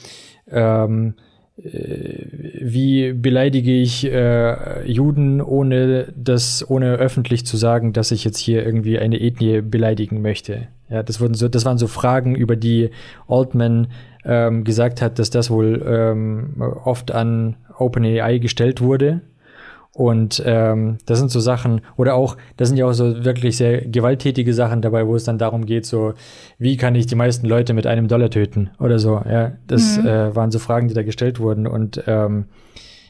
ähm, 0.51 1.15
äh, 1.63 2.27
wie 2.61 3.13
beleidige 3.13 3.73
ich 3.73 4.05
äh, 4.05 4.91
Juden, 4.91 5.41
ohne 5.41 6.13
das, 6.17 6.69
ohne 6.69 6.95
öffentlich 6.95 7.47
zu 7.47 7.57
sagen, 7.57 7.93
dass 7.93 8.11
ich 8.11 8.25
jetzt 8.25 8.39
hier 8.39 8.67
irgendwie 8.67 8.99
eine 8.99 9.21
Ethnie 9.21 9.63
beleidigen 9.63 10.21
möchte. 10.21 10.67
Ja, 10.91 11.03
das 11.03 11.21
wurden 11.21 11.35
so, 11.35 11.49
das 11.49 11.65
waren 11.65 11.79
so 11.79 11.87
Fragen, 11.87 12.35
über 12.35 12.57
die 12.57 12.91
Altman 13.27 13.89
ähm, 14.27 14.65
gesagt 14.65 15.01
hat, 15.01 15.19
dass 15.19 15.31
das 15.31 15.51
wohl 15.51 15.83
ähm, 15.87 16.61
oft 16.85 17.13
an 17.13 17.57
OpenAI 17.79 18.39
gestellt 18.39 18.81
wurde. 18.81 19.21
Und 19.93 20.43
ähm, 20.45 20.99
das 21.07 21.19
sind 21.19 21.31
so 21.31 21.41
Sachen, 21.41 21.81
oder 21.97 22.15
auch, 22.15 22.37
das 22.59 22.69
sind 22.69 22.77
ja 22.77 22.85
auch 22.85 22.93
so 22.93 23.25
wirklich 23.25 23.57
sehr 23.57 23.81
gewalttätige 23.81 24.53
Sachen 24.53 24.83
dabei, 24.83 25.07
wo 25.07 25.17
es 25.17 25.25
dann 25.25 25.39
darum 25.39 25.65
geht, 25.65 25.87
so, 25.87 26.13
wie 26.59 26.77
kann 26.77 26.95
ich 26.95 27.07
die 27.07 27.15
meisten 27.15 27.47
Leute 27.47 27.73
mit 27.73 27.87
einem 27.87 28.07
Dollar 28.07 28.29
töten 28.29 28.71
oder 28.79 28.99
so. 28.99 29.23
Ja, 29.27 29.53
das 29.67 29.97
mhm. 29.97 30.07
äh, 30.07 30.37
waren 30.37 30.51
so 30.51 30.59
Fragen, 30.59 30.89
die 30.89 30.95
da 30.95 31.03
gestellt 31.03 31.41
wurden. 31.41 31.67
Und 31.67 32.03
ähm, 32.07 32.45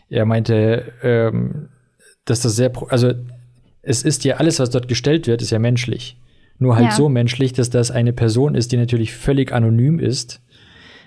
er 0.09 0.27
meinte, 0.27 0.93
ähm, 1.03 1.71
dass 2.25 2.43
das 2.43 2.55
sehr, 2.55 2.71
also 2.89 3.12
es 3.83 4.05
ist 4.05 4.25
ja 4.25 4.37
alles, 4.37 4.61
was 4.61 4.71
dort 4.71 4.87
gestellt 4.87 5.27
wird, 5.27 5.43
ist 5.43 5.51
ja 5.51 5.59
menschlich. 5.59 6.21
Nur 6.59 6.77
halt 6.77 6.91
ja. 6.91 6.93
so 6.93 7.09
menschlich, 7.09 7.53
dass 7.53 7.69
das 7.69 7.91
eine 7.91 8.12
Person 8.12 8.55
ist, 8.55 8.71
die 8.71 8.77
natürlich 8.77 9.12
völlig 9.12 9.53
anonym 9.53 9.99
ist 9.99 10.41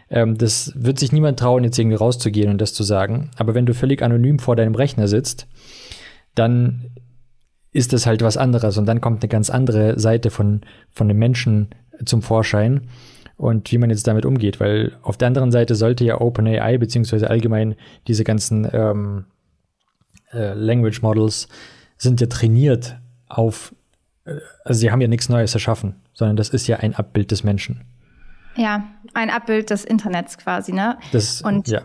ähm, 0.10 0.38
das 0.38 0.74
wird 0.76 1.00
sich 1.00 1.12
niemand 1.12 1.40
trauen, 1.40 1.64
jetzt 1.64 1.78
irgendwie 1.78 1.98
rauszugehen 1.98 2.50
und 2.50 2.60
das 2.60 2.74
zu 2.74 2.84
sagen. 2.84 3.32
Aber 3.38 3.56
wenn 3.56 3.66
du 3.66 3.74
völlig 3.74 4.02
anonym 4.02 4.40
vor 4.40 4.56
deinem 4.56 4.76
Rechner 4.76 5.08
sitzt, 5.08 5.48
dann 6.36 6.92
ist 7.72 7.94
das 7.94 8.06
halt 8.06 8.22
was 8.22 8.38
anderes 8.38 8.78
und 8.78 8.86
dann 8.86 9.02
kommt 9.02 9.22
eine 9.22 9.30
ganz 9.30 9.50
andere 9.50 10.00
Seite 10.00 10.32
von, 10.32 10.62
von 10.92 11.08
dem 11.08 11.18
Menschen 11.18 11.70
zum 12.06 12.22
Vorschein 12.22 12.88
und 13.38 13.72
wie 13.72 13.78
man 13.78 13.90
jetzt 13.90 14.08
damit 14.08 14.26
umgeht, 14.26 14.60
weil 14.60 14.98
auf 15.02 15.18
der 15.18 15.28
anderen 15.28 15.52
Seite 15.52 15.76
sollte 15.76 16.04
ja 16.04 16.20
OpenAI 16.20 16.78
beziehungsweise 16.78 17.30
allgemein 17.30 17.76
diese 18.08 18.24
ganzen 18.24 18.68
ähm, 18.74 19.26
äh, 20.34 20.54
Language 20.54 21.02
Models 21.02 21.48
sind 21.98 22.20
ja 22.22 22.28
trainiert 22.28 22.98
auf, 23.28 23.76
äh, 24.26 24.36
also 24.66 24.80
sie 24.80 24.92
haben 24.92 25.02
ja 25.02 25.08
nichts 25.08 25.30
Neues 25.30 25.54
erschaffen, 25.54 25.96
sondern 26.14 26.38
das 26.38 26.50
ist 26.50 26.68
ja 26.68 26.78
ein 26.78 26.96
Abbild 26.96 27.32
des 27.32 27.44
Menschen. 27.44 27.86
Ja, 28.56 28.84
ein 29.14 29.30
Abbild 29.30 29.70
des 29.70 29.86
Internets 29.86 30.38
quasi, 30.38 30.74
ne? 30.74 30.98
Das, 31.12 31.42
und 31.42 31.68
ja. 31.68 31.82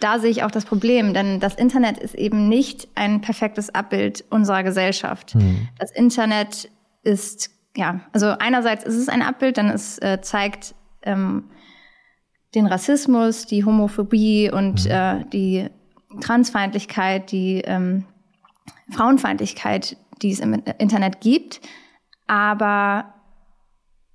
da 0.00 0.18
sehe 0.18 0.30
ich 0.30 0.42
auch 0.44 0.50
das 0.50 0.64
Problem, 0.64 1.14
denn 1.14 1.40
das 1.40 1.54
Internet 1.54 1.98
ist 1.98 2.14
eben 2.14 2.48
nicht 2.48 2.88
ein 2.94 3.20
perfektes 3.20 3.74
Abbild 3.74 4.24
unserer 4.30 4.62
Gesellschaft. 4.62 5.34
Hm. 5.34 5.68
Das 5.78 5.90
Internet 5.90 6.70
ist, 7.02 7.50
ja, 7.76 8.00
also 8.12 8.28
einerseits 8.38 8.84
ist 8.84 8.96
es 8.96 9.08
ein 9.08 9.22
Abbild, 9.22 9.56
denn 9.56 9.68
es 9.68 9.98
äh, 9.98 10.20
zeigt 10.20 10.74
ähm, 11.02 11.50
den 12.54 12.66
Rassismus, 12.66 13.46
die 13.46 13.64
Homophobie 13.64 14.50
und 14.50 14.80
hm. 14.80 14.90
äh, 14.90 15.24
die 15.32 15.68
Transfeindlichkeit, 16.20 17.32
die 17.32 17.62
ähm, 17.64 18.04
Frauenfeindlichkeit, 18.90 19.96
die 20.20 20.32
es 20.32 20.40
im 20.40 20.62
Internet 20.78 21.20
gibt. 21.20 21.60
Aber 22.26 23.11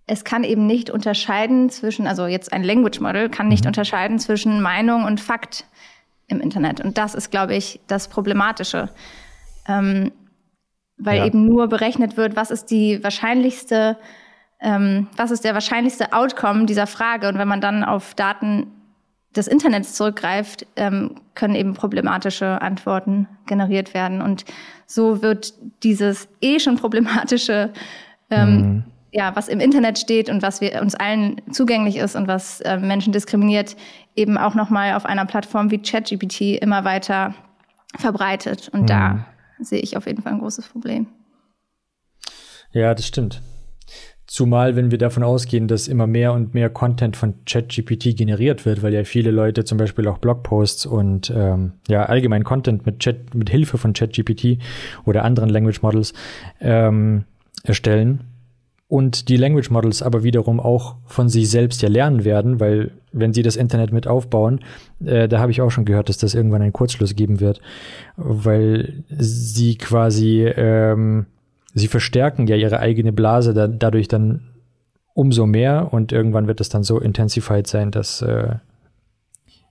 es 0.07 0.23
kann 0.23 0.43
eben 0.43 0.65
nicht 0.65 0.89
unterscheiden 0.89 1.69
zwischen, 1.69 2.07
also 2.07 2.25
jetzt 2.25 2.53
ein 2.53 2.63
Language 2.63 3.01
Model 3.01 3.29
kann 3.29 3.49
nicht 3.49 3.65
mhm. 3.65 3.69
unterscheiden 3.69 4.19
zwischen 4.19 4.61
Meinung 4.61 5.03
und 5.03 5.19
Fakt 5.19 5.65
im 6.27 6.39
Internet. 6.39 6.81
Und 6.81 6.97
das 6.97 7.13
ist, 7.13 7.29
glaube 7.29 7.55
ich, 7.55 7.81
das 7.87 8.07
Problematische. 8.07 8.89
Ähm, 9.67 10.11
weil 10.97 11.19
ja. 11.19 11.25
eben 11.25 11.45
nur 11.45 11.67
berechnet 11.67 12.17
wird, 12.17 12.35
was 12.35 12.49
ist 12.49 12.71
die 12.71 13.03
wahrscheinlichste, 13.03 13.97
ähm, 14.59 15.07
was 15.15 15.29
ist 15.29 15.43
der 15.43 15.53
wahrscheinlichste 15.53 16.13
Outcome 16.13 16.65
dieser 16.65 16.87
Frage. 16.87 17.27
Und 17.27 17.37
wenn 17.37 17.47
man 17.47 17.61
dann 17.61 17.83
auf 17.83 18.15
Daten 18.15 18.71
des 19.35 19.47
Internets 19.47 19.93
zurückgreift, 19.93 20.65
ähm, 20.75 21.15
können 21.35 21.53
eben 21.53 21.73
problematische 21.73 22.61
Antworten 22.61 23.27
generiert 23.45 23.93
werden. 23.93 24.21
Und 24.21 24.45
so 24.87 25.21
wird 25.21 25.53
dieses 25.83 26.27
eh 26.41 26.59
schon 26.59 26.77
problematische, 26.77 27.71
ähm, 28.31 28.55
mhm. 28.55 28.83
Ja, 29.17 29.35
was 29.35 29.47
im 29.47 29.59
Internet 29.59 29.97
steht 29.97 30.29
und 30.29 30.43
was 30.43 30.61
wir 30.61 30.79
uns 30.79 30.93
allen 30.93 31.41
zugänglich 31.51 31.97
ist 31.97 32.15
und 32.15 32.27
was 32.27 32.61
äh, 32.61 32.77
Menschen 32.77 33.11
diskriminiert, 33.11 33.75
eben 34.15 34.37
auch 34.37 34.53
nochmal 34.53 34.93
auf 34.93 35.07
einer 35.07 35.25
Plattform 35.25 35.71
wie 35.71 35.81
ChatGPT 35.81 36.61
immer 36.61 36.85
weiter 36.85 37.33
verbreitet. 37.97 38.69
Und 38.71 38.81
mhm. 38.81 38.87
da 38.87 39.25
sehe 39.59 39.79
ich 39.79 39.97
auf 39.97 40.05
jeden 40.05 40.21
Fall 40.21 40.33
ein 40.33 40.39
großes 40.39 40.67
Problem. 40.67 41.07
Ja, 42.71 42.93
das 42.93 43.07
stimmt. 43.07 43.41
Zumal, 44.27 44.75
wenn 44.75 44.91
wir 44.91 44.99
davon 44.99 45.23
ausgehen, 45.23 45.67
dass 45.67 45.87
immer 45.87 46.05
mehr 46.05 46.33
und 46.33 46.53
mehr 46.53 46.69
Content 46.69 47.17
von 47.17 47.43
ChatGPT 47.45 48.15
generiert 48.15 48.67
wird, 48.67 48.83
weil 48.83 48.93
ja 48.93 49.03
viele 49.03 49.31
Leute 49.31 49.63
zum 49.63 49.79
Beispiel 49.79 50.07
auch 50.07 50.19
Blogposts 50.19 50.85
und 50.85 51.33
ähm, 51.35 51.71
ja 51.87 52.03
allgemein 52.05 52.43
Content 52.43 52.85
mit 52.85 52.99
Chat 52.99 53.33
mit 53.33 53.49
Hilfe 53.49 53.79
von 53.79 53.93
ChatGPT 53.93 54.59
oder 55.05 55.23
anderen 55.23 55.49
Language 55.49 55.81
Models 55.81 56.13
ähm, 56.59 57.23
erstellen 57.63 58.36
und 58.89 59.27
die 59.27 59.37
Language 59.37 59.69
Models 59.69 60.01
aber 60.01 60.23
wiederum 60.23 60.59
auch 60.59 60.95
von 61.05 61.27
sich 61.27 61.49
selbst 61.49 61.81
ja 61.81 61.89
lernen 61.89 62.23
werden, 62.23 62.59
weil 62.59 62.91
wenn 63.11 63.33
sie 63.33 63.41
das 63.41 63.57
Internet 63.57 63.91
mit 63.91 64.07
aufbauen, 64.07 64.61
äh, 65.03 65.27
da 65.27 65.39
habe 65.39 65.51
ich 65.51 65.61
auch 65.61 65.71
schon 65.71 65.85
gehört, 65.85 66.09
dass 66.09 66.17
das 66.17 66.35
irgendwann 66.35 66.61
einen 66.61 66.73
Kurzschluss 66.73 67.15
geben 67.15 67.39
wird, 67.39 67.59
weil 68.15 69.03
sie 69.09 69.77
quasi 69.77 70.45
ähm, 70.45 71.25
sie 71.73 71.87
verstärken 71.87 72.47
ja 72.47 72.55
ihre 72.55 72.79
eigene 72.79 73.11
Blase 73.11 73.53
da, 73.53 73.67
dadurch 73.67 74.07
dann 74.07 74.41
umso 75.13 75.45
mehr 75.45 75.91
und 75.91 76.11
irgendwann 76.11 76.47
wird 76.47 76.61
es 76.61 76.69
dann 76.69 76.83
so 76.83 76.99
intensified 76.99 77.67
sein, 77.67 77.91
dass 77.91 78.21
äh, 78.21 78.55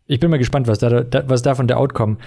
ich 0.09 0.21
bin 0.21 0.31
mal 0.31 0.39
gespannt, 0.39 0.69
was, 0.69 0.79
da, 0.79 1.03
da, 1.03 1.29
was 1.29 1.43
davon 1.43 1.67
der 1.67 1.81
Outcome 1.81 2.19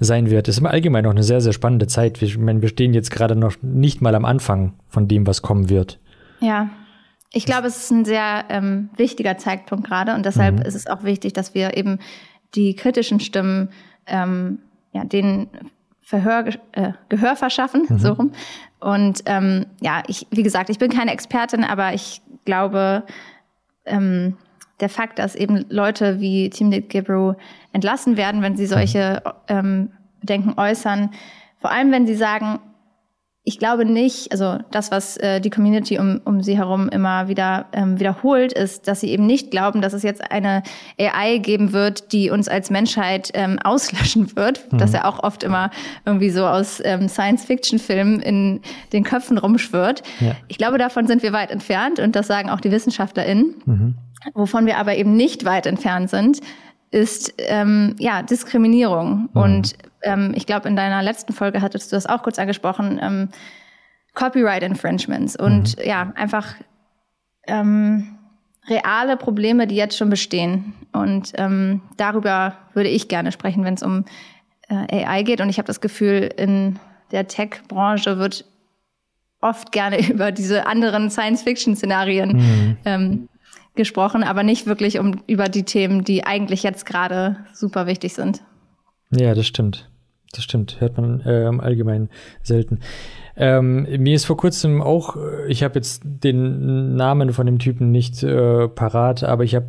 sein 0.00 0.30
wird. 0.30 0.48
Es 0.48 0.56
ist 0.56 0.60
im 0.60 0.66
Allgemeinen 0.66 1.04
noch 1.04 1.10
eine 1.10 1.22
sehr, 1.22 1.42
sehr 1.42 1.52
spannende 1.52 1.86
Zeit. 1.86 2.22
Ich 2.22 2.38
meine, 2.38 2.62
wir 2.62 2.70
stehen 2.70 2.94
jetzt 2.94 3.10
gerade 3.10 3.36
noch 3.36 3.56
nicht 3.60 4.00
mal 4.00 4.14
am 4.14 4.24
Anfang 4.24 4.74
von 4.88 5.08
dem, 5.08 5.26
was 5.26 5.42
kommen 5.42 5.68
wird. 5.68 5.98
Ja, 6.40 6.70
ich 7.32 7.44
glaube, 7.44 7.66
es 7.66 7.76
ist 7.76 7.90
ein 7.90 8.04
sehr 8.04 8.44
ähm, 8.48 8.90
wichtiger 8.96 9.36
Zeitpunkt 9.36 9.86
gerade 9.86 10.14
und 10.14 10.24
deshalb 10.24 10.56
mhm. 10.56 10.62
ist 10.62 10.74
es 10.74 10.86
auch 10.86 11.02
wichtig, 11.02 11.32
dass 11.32 11.54
wir 11.54 11.76
eben 11.76 11.98
die 12.54 12.74
kritischen 12.74 13.20
Stimmen, 13.20 13.70
ähm, 14.06 14.60
ja, 14.92 15.04
denen 15.04 15.48
Verhör, 16.00 16.46
äh, 16.72 16.92
Gehör 17.10 17.36
verschaffen, 17.36 17.84
mhm. 17.86 17.98
so 17.98 18.12
rum. 18.14 18.32
Und 18.80 19.22
ähm, 19.26 19.66
ja, 19.80 20.02
ich, 20.06 20.26
wie 20.30 20.42
gesagt, 20.42 20.70
ich 20.70 20.78
bin 20.78 20.90
keine 20.90 21.12
Expertin, 21.12 21.64
aber 21.64 21.92
ich 21.92 22.22
glaube, 22.46 23.02
ähm, 23.84 24.36
der 24.80 24.88
Fakt, 24.88 25.18
dass 25.18 25.34
eben 25.34 25.66
Leute 25.68 26.20
wie 26.20 26.48
Team 26.48 26.70
Gibro 26.70 27.34
entlassen 27.72 28.16
werden, 28.16 28.40
wenn 28.40 28.56
sie 28.56 28.66
solche 28.66 29.22
ähm, 29.48 29.90
Bedenken 30.20 30.54
äußern, 30.56 31.10
vor 31.60 31.70
allem 31.70 31.90
wenn 31.90 32.06
sie 32.06 32.14
sagen, 32.14 32.60
ich 33.48 33.58
glaube 33.58 33.86
nicht, 33.86 34.30
also 34.30 34.58
das, 34.70 34.90
was 34.90 35.16
äh, 35.16 35.40
die 35.40 35.48
Community 35.48 35.98
um, 35.98 36.20
um 36.26 36.42
sie 36.42 36.58
herum 36.58 36.90
immer 36.90 37.28
wieder 37.28 37.64
ähm, 37.72 37.98
wiederholt, 37.98 38.52
ist, 38.52 38.86
dass 38.86 39.00
sie 39.00 39.08
eben 39.08 39.24
nicht 39.24 39.50
glauben, 39.50 39.80
dass 39.80 39.94
es 39.94 40.02
jetzt 40.02 40.30
eine 40.30 40.62
AI 41.00 41.38
geben 41.38 41.72
wird, 41.72 42.12
die 42.12 42.28
uns 42.28 42.46
als 42.48 42.68
Menschheit 42.68 43.30
ähm, 43.32 43.58
auslöschen 43.64 44.36
wird, 44.36 44.70
mhm. 44.70 44.76
das 44.76 44.92
ja 44.92 45.06
auch 45.06 45.22
oft 45.22 45.44
immer 45.44 45.70
irgendwie 46.04 46.28
so 46.28 46.44
aus 46.44 46.82
ähm, 46.84 47.08
Science-Fiction-Filmen 47.08 48.20
in 48.20 48.60
den 48.92 49.02
Köpfen 49.02 49.38
rumschwirrt. 49.38 50.02
Ja. 50.20 50.36
Ich 50.48 50.58
glaube, 50.58 50.76
davon 50.76 51.06
sind 51.06 51.22
wir 51.22 51.32
weit 51.32 51.50
entfernt 51.50 52.00
und 52.00 52.16
das 52.16 52.26
sagen 52.26 52.50
auch 52.50 52.60
die 52.60 52.70
WissenschaftlerInnen. 52.70 53.54
Mhm. 53.64 53.94
Wovon 54.34 54.66
wir 54.66 54.76
aber 54.76 54.94
eben 54.96 55.16
nicht 55.16 55.46
weit 55.46 55.66
entfernt 55.66 56.10
sind, 56.10 56.40
ist 56.90 57.32
ähm, 57.38 57.96
ja 57.98 58.20
Diskriminierung. 58.20 59.30
Mhm. 59.32 59.40
Und 59.40 59.74
ähm, 60.02 60.32
ich 60.34 60.46
glaube, 60.46 60.68
in 60.68 60.76
deiner 60.76 61.02
letzten 61.02 61.32
Folge 61.32 61.62
hattest 61.62 61.92
du 61.92 61.96
das 61.96 62.06
auch 62.06 62.22
kurz 62.22 62.38
angesprochen, 62.38 62.98
ähm, 63.02 63.28
Copyright 64.14 64.62
Infringements 64.62 65.36
und 65.36 65.78
mhm. 65.78 65.84
ja, 65.84 66.12
einfach 66.16 66.54
ähm, 67.46 68.18
reale 68.68 69.16
Probleme, 69.16 69.66
die 69.66 69.76
jetzt 69.76 69.96
schon 69.96 70.10
bestehen. 70.10 70.74
Und 70.92 71.32
ähm, 71.36 71.82
darüber 71.96 72.56
würde 72.74 72.88
ich 72.90 73.08
gerne 73.08 73.32
sprechen, 73.32 73.64
wenn 73.64 73.74
es 73.74 73.82
um 73.82 74.04
äh, 74.68 75.04
AI 75.04 75.22
geht. 75.22 75.40
Und 75.40 75.48
ich 75.48 75.58
habe 75.58 75.66
das 75.66 75.80
Gefühl, 75.80 76.30
in 76.36 76.78
der 77.10 77.26
Tech-Branche 77.28 78.18
wird 78.18 78.44
oft 79.40 79.72
gerne 79.72 80.06
über 80.10 80.32
diese 80.32 80.66
anderen 80.66 81.10
Science-Fiction-Szenarien 81.10 82.36
mhm. 82.36 82.76
ähm, 82.84 83.28
gesprochen, 83.74 84.24
aber 84.24 84.42
nicht 84.42 84.66
wirklich 84.66 84.98
um 84.98 85.22
über 85.26 85.48
die 85.48 85.62
Themen, 85.62 86.04
die 86.04 86.26
eigentlich 86.26 86.64
jetzt 86.64 86.84
gerade 86.84 87.36
super 87.52 87.86
wichtig 87.86 88.14
sind. 88.14 88.42
Ja, 89.10 89.34
das 89.34 89.46
stimmt. 89.46 89.90
Das 90.32 90.44
stimmt. 90.44 90.80
Hört 90.80 90.96
man 90.98 91.20
äh, 91.20 91.46
im 91.48 91.60
Allgemeinen 91.60 92.10
selten. 92.42 92.80
Ähm, 93.36 93.86
mir 93.98 94.14
ist 94.14 94.26
vor 94.26 94.36
kurzem 94.36 94.82
auch, 94.82 95.16
äh, 95.16 95.46
ich 95.48 95.62
habe 95.62 95.76
jetzt 95.76 96.02
den 96.04 96.96
Namen 96.96 97.32
von 97.32 97.46
dem 97.46 97.58
Typen 97.58 97.90
nicht 97.90 98.22
äh, 98.22 98.68
parat, 98.68 99.22
aber 99.22 99.44
ich 99.44 99.54
habe 99.54 99.68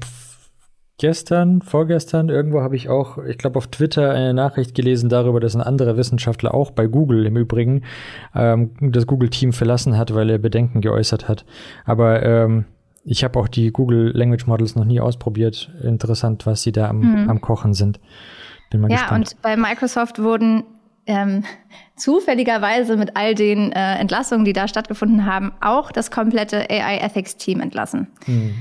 gestern, 1.00 1.62
vorgestern, 1.62 2.30
irgendwo 2.30 2.62
habe 2.62 2.76
ich 2.76 2.90
auch, 2.90 3.18
ich 3.20 3.38
glaube 3.38 3.58
auf 3.58 3.68
Twitter 3.68 4.12
eine 4.12 4.34
Nachricht 4.34 4.76
gelesen 4.76 5.10
darüber, 5.10 5.40
dass 5.40 5.56
ein 5.56 5.62
anderer 5.62 5.98
Wissenschaftler 5.98 6.54
auch 6.54 6.72
bei 6.72 6.88
Google 6.88 7.26
im 7.26 7.38
Übrigen 7.38 7.84
ähm, 8.36 8.72
das 8.82 9.08
Google-Team 9.08 9.54
verlassen 9.54 9.98
hat, 9.98 10.14
weil 10.14 10.30
er 10.30 10.40
Bedenken 10.40 10.82
geäußert 10.82 11.30
hat. 11.30 11.46
Aber 11.86 12.22
ähm, 12.24 12.66
ich 13.06 13.24
habe 13.24 13.40
auch 13.40 13.48
die 13.48 13.72
Google 13.72 14.12
Language 14.16 14.46
Models 14.46 14.76
noch 14.76 14.86
nie 14.86 15.00
ausprobiert. 15.00 15.72
Interessant, 15.82 16.46
was 16.46 16.62
sie 16.64 16.74
da 16.74 16.90
am, 16.90 17.00
mhm. 17.00 17.30
am 17.30 17.42
Kochen 17.42 17.74
sind. 17.74 18.00
Bin 18.70 18.82
mal 18.82 18.92
ja, 18.92 19.02
gespannt. 19.02 19.32
und 19.34 19.42
bei 19.42 19.58
Microsoft 19.58 20.20
wurden 20.20 20.64
ähm, 21.06 21.44
zufälligerweise 21.96 22.98
mit 22.98 23.16
all 23.16 23.36
den 23.36 23.72
äh, 23.72 23.96
Entlassungen, 23.96 24.46
die 24.46 24.54
da 24.54 24.68
stattgefunden 24.68 25.26
haben, 25.26 25.52
auch 25.62 25.92
das 25.92 26.12
komplette 26.12 26.70
AI 26.70 26.98
Ethics 26.98 27.38
Team 27.38 27.62
entlassen. 27.62 28.08
Mhm. 28.28 28.56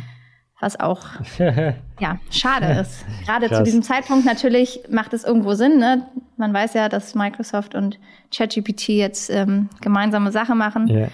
Was 0.61 0.81
auch 0.81 1.07
ja, 2.01 2.19
schade 2.31 2.81
ist. 2.81 3.07
Gerade 3.25 3.49
zu 3.49 3.63
diesem 3.63 3.85
Zeitpunkt 3.85 4.27
natürlich 4.27 4.81
macht 4.91 5.13
es 5.13 5.23
irgendwo 5.23 5.55
Sinn. 5.55 5.79
Ne? 5.79 6.09
Man 6.37 6.53
weiß 6.53 6.75
ja, 6.75 6.89
dass 6.89 7.15
Microsoft 7.15 7.77
und 7.77 8.01
ChatGPT 8.35 8.89
jetzt 8.89 9.31
ähm, 9.31 9.69
gemeinsame 9.81 10.33
Sache 10.33 10.57
machen. 10.57 10.89
Yeah. 10.89 11.11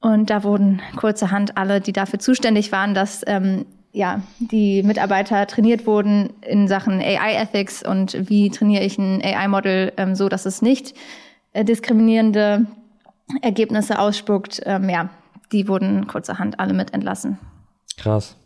Und 0.00 0.30
da 0.30 0.42
wurden 0.42 0.82
kurzerhand 0.96 1.56
alle, 1.56 1.80
die 1.80 1.92
dafür 1.92 2.18
zuständig 2.18 2.72
waren, 2.72 2.94
dass 2.94 3.22
ähm, 3.26 3.64
ja, 3.96 4.20
die 4.38 4.82
Mitarbeiter 4.82 5.46
trainiert 5.46 5.86
wurden 5.86 6.34
in 6.42 6.68
Sachen 6.68 7.00
AI-Ethics 7.00 7.82
und 7.82 8.28
wie 8.28 8.50
trainiere 8.50 8.84
ich 8.84 8.98
ein 8.98 9.22
AI-Model 9.24 9.94
ähm, 9.96 10.14
so, 10.14 10.28
dass 10.28 10.44
es 10.44 10.60
nicht 10.60 10.94
äh, 11.54 11.64
diskriminierende 11.64 12.66
Ergebnisse 13.40 13.98
ausspuckt. 13.98 14.60
Ähm, 14.66 14.90
ja, 14.90 15.08
die 15.50 15.66
wurden 15.66 16.06
kurzerhand 16.06 16.60
alle 16.60 16.74
mit 16.74 16.92
entlassen. 16.92 17.38
Krass. 17.96 18.36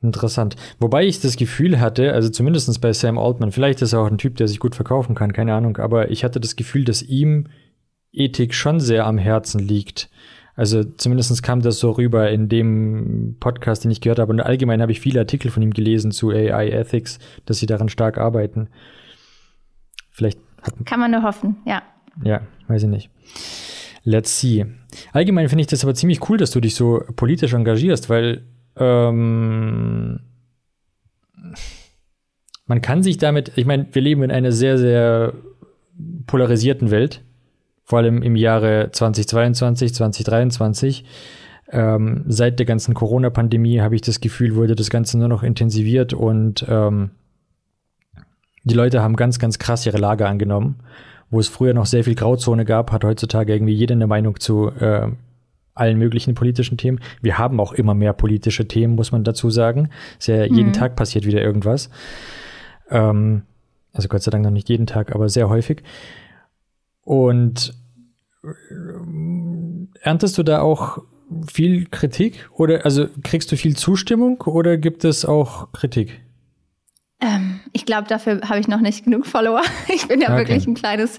Interessant. 0.00 0.54
Wobei 0.78 1.04
ich 1.04 1.20
das 1.20 1.36
Gefühl 1.36 1.80
hatte, 1.80 2.12
also 2.12 2.28
zumindest 2.28 2.80
bei 2.80 2.92
Sam 2.92 3.18
Altman, 3.18 3.50
vielleicht 3.50 3.82
ist 3.82 3.92
er 3.92 4.00
auch 4.00 4.06
ein 4.06 4.16
Typ, 4.16 4.36
der 4.36 4.46
sich 4.46 4.60
gut 4.60 4.76
verkaufen 4.76 5.16
kann, 5.16 5.32
keine 5.32 5.54
Ahnung, 5.54 5.76
aber 5.78 6.12
ich 6.12 6.22
hatte 6.22 6.38
das 6.38 6.54
Gefühl, 6.54 6.84
dass 6.84 7.02
ihm 7.02 7.48
Ethik 8.12 8.54
schon 8.54 8.78
sehr 8.78 9.06
am 9.06 9.18
Herzen 9.18 9.58
liegt. 9.58 10.08
Also 10.56 10.84
zumindest 10.84 11.42
kam 11.42 11.62
das 11.62 11.78
so 11.78 11.92
rüber 11.92 12.30
in 12.30 12.48
dem 12.48 13.36
Podcast, 13.40 13.84
den 13.84 13.90
ich 13.90 14.00
gehört 14.00 14.18
habe. 14.18 14.32
Und 14.32 14.40
allgemein 14.40 14.82
habe 14.82 14.92
ich 14.92 15.00
viele 15.00 15.20
Artikel 15.20 15.50
von 15.50 15.62
ihm 15.62 15.72
gelesen 15.72 16.10
zu 16.10 16.30
AI 16.30 16.70
Ethics, 16.70 17.18
dass 17.46 17.58
sie 17.58 17.66
daran 17.66 17.88
stark 17.88 18.18
arbeiten. 18.18 18.68
Vielleicht 20.10 20.38
kann 20.84 21.00
man 21.00 21.10
nur 21.10 21.22
hoffen, 21.22 21.56
ja. 21.64 21.82
Ja, 22.24 22.42
weiß 22.68 22.82
ich 22.82 22.88
nicht. 22.88 23.10
Let's 24.04 24.38
see. 24.40 24.66
Allgemein 25.12 25.48
finde 25.48 25.62
ich 25.62 25.68
das 25.68 25.84
aber 25.84 25.94
ziemlich 25.94 26.28
cool, 26.28 26.38
dass 26.38 26.50
du 26.50 26.60
dich 26.60 26.74
so 26.74 27.02
politisch 27.16 27.52
engagierst, 27.54 28.10
weil 28.10 28.44
ähm, 28.76 30.20
man 32.66 32.82
kann 32.82 33.02
sich 33.02 33.18
damit, 33.18 33.52
ich 33.56 33.66
meine, 33.66 33.86
wir 33.92 34.02
leben 34.02 34.22
in 34.22 34.30
einer 34.30 34.52
sehr, 34.52 34.78
sehr 34.78 35.34
polarisierten 36.26 36.90
Welt 36.90 37.22
vor 37.90 37.98
allem 37.98 38.22
im 38.22 38.36
Jahre 38.36 38.90
2022, 38.92 39.92
2023. 39.94 41.04
Ähm, 41.72 42.22
seit 42.28 42.60
der 42.60 42.66
ganzen 42.66 42.94
Corona-Pandemie 42.94 43.80
habe 43.80 43.96
ich 43.96 44.00
das 44.00 44.20
Gefühl, 44.20 44.54
wurde 44.54 44.76
das 44.76 44.90
Ganze 44.90 45.18
nur 45.18 45.26
noch 45.26 45.42
intensiviert 45.42 46.12
und 46.12 46.64
ähm, 46.68 47.10
die 48.62 48.76
Leute 48.76 49.02
haben 49.02 49.16
ganz, 49.16 49.40
ganz 49.40 49.58
krass 49.58 49.86
ihre 49.86 49.98
Lage 49.98 50.28
angenommen. 50.28 50.76
Wo 51.30 51.40
es 51.40 51.48
früher 51.48 51.74
noch 51.74 51.86
sehr 51.86 52.04
viel 52.04 52.14
Grauzone 52.14 52.64
gab, 52.64 52.92
hat 52.92 53.02
heutzutage 53.02 53.52
irgendwie 53.52 53.74
jeder 53.74 53.96
eine 53.96 54.06
Meinung 54.06 54.38
zu 54.38 54.68
äh, 54.68 55.08
allen 55.74 55.98
möglichen 55.98 56.34
politischen 56.34 56.78
Themen. 56.78 57.00
Wir 57.20 57.38
haben 57.38 57.58
auch 57.58 57.72
immer 57.72 57.94
mehr 57.94 58.12
politische 58.12 58.68
Themen, 58.68 58.94
muss 58.94 59.10
man 59.10 59.24
dazu 59.24 59.50
sagen. 59.50 59.90
Sehr, 60.20 60.48
mhm. 60.48 60.56
jeden 60.56 60.72
Tag 60.72 60.94
passiert 60.94 61.26
wieder 61.26 61.42
irgendwas. 61.42 61.90
Ähm, 62.88 63.42
also 63.92 64.06
Gott 64.06 64.22
sei 64.22 64.30
Dank 64.30 64.44
noch 64.44 64.52
nicht 64.52 64.68
jeden 64.68 64.86
Tag, 64.86 65.12
aber 65.12 65.28
sehr 65.28 65.48
häufig. 65.48 65.82
Und 67.10 67.74
äh, 68.44 68.48
erntest 70.00 70.38
du 70.38 70.44
da 70.44 70.60
auch 70.60 70.98
viel 71.50 71.86
Kritik 71.86 72.48
oder 72.54 72.84
also 72.84 73.08
kriegst 73.24 73.50
du 73.50 73.56
viel 73.56 73.76
Zustimmung 73.76 74.40
oder 74.42 74.76
gibt 74.76 75.04
es 75.04 75.24
auch 75.24 75.72
Kritik? 75.72 76.20
Ähm, 77.20 77.58
ich 77.72 77.84
glaube, 77.84 78.06
dafür 78.06 78.42
habe 78.48 78.60
ich 78.60 78.68
noch 78.68 78.80
nicht 78.80 79.02
genug 79.02 79.26
Follower. 79.26 79.62
Ich 79.92 80.06
bin 80.06 80.20
ja 80.20 80.28
okay. 80.28 80.38
wirklich 80.38 80.68
ein 80.68 80.74
kleines, 80.74 81.18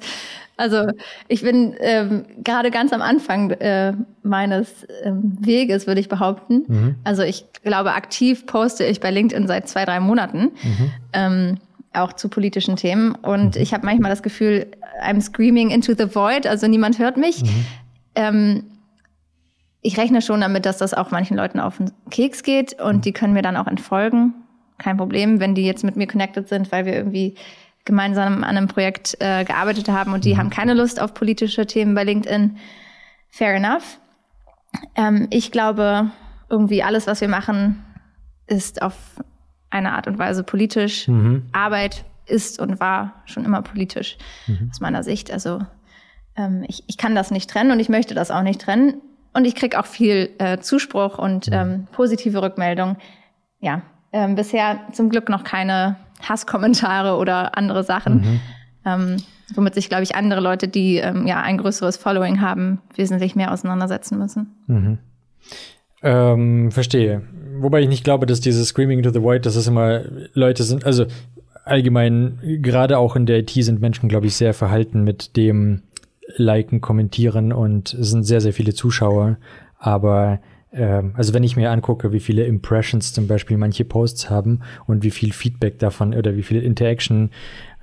also 0.55 0.87
ich 1.27 1.41
bin 1.41 1.75
ähm, 1.81 2.23
gerade 2.41 2.71
ganz 2.71 2.93
am 2.93 3.01
Anfang 3.01 3.51
äh, 3.51 3.91
meines 4.23 4.87
ähm, 5.03 5.39
Weges, 5.41 5.87
würde 5.87 5.99
ich 5.99 6.07
behaupten. 6.07 6.63
Mhm. 6.69 6.95
Also 7.03 7.23
ich 7.23 7.43
glaube, 7.65 7.91
aktiv 7.91 8.45
poste 8.45 8.85
ich 8.85 9.01
bei 9.01 9.11
LinkedIn 9.11 9.45
seit 9.45 9.67
zwei, 9.67 9.83
drei 9.83 9.99
Monaten. 9.99 10.53
Mhm. 10.63 10.91
Auch 11.93 12.13
zu 12.13 12.29
politischen 12.29 12.75
Themen. 12.75 13.15
Und 13.15 13.55
mhm. 13.55 13.61
ich 13.61 13.73
habe 13.73 13.85
manchmal 13.85 14.11
das 14.11 14.23
Gefühl, 14.23 14.67
I'm 15.03 15.21
screaming 15.21 15.69
into 15.71 15.93
the 15.93 16.13
void, 16.15 16.47
also 16.47 16.67
niemand 16.67 16.99
hört 16.99 17.17
mich. 17.17 17.43
Mhm. 17.43 17.65
Ähm, 18.15 18.63
ich 19.81 19.97
rechne 19.97 20.21
schon 20.21 20.41
damit, 20.41 20.65
dass 20.65 20.77
das 20.77 20.93
auch 20.93 21.11
manchen 21.11 21.35
Leuten 21.35 21.59
auf 21.59 21.77
den 21.77 21.91
Keks 22.11 22.43
geht 22.43 22.79
und 22.79 22.97
mhm. 22.97 23.01
die 23.01 23.13
können 23.13 23.33
mir 23.33 23.41
dann 23.41 23.57
auch 23.57 23.67
entfolgen 23.67 24.33
kein 24.81 24.97
Problem, 24.97 25.39
wenn 25.39 25.55
die 25.55 25.65
jetzt 25.65 25.83
mit 25.83 25.95
mir 25.95 26.07
connected 26.07 26.47
sind, 26.47 26.71
weil 26.71 26.85
wir 26.85 26.93
irgendwie 26.93 27.35
gemeinsam 27.85 28.43
an 28.43 28.57
einem 28.57 28.67
Projekt 28.67 29.17
äh, 29.19 29.43
gearbeitet 29.43 29.89
haben 29.89 30.13
und 30.13 30.25
die 30.25 30.33
mhm. 30.33 30.37
haben 30.37 30.49
keine 30.49 30.73
Lust 30.73 31.01
auf 31.01 31.13
politische 31.13 31.65
Themen 31.65 31.95
bei 31.95 32.03
LinkedIn. 32.03 32.57
Fair 33.29 33.55
enough. 33.55 33.99
Ähm, 34.95 35.27
ich 35.29 35.51
glaube, 35.51 36.11
irgendwie 36.49 36.83
alles, 36.83 37.07
was 37.07 37.21
wir 37.21 37.27
machen, 37.27 37.83
ist 38.47 38.81
auf 38.81 38.95
eine 39.71 39.93
Art 39.93 40.07
und 40.07 40.19
Weise 40.19 40.43
politisch. 40.43 41.07
Mhm. 41.07 41.47
Arbeit 41.51 42.05
ist 42.25 42.59
und 42.59 42.79
war 42.79 43.23
schon 43.25 43.45
immer 43.45 43.61
politisch, 43.61 44.17
mhm. 44.47 44.69
aus 44.69 44.79
meiner 44.79 45.03
Sicht. 45.03 45.31
Also 45.31 45.59
ähm, 46.37 46.63
ich, 46.67 46.83
ich 46.87 46.97
kann 46.97 47.15
das 47.15 47.31
nicht 47.31 47.49
trennen 47.49 47.71
und 47.71 47.79
ich 47.79 47.89
möchte 47.89 48.13
das 48.13 48.31
auch 48.31 48.43
nicht 48.43 48.61
trennen. 48.61 49.01
Und 49.33 49.45
ich 49.45 49.55
kriege 49.55 49.79
auch 49.79 49.85
viel 49.85 50.29
äh, 50.39 50.59
Zuspruch 50.59 51.17
und 51.17 51.47
mhm. 51.47 51.53
ähm, 51.53 51.87
positive 51.91 52.41
Rückmeldung. 52.41 52.97
Ja, 53.59 53.81
ähm, 54.11 54.35
bisher 54.35 54.79
zum 54.91 55.09
Glück 55.09 55.29
noch 55.29 55.43
keine 55.43 55.95
Hasskommentare 56.21 57.17
oder 57.17 57.57
andere 57.57 57.83
Sachen. 57.83 58.15
Mhm. 58.21 58.39
Ähm, 58.83 59.17
womit 59.55 59.73
sich, 59.73 59.89
glaube 59.89 60.03
ich, 60.03 60.15
andere 60.15 60.41
Leute, 60.41 60.67
die 60.67 60.97
ähm, 60.97 61.27
ja 61.27 61.41
ein 61.41 61.57
größeres 61.57 61.97
Following 61.97 62.41
haben, 62.41 62.81
wesentlich 62.95 63.35
mehr 63.35 63.51
auseinandersetzen 63.51 64.17
müssen. 64.17 64.55
Mhm. 64.67 64.97
Ähm, 66.03 66.71
verstehe. 66.71 67.21
Wobei 67.61 67.81
ich 67.81 67.89
nicht 67.89 68.03
glaube, 68.03 68.25
dass 68.25 68.39
dieses 68.39 68.69
Screaming 68.69 69.03
to 69.03 69.11
the 69.11 69.21
Void, 69.21 69.45
dass 69.45 69.55
es 69.55 69.67
immer 69.67 70.01
Leute 70.33 70.63
sind, 70.63 70.85
also 70.85 71.05
allgemein, 71.63 72.39
gerade 72.61 72.97
auch 72.97 73.15
in 73.15 73.25
der 73.25 73.39
IT 73.39 73.51
sind 73.51 73.81
Menschen, 73.81 74.09
glaube 74.09 74.27
ich, 74.27 74.35
sehr 74.35 74.53
verhalten 74.53 75.03
mit 75.03 75.37
dem 75.37 75.83
Liken, 76.35 76.81
Kommentieren 76.81 77.53
und 77.53 77.95
sind 77.99 78.23
sehr, 78.23 78.41
sehr 78.41 78.53
viele 78.53 78.73
Zuschauer. 78.73 79.37
Aber 79.77 80.39
ähm, 80.73 81.13
also 81.15 81.33
wenn 81.33 81.43
ich 81.43 81.55
mir 81.55 81.69
angucke, 81.69 82.13
wie 82.13 82.19
viele 82.19 82.45
Impressions 82.45 83.13
zum 83.13 83.27
Beispiel 83.27 83.57
manche 83.57 83.83
Posts 83.83 84.29
haben 84.29 84.61
und 84.87 85.03
wie 85.03 85.11
viel 85.11 85.33
Feedback 85.33 85.79
davon 85.79 86.13
oder 86.13 86.35
wie 86.35 86.43
viel 86.43 86.61
Interaction 86.61 87.31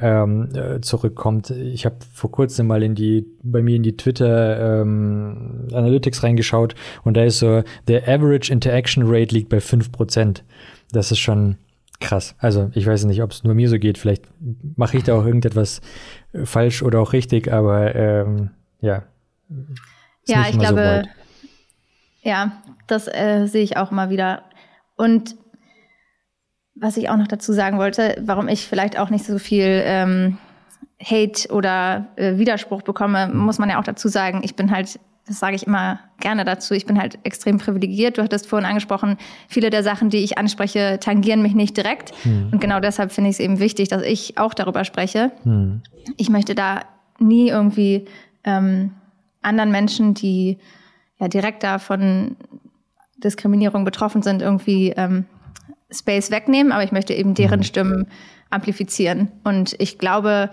ähm, 0.01 0.49
äh, 0.55 0.81
zurückkommt. 0.81 1.51
Ich 1.51 1.85
habe 1.85 1.97
vor 2.13 2.31
kurzem 2.31 2.67
mal 2.67 2.83
in 2.83 2.95
die 2.95 3.27
bei 3.43 3.63
mir 3.63 3.77
in 3.77 3.83
die 3.83 3.97
Twitter 3.97 4.81
ähm, 4.81 5.69
Analytics 5.73 6.23
reingeschaut 6.23 6.75
und 7.05 7.17
da 7.17 7.25
ist 7.25 7.41
so 7.41 7.63
der 7.89 8.09
Average 8.09 8.53
Interaction 8.53 9.05
Rate 9.07 9.35
liegt 9.35 9.51
bei 9.51 9.61
fünf 9.61 9.93
Prozent. 9.93 10.45
Das 10.91 11.13
ist 11.13 11.19
schon 11.19 11.57
krass. 12.01 12.37
Also 12.39 12.71
ich 12.73 12.87
weiß 12.87 13.05
nicht, 13.05 13.23
ob 13.23 13.33
es 13.33 13.45
nur 13.45 13.55
mir 13.55 13.69
so 13.69 13.79
geht. 13.79 13.99
Vielleicht 13.99 14.25
mache 14.77 14.97
ich 14.97 15.03
da 15.03 15.19
auch 15.19 15.27
irgendetwas 15.27 15.83
falsch 16.45 16.83
oder 16.83 17.01
auch 17.01 17.13
richtig, 17.13 17.53
aber 17.53 17.95
ähm, 17.95 18.51
ja. 18.81 19.03
Ja, 20.27 20.47
ich 20.49 20.59
glaube, 20.59 21.03
so 21.05 21.19
ja, 22.23 22.53
das 22.89 23.09
äh, 23.09 23.47
sehe 23.47 23.63
ich 23.63 23.77
auch 23.77 23.93
immer 23.93 24.11
wieder. 24.11 24.43
Und 24.97 25.37
was 26.75 26.97
ich 26.97 27.09
auch 27.11 27.17
noch 27.17 27.29
dazu 27.29 27.53
sagen 27.53 27.79
wollte, 27.79 28.17
warum 28.25 28.49
ich 28.49 28.67
vielleicht 28.67 28.99
auch 28.99 29.11
nicht 29.11 29.25
so 29.25 29.39
viel 29.39 29.83
ähm, 29.85 30.39
Hate 31.03 31.53
oder 31.53 32.07
äh, 32.17 32.39
Widerspruch 32.39 32.83
bekomme, 32.83 33.29
muss 33.29 33.59
man 33.59 33.69
ja 33.69 33.79
auch 33.79 33.85
dazu 33.85 34.09
sagen, 34.09 34.43
ich 34.45 34.57
bin 34.57 34.71
halt, 34.71 34.99
das 35.27 35.39
sage 35.39 35.57
ich 35.57 35.67
immer 35.67 36.01
gerne 36.21 36.45
dazu, 36.45 36.75
ich 36.75 36.87
bin 36.87 37.01
halt 37.01 37.19
extrem 37.25 37.59
privilegiert. 37.59 38.19
Du 38.19 38.23
hattest 38.23 38.47
vorhin 38.47 38.69
angesprochen, 38.69 39.17
viele 39.49 39.71
der 39.71 39.83
Sachen, 39.83 40.11
die 40.11 40.19
ich 40.19 40.39
anspreche, 40.39 40.99
tangieren 41.01 41.43
mich 41.43 41.55
nicht 41.55 41.77
direkt. 41.77 42.13
Hm. 42.23 42.51
Und 42.53 42.61
genau 42.61 42.81
deshalb 42.81 43.13
finde 43.13 43.31
ich 43.31 43.37
es 43.37 43.41
eben 43.41 43.59
wichtig, 43.59 43.89
dass 43.89 44.03
ich 44.03 44.39
auch 44.39 44.55
darüber 44.55 44.85
spreche. 44.85 45.33
Hm. 45.43 45.83
Ich 46.17 46.31
möchte 46.31 46.55
da 46.55 46.83
nie 47.19 47.49
irgendwie 47.49 48.07
ähm, 48.45 48.93
anderen 49.43 49.71
Menschen, 49.71 50.15
die 50.15 50.59
ja 51.19 51.29
direkt 51.29 51.63
da 51.63 51.79
von 51.79 52.37
Diskriminierung 53.19 53.85
betroffen 53.85 54.23
sind, 54.23 54.43
irgendwie 54.43 54.91
ähm, 54.91 55.27
Space 55.91 56.31
wegnehmen, 56.31 56.73
aber 56.73 56.85
ich 56.85 56.93
möchte 56.93 57.15
eben 57.15 57.35
deren 57.35 57.61
mhm. 57.61 57.65
Stimmen 57.65 58.07
amplifizieren. 58.51 59.29
Und 59.45 59.75
ich 59.79 59.99
glaube, 59.99 60.51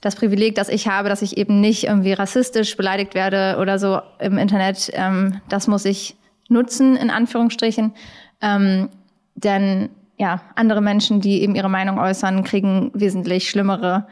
das 0.00 0.16
Privileg, 0.16 0.54
das 0.54 0.68
ich 0.68 0.88
habe, 0.88 1.08
dass 1.08 1.22
ich 1.22 1.36
eben 1.36 1.60
nicht 1.60 1.84
irgendwie 1.84 2.12
rassistisch 2.12 2.76
beleidigt 2.76 3.14
werde 3.14 3.58
oder 3.60 3.78
so 3.78 4.00
im 4.20 4.38
Internet, 4.38 4.90
ähm, 4.94 5.40
das 5.48 5.66
muss 5.66 5.84
ich 5.84 6.16
nutzen, 6.48 6.96
in 6.96 7.10
Anführungsstrichen. 7.10 7.92
Ähm, 8.40 8.88
denn 9.34 9.90
ja, 10.16 10.40
andere 10.54 10.80
Menschen, 10.80 11.20
die 11.20 11.42
eben 11.42 11.54
ihre 11.54 11.70
Meinung 11.70 11.98
äußern, 11.98 12.44
kriegen 12.44 12.90
wesentlich 12.94 13.50
schlimmere, 13.50 14.06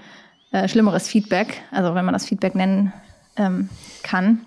äh, 0.52 0.68
schlimmeres 0.68 1.08
Feedback, 1.08 1.62
also 1.70 1.94
wenn 1.94 2.04
man 2.04 2.14
das 2.14 2.26
Feedback 2.26 2.54
nennen 2.54 2.92
ähm, 3.36 3.68
kann. 4.02 4.40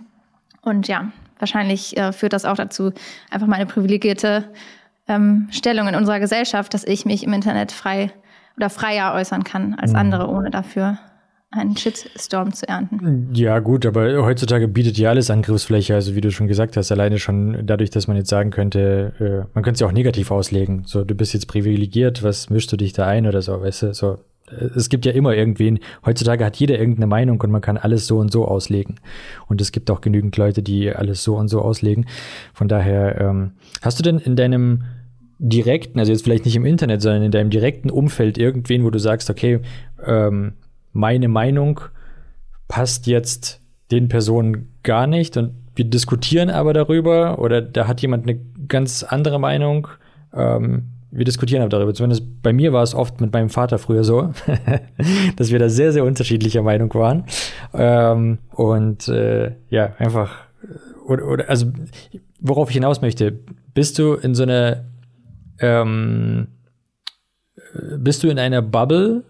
Und 0.61 0.87
ja, 0.87 1.11
wahrscheinlich 1.39 1.97
äh, 1.97 2.11
führt 2.11 2.33
das 2.33 2.45
auch 2.45 2.55
dazu, 2.55 2.91
einfach 3.31 3.47
meine 3.47 3.65
privilegierte 3.65 4.45
ähm, 5.07 5.47
Stellung 5.51 5.87
in 5.87 5.95
unserer 5.95 6.19
Gesellschaft, 6.19 6.73
dass 6.73 6.85
ich 6.85 7.05
mich 7.05 7.23
im 7.23 7.33
Internet 7.33 7.71
frei 7.71 8.11
oder 8.57 8.69
freier 8.69 9.13
äußern 9.15 9.43
kann 9.43 9.73
als 9.75 9.91
mhm. 9.91 9.97
andere, 9.97 10.27
ohne 10.27 10.51
dafür 10.51 10.99
einen 11.51 11.75
Shitstorm 11.75 12.53
zu 12.53 12.67
ernten. 12.67 13.29
Ja, 13.33 13.57
gut, 13.57 13.85
aber 13.85 14.23
heutzutage 14.23 14.67
bietet 14.67 14.99
ja 14.99 15.09
alles 15.09 15.31
Angriffsfläche. 15.31 15.95
Also 15.95 16.15
wie 16.15 16.21
du 16.21 16.31
schon 16.31 16.47
gesagt 16.47 16.77
hast, 16.77 16.91
alleine 16.91 17.17
schon 17.17 17.65
dadurch, 17.65 17.89
dass 17.89 18.07
man 18.07 18.17
jetzt 18.17 18.29
sagen 18.29 18.51
könnte, 18.51 19.13
äh, 19.19 19.49
man 19.55 19.63
könnte 19.63 19.71
es 19.71 19.79
ja 19.79 19.87
auch 19.87 19.91
negativ 19.91 20.29
auslegen. 20.29 20.83
So, 20.85 21.03
du 21.03 21.15
bist 21.15 21.33
jetzt 21.33 21.47
privilegiert, 21.47 22.21
was 22.21 22.51
mischst 22.51 22.71
du 22.71 22.77
dich 22.77 22.93
da 22.93 23.07
ein 23.07 23.25
oder 23.25 23.41
so, 23.41 23.59
weißt 23.61 23.81
du? 23.81 23.93
So, 23.95 24.19
es 24.75 24.89
gibt 24.89 25.05
ja 25.05 25.11
immer 25.11 25.35
irgendwen, 25.35 25.79
heutzutage 26.05 26.45
hat 26.45 26.57
jeder 26.57 26.79
irgendeine 26.79 27.07
Meinung 27.07 27.39
und 27.41 27.51
man 27.51 27.61
kann 27.61 27.77
alles 27.77 28.07
so 28.07 28.17
und 28.17 28.31
so 28.31 28.45
auslegen. 28.45 28.99
Und 29.47 29.61
es 29.61 29.71
gibt 29.71 29.89
auch 29.91 30.01
genügend 30.01 30.35
Leute, 30.37 30.61
die 30.61 30.93
alles 30.93 31.23
so 31.23 31.35
und 31.35 31.47
so 31.47 31.61
auslegen. 31.61 32.05
Von 32.53 32.67
daher, 32.67 33.19
ähm, 33.19 33.51
hast 33.81 33.99
du 33.99 34.03
denn 34.03 34.17
in 34.17 34.35
deinem 34.35 34.83
direkten, 35.39 35.99
also 35.99 36.11
jetzt 36.11 36.23
vielleicht 36.23 36.45
nicht 36.45 36.55
im 36.55 36.65
Internet, 36.65 37.01
sondern 37.01 37.23
in 37.23 37.31
deinem 37.31 37.49
direkten 37.49 37.89
Umfeld 37.89 38.37
irgendwen, 38.37 38.83
wo 38.83 38.89
du 38.89 38.99
sagst, 38.99 39.29
okay, 39.29 39.61
ähm, 40.05 40.53
meine 40.91 41.27
Meinung 41.27 41.79
passt 42.67 43.07
jetzt 43.07 43.61
den 43.91 44.09
Personen 44.09 44.73
gar 44.83 45.07
nicht 45.07 45.37
und 45.37 45.53
wir 45.75 45.85
diskutieren 45.85 46.49
aber 46.49 46.73
darüber 46.73 47.39
oder 47.39 47.61
da 47.61 47.87
hat 47.87 48.01
jemand 48.01 48.27
eine 48.27 48.39
ganz 48.67 49.03
andere 49.03 49.39
Meinung. 49.39 49.87
Ähm, 50.33 50.89
wir 51.11 51.25
diskutieren 51.25 51.61
aber 51.61 51.69
darüber. 51.69 51.93
Zumindest 51.93 52.41
bei 52.41 52.53
mir 52.53 52.73
war 52.73 52.83
es 52.83 52.93
oft 52.93 53.19
mit 53.21 53.33
meinem 53.33 53.49
Vater 53.49 53.79
früher 53.79 54.03
so, 54.03 54.31
dass 55.35 55.51
wir 55.51 55.59
da 55.59 55.69
sehr, 55.69 55.91
sehr 55.91 56.03
unterschiedlicher 56.03 56.61
Meinung 56.61 56.93
waren. 56.93 57.25
Ähm, 57.73 58.39
und 58.51 59.07
äh, 59.07 59.53
ja, 59.69 59.93
einfach, 59.97 60.37
oder, 61.07 61.27
oder, 61.27 61.49
also, 61.49 61.67
worauf 62.39 62.69
ich 62.69 62.75
hinaus 62.75 63.01
möchte, 63.01 63.39
bist 63.73 63.97
du 63.97 64.13
in 64.13 64.35
so 64.35 64.43
einer, 64.43 64.85
ähm, 65.59 66.47
bist 67.97 68.23
du 68.23 68.29
in 68.29 68.39
einer 68.39 68.61
Bubble, 68.61 69.23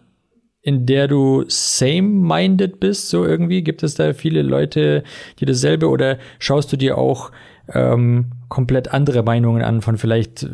in 0.62 0.86
der 0.86 1.08
du 1.08 1.46
same-minded 1.48 2.80
bist, 2.80 3.10
so 3.10 3.26
irgendwie? 3.26 3.64
Gibt 3.64 3.84
es 3.84 3.96
da 3.96 4.14
viele 4.14 4.42
Leute, 4.42 5.04
die 5.40 5.46
dasselbe, 5.46 5.88
oder 5.88 6.18
schaust 6.40 6.72
du 6.74 6.78
dir 6.78 6.98
auch 6.98 7.32
ähm, 7.74 8.32
komplett 8.48 8.94
andere 8.94 9.24
Meinungen 9.24 9.62
an 9.62 9.82
von 9.82 9.98
vielleicht 9.98 10.44
äh, 10.44 10.48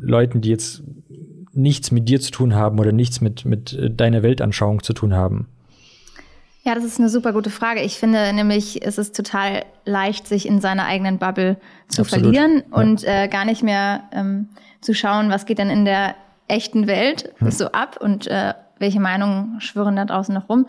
Leuten, 0.00 0.40
die 0.40 0.50
jetzt 0.50 0.82
nichts 1.52 1.90
mit 1.90 2.08
dir 2.08 2.20
zu 2.20 2.30
tun 2.30 2.54
haben 2.54 2.78
oder 2.78 2.92
nichts 2.92 3.20
mit, 3.20 3.44
mit 3.44 3.72
äh, 3.72 3.90
deiner 3.90 4.22
Weltanschauung 4.22 4.82
zu 4.82 4.92
tun 4.92 5.14
haben? 5.14 5.48
Ja, 6.62 6.74
das 6.74 6.84
ist 6.84 6.98
eine 6.98 7.08
super 7.08 7.32
gute 7.32 7.50
Frage. 7.50 7.80
Ich 7.80 7.98
finde 7.98 8.32
nämlich, 8.32 8.84
es 8.86 8.98
ist 8.98 9.16
total 9.16 9.64
leicht, 9.86 10.28
sich 10.28 10.46
in 10.46 10.60
seiner 10.60 10.84
eigenen 10.84 11.18
Bubble 11.18 11.56
zu 11.88 12.02
Absolut. 12.02 12.24
verlieren 12.24 12.62
ja. 12.70 12.76
und 12.76 13.04
äh, 13.04 13.28
gar 13.28 13.44
nicht 13.46 13.62
mehr 13.62 14.02
ähm, 14.12 14.48
zu 14.80 14.94
schauen, 14.94 15.30
was 15.30 15.46
geht 15.46 15.58
denn 15.58 15.70
in 15.70 15.84
der 15.84 16.14
echten 16.48 16.86
Welt 16.86 17.32
hm. 17.38 17.50
so 17.50 17.72
ab 17.72 17.98
und 18.00 18.26
äh, 18.26 18.52
welche 18.78 19.00
Meinungen 19.00 19.60
schwirren 19.60 19.96
da 19.96 20.04
draußen 20.04 20.34
noch 20.34 20.48
rum. 20.48 20.66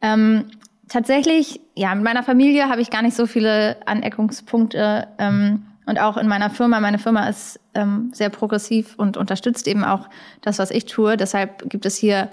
Ähm, 0.00 0.44
tatsächlich, 0.92 1.60
ja, 1.74 1.94
mit 1.94 2.04
meiner 2.04 2.22
Familie 2.22 2.68
habe 2.68 2.82
ich 2.82 2.90
gar 2.90 3.02
nicht 3.02 3.16
so 3.16 3.26
viele 3.26 3.76
Aneckungspunkte. 3.86 5.08
Ähm, 5.18 5.66
und 5.86 5.98
auch 5.98 6.16
in 6.16 6.28
meiner 6.28 6.50
Firma, 6.50 6.80
meine 6.80 6.98
Firma 6.98 7.28
ist 7.28 7.58
ähm, 7.74 8.10
sehr 8.12 8.28
progressiv 8.28 8.94
und 8.96 9.16
unterstützt 9.16 9.66
eben 9.66 9.84
auch 9.84 10.08
das, 10.42 10.58
was 10.58 10.70
ich 10.70 10.84
tue. 10.84 11.16
Deshalb 11.16 11.68
gibt 11.70 11.86
es 11.86 11.96
hier, 11.96 12.28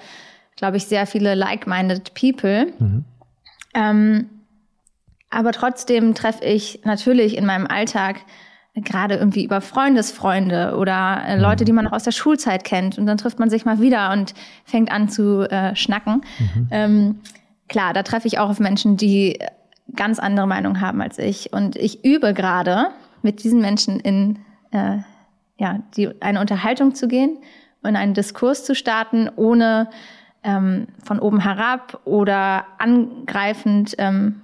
glaube 0.55 0.78
ich, 0.78 0.86
sehr 0.86 1.07
viele 1.07 1.36
like-minded 1.36 2.14
people. 2.14 2.72
Mhm. 2.78 3.05
Ähm, 3.74 4.30
aber 5.30 5.51
trotzdem 5.51 6.14
treffe 6.14 6.43
ich 6.43 6.82
natürlich 6.84 7.38
in 7.38 7.45
meinem 7.45 7.66
Alltag 7.66 8.18
gerade 8.76 9.16
irgendwie 9.16 9.43
über 9.43 9.62
Freundesfreunde 9.62 10.76
oder 10.78 11.24
äh, 11.28 11.39
Leute, 11.39 11.66
die 11.66 11.74
man 11.74 11.86
noch 11.86 11.91
aus 11.91 12.03
der 12.03 12.12
Schulzeit 12.12 12.64
kennt. 12.64 12.97
Und 12.97 13.05
dann 13.07 13.18
trifft 13.18 13.39
man 13.39 13.49
sich 13.49 13.66
mal 13.66 13.80
wieder 13.80 14.12
und 14.12 14.34
fängt 14.66 14.91
an 14.91 15.10
zu 15.10 15.49
äh, 15.49 15.76
schnacken. 15.76 16.22
Mhm. 16.39 16.68
Ähm, 16.72 17.20
klar, 17.70 17.93
da 17.93 18.03
treffe 18.03 18.28
ich 18.28 18.39
auch 18.39 18.49
auf 18.49 18.59
Menschen, 18.59 18.97
die 18.97 19.39
ganz 19.95 20.20
andere 20.20 20.47
Meinungen 20.47 20.82
haben 20.82 21.01
als 21.01 21.17
ich. 21.17 21.53
Und 21.53 21.76
ich 21.76 22.03
übe 22.03 22.34
gerade 22.34 22.89
mit 23.22 23.43
diesen 23.43 23.61
Menschen 23.61 23.99
in 23.99 24.39
äh, 24.72 24.97
ja, 25.57 25.80
die, 25.95 26.09
eine 26.22 26.39
Unterhaltung 26.39 26.95
zu 26.95 27.07
gehen 27.07 27.38
und 27.82 27.95
einen 27.95 28.13
Diskurs 28.13 28.65
zu 28.65 28.76
starten, 28.76 29.30
ohne 29.36 29.89
ähm, 30.43 30.88
von 31.03 31.20
oben 31.20 31.39
herab 31.39 32.01
oder 32.05 32.65
angreifend 32.78 33.95
ähm, 33.97 34.41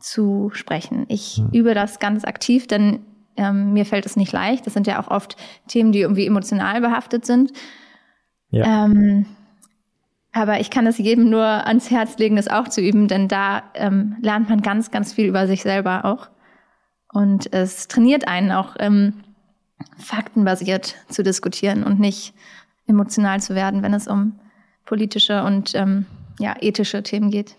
zu 0.00 0.50
sprechen. 0.52 1.06
Ich 1.08 1.38
mhm. 1.38 1.50
übe 1.52 1.74
das 1.74 1.98
ganz 1.98 2.24
aktiv, 2.24 2.66
denn 2.66 3.00
ähm, 3.36 3.72
mir 3.72 3.84
fällt 3.84 4.06
es 4.06 4.16
nicht 4.16 4.32
leicht. 4.32 4.66
Das 4.66 4.74
sind 4.74 4.86
ja 4.86 5.00
auch 5.00 5.08
oft 5.08 5.36
Themen, 5.66 5.92
die 5.92 6.00
irgendwie 6.00 6.26
emotional 6.26 6.80
behaftet 6.80 7.26
sind. 7.26 7.52
Ja. 8.50 8.84
Ähm, 8.84 9.26
aber 10.38 10.60
ich 10.60 10.70
kann 10.70 10.86
es 10.86 10.98
jedem 10.98 11.30
nur 11.30 11.44
ans 11.44 11.90
Herz 11.90 12.16
legen, 12.18 12.36
das 12.36 12.48
auch 12.48 12.68
zu 12.68 12.80
üben, 12.80 13.08
denn 13.08 13.28
da 13.28 13.64
ähm, 13.74 14.16
lernt 14.22 14.48
man 14.48 14.62
ganz, 14.62 14.90
ganz 14.90 15.12
viel 15.12 15.26
über 15.26 15.46
sich 15.46 15.62
selber 15.62 16.04
auch. 16.04 16.28
Und 17.12 17.52
es 17.52 17.88
trainiert 17.88 18.28
einen 18.28 18.52
auch 18.52 18.76
ähm, 18.78 19.24
faktenbasiert 19.98 20.96
zu 21.08 21.22
diskutieren 21.22 21.82
und 21.82 21.98
nicht 21.98 22.34
emotional 22.86 23.40
zu 23.40 23.54
werden, 23.54 23.82
wenn 23.82 23.94
es 23.94 24.06
um 24.06 24.38
politische 24.84 25.42
und 25.42 25.74
ähm, 25.74 26.06
ja, 26.38 26.54
ethische 26.60 27.02
Themen 27.02 27.30
geht. 27.30 27.56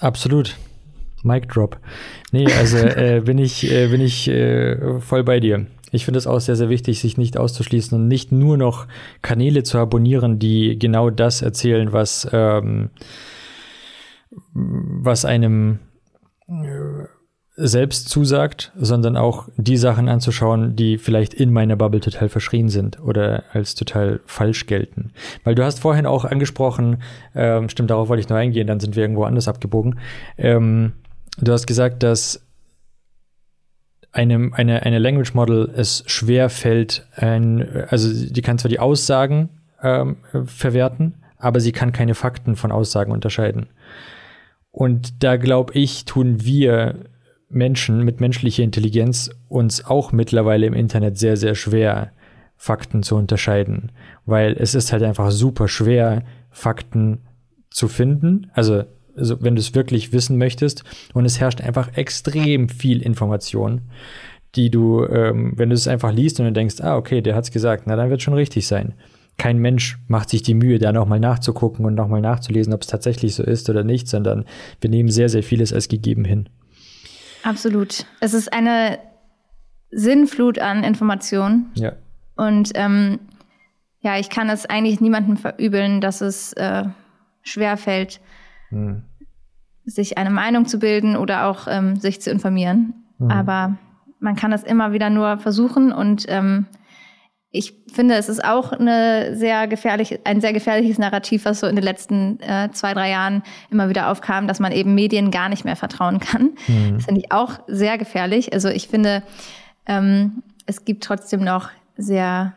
Absolut. 0.00 0.56
Mic 1.22 1.46
drop. 1.48 1.78
Nee, 2.32 2.46
also 2.58 2.76
äh, 2.86 3.22
bin 3.24 3.38
ich, 3.38 3.70
äh, 3.70 3.88
bin 3.88 4.00
ich 4.00 4.28
äh, 4.28 5.00
voll 5.00 5.24
bei 5.24 5.40
dir. 5.40 5.66
Ich 5.92 6.04
finde 6.04 6.18
es 6.18 6.26
auch 6.26 6.40
sehr, 6.40 6.56
sehr 6.56 6.68
wichtig, 6.68 7.00
sich 7.00 7.16
nicht 7.16 7.36
auszuschließen 7.36 7.98
und 7.98 8.08
nicht 8.08 8.32
nur 8.32 8.56
noch 8.56 8.86
Kanäle 9.22 9.62
zu 9.62 9.78
abonnieren, 9.78 10.38
die 10.38 10.78
genau 10.78 11.10
das 11.10 11.42
erzählen, 11.42 11.92
was, 11.92 12.28
ähm, 12.32 12.90
was 14.52 15.24
einem 15.24 15.78
äh, 16.48 17.06
selbst 17.60 18.08
zusagt, 18.08 18.72
sondern 18.76 19.16
auch 19.16 19.48
die 19.56 19.76
Sachen 19.76 20.08
anzuschauen, 20.08 20.76
die 20.76 20.96
vielleicht 20.96 21.34
in 21.34 21.52
meiner 21.52 21.74
Bubble 21.74 22.00
total 22.00 22.28
verschrien 22.28 22.68
sind 22.68 23.00
oder 23.00 23.42
als 23.52 23.74
total 23.74 24.20
falsch 24.26 24.66
gelten. 24.66 25.10
Weil 25.42 25.56
du 25.56 25.64
hast 25.64 25.80
vorhin 25.80 26.06
auch 26.06 26.24
angesprochen, 26.24 27.02
ähm, 27.34 27.68
stimmt, 27.68 27.90
darauf 27.90 28.08
wollte 28.08 28.20
ich 28.20 28.28
noch 28.28 28.36
eingehen, 28.36 28.68
dann 28.68 28.78
sind 28.78 28.94
wir 28.94 29.02
irgendwo 29.02 29.24
anders 29.24 29.48
abgebogen. 29.48 29.98
Ähm, 30.36 30.92
du 31.40 31.52
hast 31.52 31.66
gesagt, 31.66 32.04
dass 32.04 32.47
einem, 34.18 34.52
eine, 34.52 34.82
eine 34.82 34.98
Language 34.98 35.34
Model 35.34 35.72
es 35.76 36.02
schwer 36.06 36.50
fällt, 36.50 37.06
ein, 37.14 37.86
also 37.88 38.08
die 38.26 38.42
kann 38.42 38.58
zwar 38.58 38.68
die 38.68 38.80
Aussagen 38.80 39.48
ähm, 39.80 40.16
verwerten, 40.44 41.14
aber 41.38 41.60
sie 41.60 41.70
kann 41.70 41.92
keine 41.92 42.16
Fakten 42.16 42.56
von 42.56 42.72
Aussagen 42.72 43.12
unterscheiden. 43.12 43.68
Und 44.72 45.22
da 45.22 45.36
glaube 45.36 45.72
ich, 45.74 46.04
tun 46.04 46.44
wir 46.44 46.96
Menschen 47.48 48.04
mit 48.04 48.20
menschlicher 48.20 48.64
Intelligenz 48.64 49.30
uns 49.48 49.84
auch 49.84 50.10
mittlerweile 50.10 50.66
im 50.66 50.74
Internet 50.74 51.16
sehr, 51.16 51.36
sehr 51.36 51.54
schwer, 51.54 52.10
Fakten 52.56 53.04
zu 53.04 53.14
unterscheiden, 53.14 53.92
weil 54.26 54.56
es 54.58 54.74
ist 54.74 54.92
halt 54.92 55.04
einfach 55.04 55.30
super 55.30 55.68
schwer, 55.68 56.24
Fakten 56.50 57.20
zu 57.70 57.86
finden. 57.86 58.50
Also, 58.52 58.82
also 59.18 59.42
wenn 59.42 59.54
du 59.54 59.60
es 59.60 59.74
wirklich 59.74 60.12
wissen 60.12 60.38
möchtest 60.38 60.84
und 61.14 61.24
es 61.24 61.40
herrscht 61.40 61.60
einfach 61.60 61.96
extrem 61.96 62.68
viel 62.68 63.02
Information, 63.02 63.82
die 64.54 64.70
du, 64.70 65.04
ähm, 65.04 65.52
wenn 65.56 65.70
du 65.70 65.74
es 65.74 65.88
einfach 65.88 66.12
liest 66.12 66.40
und 66.40 66.46
du 66.46 66.52
denkst, 66.52 66.80
ah, 66.80 66.96
okay, 66.96 67.20
der 67.20 67.34
hat's 67.34 67.50
gesagt, 67.50 67.84
na 67.86 67.96
dann 67.96 68.10
wird 68.10 68.22
schon 68.22 68.34
richtig 68.34 68.66
sein. 68.66 68.94
Kein 69.36 69.58
Mensch 69.58 69.98
macht 70.08 70.30
sich 70.30 70.42
die 70.42 70.54
Mühe, 70.54 70.78
da 70.78 70.92
nochmal 70.92 71.20
nachzugucken 71.20 71.84
und 71.84 71.94
nochmal 71.94 72.20
nachzulesen, 72.20 72.72
ob 72.72 72.82
es 72.82 72.88
tatsächlich 72.88 73.34
so 73.34 73.44
ist 73.44 73.70
oder 73.70 73.84
nicht, 73.84 74.08
sondern 74.08 74.44
wir 74.80 74.90
nehmen 74.90 75.10
sehr, 75.10 75.28
sehr 75.28 75.42
vieles 75.44 75.72
als 75.72 75.88
gegeben 75.88 76.24
hin. 76.24 76.48
Absolut. 77.44 78.06
Es 78.20 78.34
ist 78.34 78.52
eine 78.52 78.98
Sinnflut 79.90 80.58
an 80.58 80.82
Informationen. 80.82 81.70
Ja. 81.74 81.92
Und 82.36 82.72
ähm, 82.74 83.20
ja, 84.00 84.18
ich 84.18 84.28
kann 84.28 84.48
es 84.48 84.66
eigentlich 84.66 85.00
niemandem 85.00 85.36
verübeln, 85.36 86.00
dass 86.00 86.20
es 86.20 86.52
äh, 86.54 86.84
schwer 87.42 87.76
fällt, 87.76 88.20
hm. 88.68 89.02
sich 89.84 90.18
eine 90.18 90.30
Meinung 90.30 90.66
zu 90.66 90.78
bilden 90.78 91.16
oder 91.16 91.46
auch 91.46 91.66
ähm, 91.68 91.96
sich 91.96 92.20
zu 92.20 92.30
informieren. 92.30 92.94
Hm. 93.18 93.30
Aber 93.30 93.76
man 94.20 94.36
kann 94.36 94.52
es 94.52 94.62
immer 94.62 94.92
wieder 94.92 95.10
nur 95.10 95.38
versuchen 95.38 95.92
und 95.92 96.24
ähm, 96.28 96.66
ich 97.50 97.72
finde, 97.90 98.14
es 98.16 98.28
ist 98.28 98.44
auch 98.44 98.72
eine 98.72 99.34
sehr 99.34 99.66
gefährlich, 99.68 100.20
ein 100.24 100.42
sehr 100.42 100.52
gefährliches 100.52 100.98
Narrativ, 100.98 101.46
was 101.46 101.60
so 101.60 101.66
in 101.66 101.76
den 101.76 101.84
letzten 101.84 102.38
äh, 102.40 102.70
zwei, 102.72 102.92
drei 102.92 103.10
Jahren 103.10 103.42
immer 103.70 103.88
wieder 103.88 104.10
aufkam, 104.10 104.46
dass 104.46 104.60
man 104.60 104.70
eben 104.70 104.94
Medien 104.94 105.30
gar 105.30 105.48
nicht 105.48 105.64
mehr 105.64 105.76
vertrauen 105.76 106.20
kann. 106.20 106.50
Mhm. 106.66 106.94
Das 106.96 107.06
finde 107.06 107.22
ich 107.22 107.32
auch 107.32 107.60
sehr 107.66 107.96
gefährlich. 107.96 108.52
Also 108.52 108.68
ich 108.68 108.88
finde, 108.88 109.22
ähm, 109.86 110.42
es 110.66 110.84
gibt 110.84 111.04
trotzdem 111.04 111.42
noch 111.42 111.70
sehr 111.96 112.52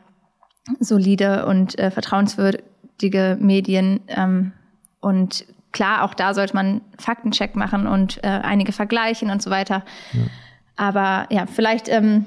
solide 0.80 1.46
und 1.46 1.80
äh, 1.80 1.90
vertrauenswürdige 1.90 3.38
Medien. 3.40 4.02
Ähm, 4.08 4.52
und 5.00 5.46
klar, 5.72 6.04
auch 6.04 6.14
da 6.14 6.34
sollte 6.34 6.56
man 6.56 6.82
Faktencheck 6.98 7.56
machen 7.56 7.88
und 7.88 8.24
äh, 8.24 8.28
einige 8.28 8.72
vergleichen 8.72 9.30
und 9.30 9.42
so 9.42 9.50
weiter. 9.50 9.84
Mhm. 10.14 10.30
Aber 10.76 11.28
ja, 11.30 11.46
vielleicht 11.46 11.90
ähm, 11.90 12.26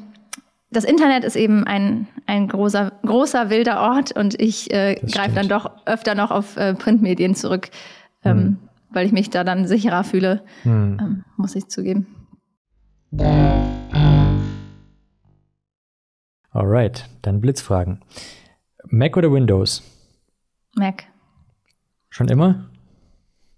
das 0.75 0.85
Internet 0.85 1.25
ist 1.25 1.37
eben 1.37 1.65
ein, 1.65 2.07
ein 2.27 2.49
großer, 2.49 2.93
großer 3.03 3.49
wilder 3.49 3.81
Ort 3.81 4.13
und 4.13 4.41
ich 4.41 4.73
äh, 4.73 4.97
greife 5.13 5.35
dann 5.35 5.49
doch 5.49 5.71
öfter 5.87 6.15
noch 6.15 6.31
auf 6.31 6.57
äh, 6.57 6.75
Printmedien 6.75 7.35
zurück, 7.35 7.71
ähm, 8.25 8.39
hm. 8.39 8.59
weil 8.91 9.07
ich 9.07 9.13
mich 9.13 9.31
da 9.31 9.45
dann 9.45 9.67
sicherer 9.67 10.05
fühle, 10.05 10.43
hm. 10.63 10.99
ähm, 11.01 11.25
muss 11.37 11.55
ich 11.55 11.69
zugeben. 11.69 12.07
Alright, 16.51 17.09
dann 17.23 17.41
Blitzfragen. 17.41 18.01
Mac 18.87 19.17
oder 19.17 19.33
Windows? 19.33 19.83
Mac. 20.75 21.05
Schon 22.11 22.29
immer? 22.29 22.67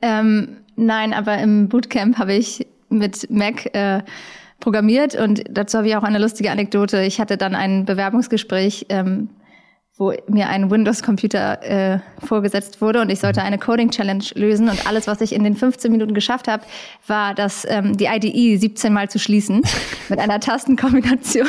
Ähm, 0.07 0.59
nein, 0.77 1.13
aber 1.13 1.37
im 1.39 1.69
Bootcamp 1.69 2.17
habe 2.17 2.35
ich 2.35 2.65
mit 2.89 3.29
Mac 3.29 3.75
äh, 3.75 4.03
programmiert 4.61 5.17
und 5.17 5.43
dazu 5.51 5.79
habe 5.79 5.89
ich 5.89 5.97
auch 5.97 6.05
eine 6.05 6.21
lustige 6.21 6.53
Anekdote. 6.53 7.03
Ich 7.03 7.21
hatte 7.21 7.37
dann 7.37 7.57
ein 7.57 7.85
Bewerbungsgespräch, 7.87 8.87
ähm, 8.89 9.31
wo 9.97 10.13
mir 10.29 10.49
ein 10.49 10.71
Windows-Computer 10.71 11.63
äh, 11.63 11.99
vorgesetzt 12.25 12.81
wurde 12.81 13.01
und 13.01 13.11
ich 13.11 13.19
sollte 13.19 13.43
eine 13.43 13.59
Coding-Challenge 13.59 14.23
lösen 14.35 14.69
und 14.69 14.87
alles, 14.87 15.09
was 15.09 15.21
ich 15.23 15.35
in 15.35 15.43
den 15.43 15.57
15 15.57 15.91
Minuten 15.91 16.15
geschafft 16.15 16.47
habe, 16.47 16.63
war, 17.09 17.35
das, 17.35 17.67
ähm, 17.69 17.97
die 17.97 18.05
IDE 18.05 18.59
17 18.59 18.93
Mal 18.93 19.11
zu 19.11 19.19
schließen 19.19 19.63
mit 20.09 20.21
einer 20.21 20.39
Tastenkombination. 20.39 21.49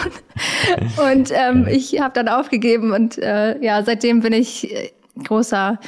Und 1.11 1.31
ähm, 1.31 1.67
ich 1.69 2.01
habe 2.01 2.13
dann 2.15 2.27
aufgegeben 2.27 2.91
und 2.91 3.19
äh, 3.19 3.63
ja, 3.63 3.83
seitdem 3.83 4.21
bin 4.21 4.33
ich 4.33 4.73
äh, 4.73 4.89
großer 5.23 5.79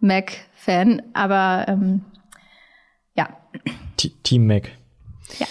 Mac-Fan, 0.00 1.02
aber 1.12 1.66
ähm, 1.68 2.02
Team 4.22 4.46
Mac. 4.46 4.70
Ja. 5.38 5.46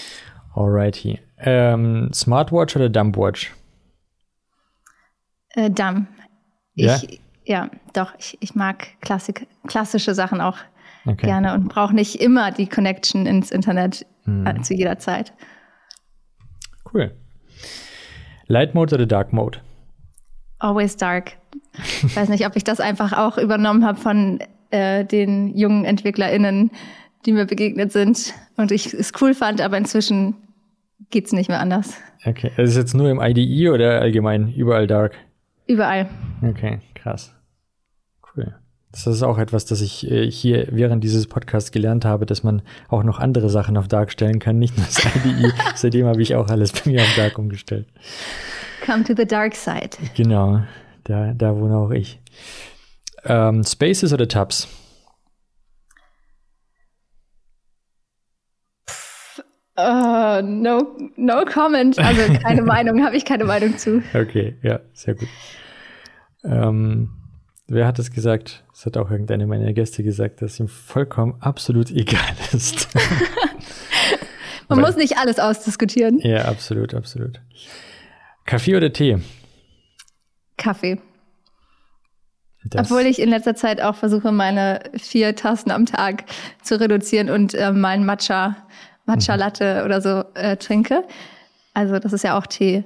Alrighty. 0.56 1.20
Ähm, 1.40 2.10
Smartwatch 2.14 2.76
oder 2.76 2.90
Dumbwatch? 2.90 3.54
Äh, 5.50 5.70
Dumb. 5.70 6.08
Ja? 6.74 6.96
Ich, 6.96 7.20
ja, 7.46 7.70
doch. 7.94 8.14
Ich, 8.18 8.38
ich 8.42 8.56
mag 8.56 8.88
Klassik, 9.02 9.48
klassische 9.68 10.14
Sachen 10.14 10.42
auch 10.42 10.58
okay. 11.06 11.28
gerne 11.28 11.54
und 11.54 11.70
brauche 11.70 11.94
nicht 11.94 12.22
immer 12.22 12.52
die 12.52 12.68
Connection 12.68 13.26
ins 13.26 13.52
Internet 13.52 14.06
hm. 14.24 14.64
zu 14.64 14.74
jeder 14.74 15.00
Zeit. 15.00 15.34
Cool. 16.94 17.16
Light 18.48 18.76
Mode 18.76 18.96
oder 18.96 19.06
Dark 19.06 19.34
Mode? 19.34 19.60
Always 20.60 20.98
Dark. 20.98 21.34
Ich 22.04 22.16
weiß 22.16 22.30
nicht, 22.30 22.46
ob 22.46 22.56
ich 22.56 22.64
das 22.64 22.80
einfach 22.80 23.14
auch 23.14 23.38
übernommen 23.38 23.86
habe 23.86 24.00
von 24.00 24.40
äh, 24.72 25.06
den 25.06 25.56
jungen 25.56 25.86
EntwicklerInnen, 25.86 26.72
die 27.28 27.34
mir 27.34 27.46
begegnet 27.46 27.92
sind 27.92 28.34
und 28.56 28.72
ich 28.72 28.94
es 28.94 29.12
cool 29.22 29.36
fand, 29.36 29.62
aber 29.62 29.78
inzwischen 29.78 30.36
geht's 31.12 31.34
nicht 31.34 31.50
mehr 31.50 31.60
anders. 31.60 31.94
Okay, 32.26 32.52
das 32.56 32.72
ist 32.72 32.78
jetzt 32.78 32.94
nur 32.96 33.10
im 33.10 33.22
IDE 33.22 33.70
oder 33.70 34.02
allgemein 34.02 34.52
überall 34.54 34.88
dark? 34.88 35.14
Überall. 35.68 36.08
Okay, 36.42 36.80
krass. 36.96 37.36
Cool. 38.36 38.56
Das 38.92 39.06
ist 39.06 39.22
auch 39.22 39.38
etwas, 39.38 39.66
das 39.66 39.82
ich 39.82 40.10
äh, 40.10 40.32
hier 40.32 40.70
während 40.72 41.04
dieses 41.04 41.28
Podcasts 41.28 41.72
gelernt 41.72 42.06
habe, 42.06 42.26
dass 42.26 42.44
man 42.44 42.62
auch 42.88 43.04
noch 43.04 43.20
andere 43.20 43.50
Sachen 43.50 43.76
auf 43.76 43.90
Dark 43.90 44.12
stellen 44.12 44.40
kann, 44.40 44.58
nicht 44.58 44.78
nur 44.78 44.86
das 44.86 45.06
IDE. 45.06 45.52
Seitdem 45.76 46.08
habe 46.08 46.22
ich 46.22 46.34
auch 46.36 46.48
alles 46.48 46.72
bei 46.72 46.90
mir 46.90 47.02
auf 47.02 47.16
Dark 47.16 47.38
umgestellt. 47.38 47.88
Come 48.86 49.04
to 49.04 49.14
the 49.16 49.26
dark 49.26 49.54
side. 49.54 49.90
Genau, 50.16 50.62
da, 51.04 51.34
da 51.34 51.58
wohne 51.58 51.78
auch 51.78 51.92
ich. 51.92 52.20
Ähm, 53.26 53.66
Spaces 53.66 54.14
oder 54.14 54.30
Tabs? 54.30 54.70
Uh, 59.80 60.42
no, 60.42 60.98
no 61.18 61.46
comment. 61.46 62.00
Also 62.00 62.34
keine 62.40 62.62
Meinung, 62.64 63.04
habe 63.06 63.16
ich 63.16 63.26
keine 63.26 63.46
Meinung 63.46 63.78
zu. 63.78 64.02
Okay, 64.14 64.56
ja, 64.64 64.80
sehr 64.94 65.14
gut. 65.14 65.28
Ähm, 66.44 67.10
wer 67.68 67.86
hat 67.86 68.00
es 68.00 68.12
gesagt? 68.12 68.64
Das 68.72 68.88
hat 68.88 68.98
auch 68.98 69.12
irgendeine 69.12 69.46
meiner 69.46 69.72
Gäste 69.74 70.02
gesagt, 70.02 70.42
dass 70.42 70.60
ihm 70.60 70.68
vollkommen 70.68 71.36
absolut 71.42 71.92
egal 71.92 72.20
ist. 72.54 72.88
Man 74.68 74.80
Weil, 74.80 74.86
muss 74.86 74.96
nicht 74.96 75.18
alles 75.18 75.40
ausdiskutieren. 75.40 76.20
Ja, 76.20 76.46
absolut, 76.46 76.94
absolut. 76.94 77.40
Kaffee 78.46 78.76
oder 78.76 78.92
Tee? 78.92 79.20
Kaffee. 80.58 81.00
Das 82.66 82.92
Obwohl 82.92 83.06
ich 83.06 83.20
in 83.22 83.30
letzter 83.30 83.56
Zeit 83.56 83.82
auch 83.82 83.96
versuche, 83.96 84.32
meine 84.32 84.82
vier 84.98 85.36
Tassen 85.36 85.72
am 85.72 85.86
Tag 85.86 86.26
zu 86.62 86.80
reduzieren 86.80 87.30
und 87.30 87.54
äh, 87.54 87.72
meinen 87.72 88.06
Matcha, 88.06 88.67
Matcha 89.08 89.34
mhm. 89.34 89.40
Latte 89.40 89.82
oder 89.86 90.02
so 90.02 90.24
äh, 90.36 90.58
trinke. 90.58 91.04
Also 91.74 91.98
das 91.98 92.14
ist 92.14 92.24
ja 92.24 92.38
auch 92.38 92.46
Tee. 92.46 92.84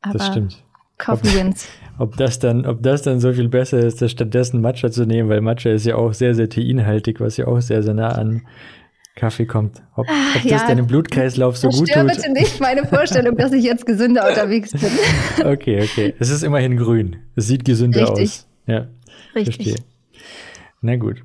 Aber 0.00 0.18
das 0.18 0.26
stimmt. 0.28 0.62
Coffee 0.98 1.28
ob, 1.28 1.34
wins. 1.34 1.68
Ob 1.98 2.16
das, 2.16 2.40
dann, 2.40 2.66
ob 2.66 2.82
das 2.82 3.02
dann 3.02 3.20
so 3.20 3.32
viel 3.32 3.48
besser 3.48 3.78
ist, 3.78 4.02
das 4.02 4.10
stattdessen 4.10 4.60
Matcha 4.60 4.90
zu 4.90 5.06
nehmen, 5.06 5.28
weil 5.28 5.40
Matcha 5.40 5.70
ist 5.70 5.86
ja 5.86 5.94
auch 5.94 6.12
sehr, 6.12 6.34
sehr 6.34 6.48
teinhaltig, 6.48 7.20
was 7.20 7.36
ja 7.36 7.46
auch 7.46 7.60
sehr, 7.60 7.84
sehr 7.84 7.94
nah 7.94 8.08
an 8.08 8.42
Kaffee 9.14 9.46
kommt. 9.46 9.80
Ob, 9.94 10.08
ob 10.08 10.42
das 10.42 10.44
ja, 10.44 10.66
deinem 10.66 10.88
Blutkreislauf 10.88 11.56
so 11.56 11.68
gut 11.68 11.88
tut. 11.88 12.06
bitte 12.08 12.32
nicht 12.32 12.60
meine 12.60 12.84
Vorstellung, 12.84 13.36
dass 13.36 13.52
ich 13.52 13.62
jetzt 13.62 13.86
gesünder 13.86 14.28
unterwegs 14.28 14.72
bin. 14.72 14.90
okay, 15.46 15.84
okay. 15.84 16.14
Es 16.18 16.30
ist 16.30 16.42
immerhin 16.42 16.76
grün. 16.76 17.18
Es 17.36 17.46
sieht 17.46 17.64
gesünder 17.64 18.00
Richtig. 18.00 18.24
aus. 18.24 18.48
Ja. 18.66 18.88
Richtig. 19.36 19.54
Verstehe. 19.54 19.84
Na 20.80 20.96
gut. 20.96 21.22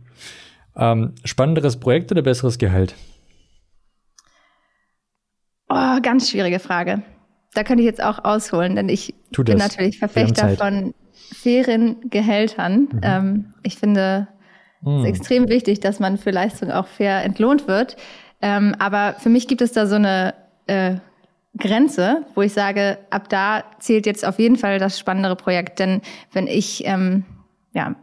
Ähm, 0.76 1.14
spannenderes 1.26 1.78
Projekt 1.78 2.12
oder 2.12 2.22
besseres 2.22 2.60
Gehalt? 2.60 2.94
Oh, 5.70 6.00
ganz 6.02 6.30
schwierige 6.30 6.60
Frage. 6.60 7.04
Da 7.54 7.64
könnte 7.64 7.84
ich 7.84 7.88
jetzt 7.88 8.04
auch 8.04 8.24
ausholen, 8.24 8.76
denn 8.76 8.90
ich 8.90 9.14
bin 9.32 9.58
natürlich 9.58 10.00
Verfechter 10.00 10.50
von 10.58 10.94
fairen 11.14 12.10
Gehältern. 12.10 12.90
Mhm. 12.92 13.02
Ähm, 13.04 13.54
ich 13.64 13.78
finde 13.78 14.28
mhm. 14.82 15.00
es 15.00 15.06
extrem 15.06 15.48
wichtig, 15.48 15.80
dass 15.80 16.00
man 16.00 16.18
für 16.18 16.32
Leistung 16.32 16.72
auch 16.72 16.88
fair 16.88 17.24
entlohnt 17.24 17.68
wird. 17.68 17.98
Ähm, 18.42 18.76
aber 18.80 19.16
für 19.20 19.30
mich 19.30 19.48
gibt 19.48 19.62
es 19.62 19.72
da 19.72 19.86
so 19.86 19.96
eine 19.96 20.34
äh, 20.68 20.96
Grenze, 21.58 22.26
wo 22.36 22.42
ich 22.42 22.54
sage, 22.54 23.00
ab 23.10 23.30
da 23.30 23.64
zählt 23.80 24.06
jetzt 24.06 24.26
auf 24.26 24.40
jeden 24.40 24.56
Fall 24.56 24.80
das 24.80 24.98
spannendere 24.98 25.36
Projekt. 25.36 25.80
Denn 25.80 26.02
wenn 26.32 26.48
ich 26.48 26.86
ähm, 26.86 27.26
ja, 27.74 27.96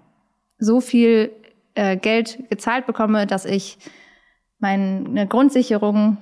so 0.59 0.81
viel 0.81 1.31
äh, 1.75 1.97
Geld 1.97 2.49
gezahlt 2.51 2.87
bekomme, 2.87 3.27
dass 3.27 3.45
ich 3.45 3.79
meine 4.59 5.27
Grundsicherung 5.27 6.19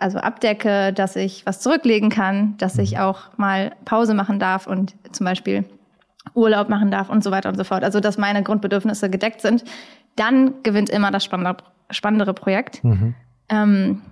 also 0.00 0.18
abdecke, 0.18 0.92
dass 0.92 1.16
ich 1.16 1.44
was 1.46 1.60
zurücklegen 1.60 2.08
kann, 2.10 2.56
dass 2.58 2.78
ich 2.78 2.92
mhm. 2.92 3.00
auch 3.00 3.36
mal 3.36 3.72
Pause 3.84 4.14
machen 4.14 4.38
darf 4.38 4.66
und 4.66 4.94
zum 5.12 5.24
Beispiel 5.24 5.64
Urlaub 6.34 6.68
machen 6.68 6.90
darf 6.90 7.10
und 7.10 7.22
so 7.22 7.30
weiter 7.30 7.48
und 7.48 7.56
so 7.56 7.64
fort. 7.64 7.84
Also 7.84 8.00
dass 8.00 8.18
meine 8.18 8.42
Grundbedürfnisse 8.42 9.10
gedeckt 9.10 9.40
sind, 9.40 9.64
dann 10.16 10.54
gewinnt 10.62 10.90
immer 10.90 11.10
das 11.10 11.24
spannendere 11.24 12.34
Projekt. 12.34 12.82
Mhm. 12.82 13.14
Ähm, 13.48 14.02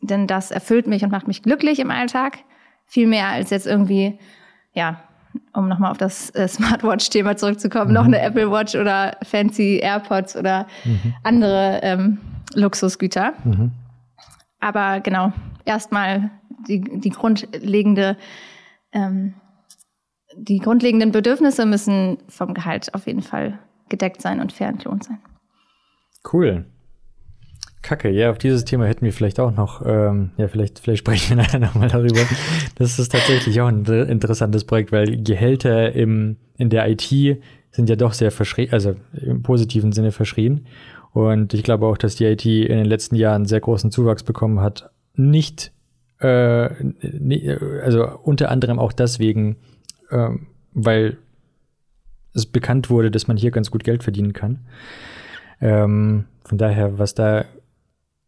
denn 0.00 0.26
das 0.26 0.50
erfüllt 0.50 0.86
mich 0.86 1.02
und 1.02 1.10
macht 1.10 1.26
mich 1.26 1.42
glücklich 1.42 1.78
im 1.78 1.90
Alltag. 1.90 2.38
Viel 2.86 3.06
mehr 3.06 3.28
als 3.28 3.50
jetzt 3.50 3.66
irgendwie, 3.66 4.18
ja, 4.74 5.00
um 5.52 5.68
nochmal 5.68 5.90
auf 5.90 5.98
das 5.98 6.30
äh, 6.30 6.48
Smartwatch-Thema 6.48 7.36
zurückzukommen, 7.36 7.88
mhm. 7.88 7.94
noch 7.94 8.04
eine 8.04 8.20
Apple 8.20 8.50
Watch 8.50 8.74
oder 8.74 9.16
fancy 9.22 9.80
AirPods 9.82 10.36
oder 10.36 10.66
mhm. 10.84 11.14
andere 11.22 11.80
ähm, 11.82 12.18
Luxusgüter. 12.54 13.32
Aber 14.60 15.00
genau, 15.00 15.32
erstmal 15.64 16.30
die, 16.66 16.80
die 16.80 17.10
grundlegende, 17.10 18.16
ähm, 18.92 19.34
die 20.36 20.58
grundlegenden 20.58 21.12
Bedürfnisse 21.12 21.66
müssen 21.66 22.18
vom 22.28 22.54
Gehalt 22.54 22.94
auf 22.94 23.06
jeden 23.06 23.22
Fall 23.22 23.58
gedeckt 23.88 24.20
sein 24.20 24.40
und 24.40 24.52
fair 24.52 24.68
entlohnt 24.68 25.04
sein. 25.04 25.18
Cool. 26.30 26.66
Kacke, 27.80 28.10
ja, 28.10 28.30
auf 28.30 28.38
dieses 28.38 28.64
Thema 28.64 28.86
hätten 28.86 29.04
wir 29.04 29.12
vielleicht 29.12 29.40
auch 29.40 29.54
noch, 29.54 29.82
ähm, 29.86 30.32
ja, 30.36 30.48
vielleicht, 30.48 30.78
vielleicht 30.78 30.98
sprechen 31.04 31.30
wir 31.30 31.36
nachher 31.36 31.60
nochmal 31.60 31.88
darüber. 31.88 32.20
Das 32.74 32.98
ist 32.98 33.12
tatsächlich 33.12 33.60
auch 33.60 33.68
ein 33.68 33.84
interessantes 33.84 34.64
Projekt, 34.64 34.92
weil 34.92 35.22
Gehälter 35.22 35.92
im, 35.92 36.36
in 36.56 36.70
der 36.70 36.88
IT 36.88 37.40
sind 37.70 37.88
ja 37.88 37.96
doch 37.96 38.12
sehr 38.12 38.30
verschrien, 38.30 38.72
also 38.72 38.96
im 39.12 39.42
positiven 39.42 39.92
Sinne 39.92 40.10
verschrien. 40.10 40.66
Und 41.18 41.52
ich 41.52 41.64
glaube 41.64 41.84
auch, 41.84 41.98
dass 41.98 42.14
die 42.14 42.26
IT 42.26 42.46
in 42.46 42.76
den 42.76 42.86
letzten 42.86 43.16
Jahren 43.16 43.44
sehr 43.44 43.58
großen 43.58 43.90
Zuwachs 43.90 44.22
bekommen 44.22 44.60
hat. 44.60 44.92
Nicht, 45.14 45.72
äh, 46.20 46.68
also 47.82 48.08
unter 48.22 48.52
anderem 48.52 48.78
auch 48.78 48.92
deswegen, 48.92 49.56
äh, 50.10 50.28
weil 50.74 51.18
es 52.34 52.46
bekannt 52.46 52.88
wurde, 52.88 53.10
dass 53.10 53.26
man 53.26 53.36
hier 53.36 53.50
ganz 53.50 53.72
gut 53.72 53.82
Geld 53.82 54.04
verdienen 54.04 54.32
kann. 54.32 54.60
Ähm, 55.60 56.26
von 56.44 56.56
daher, 56.56 57.00
was 57.00 57.14
da 57.14 57.46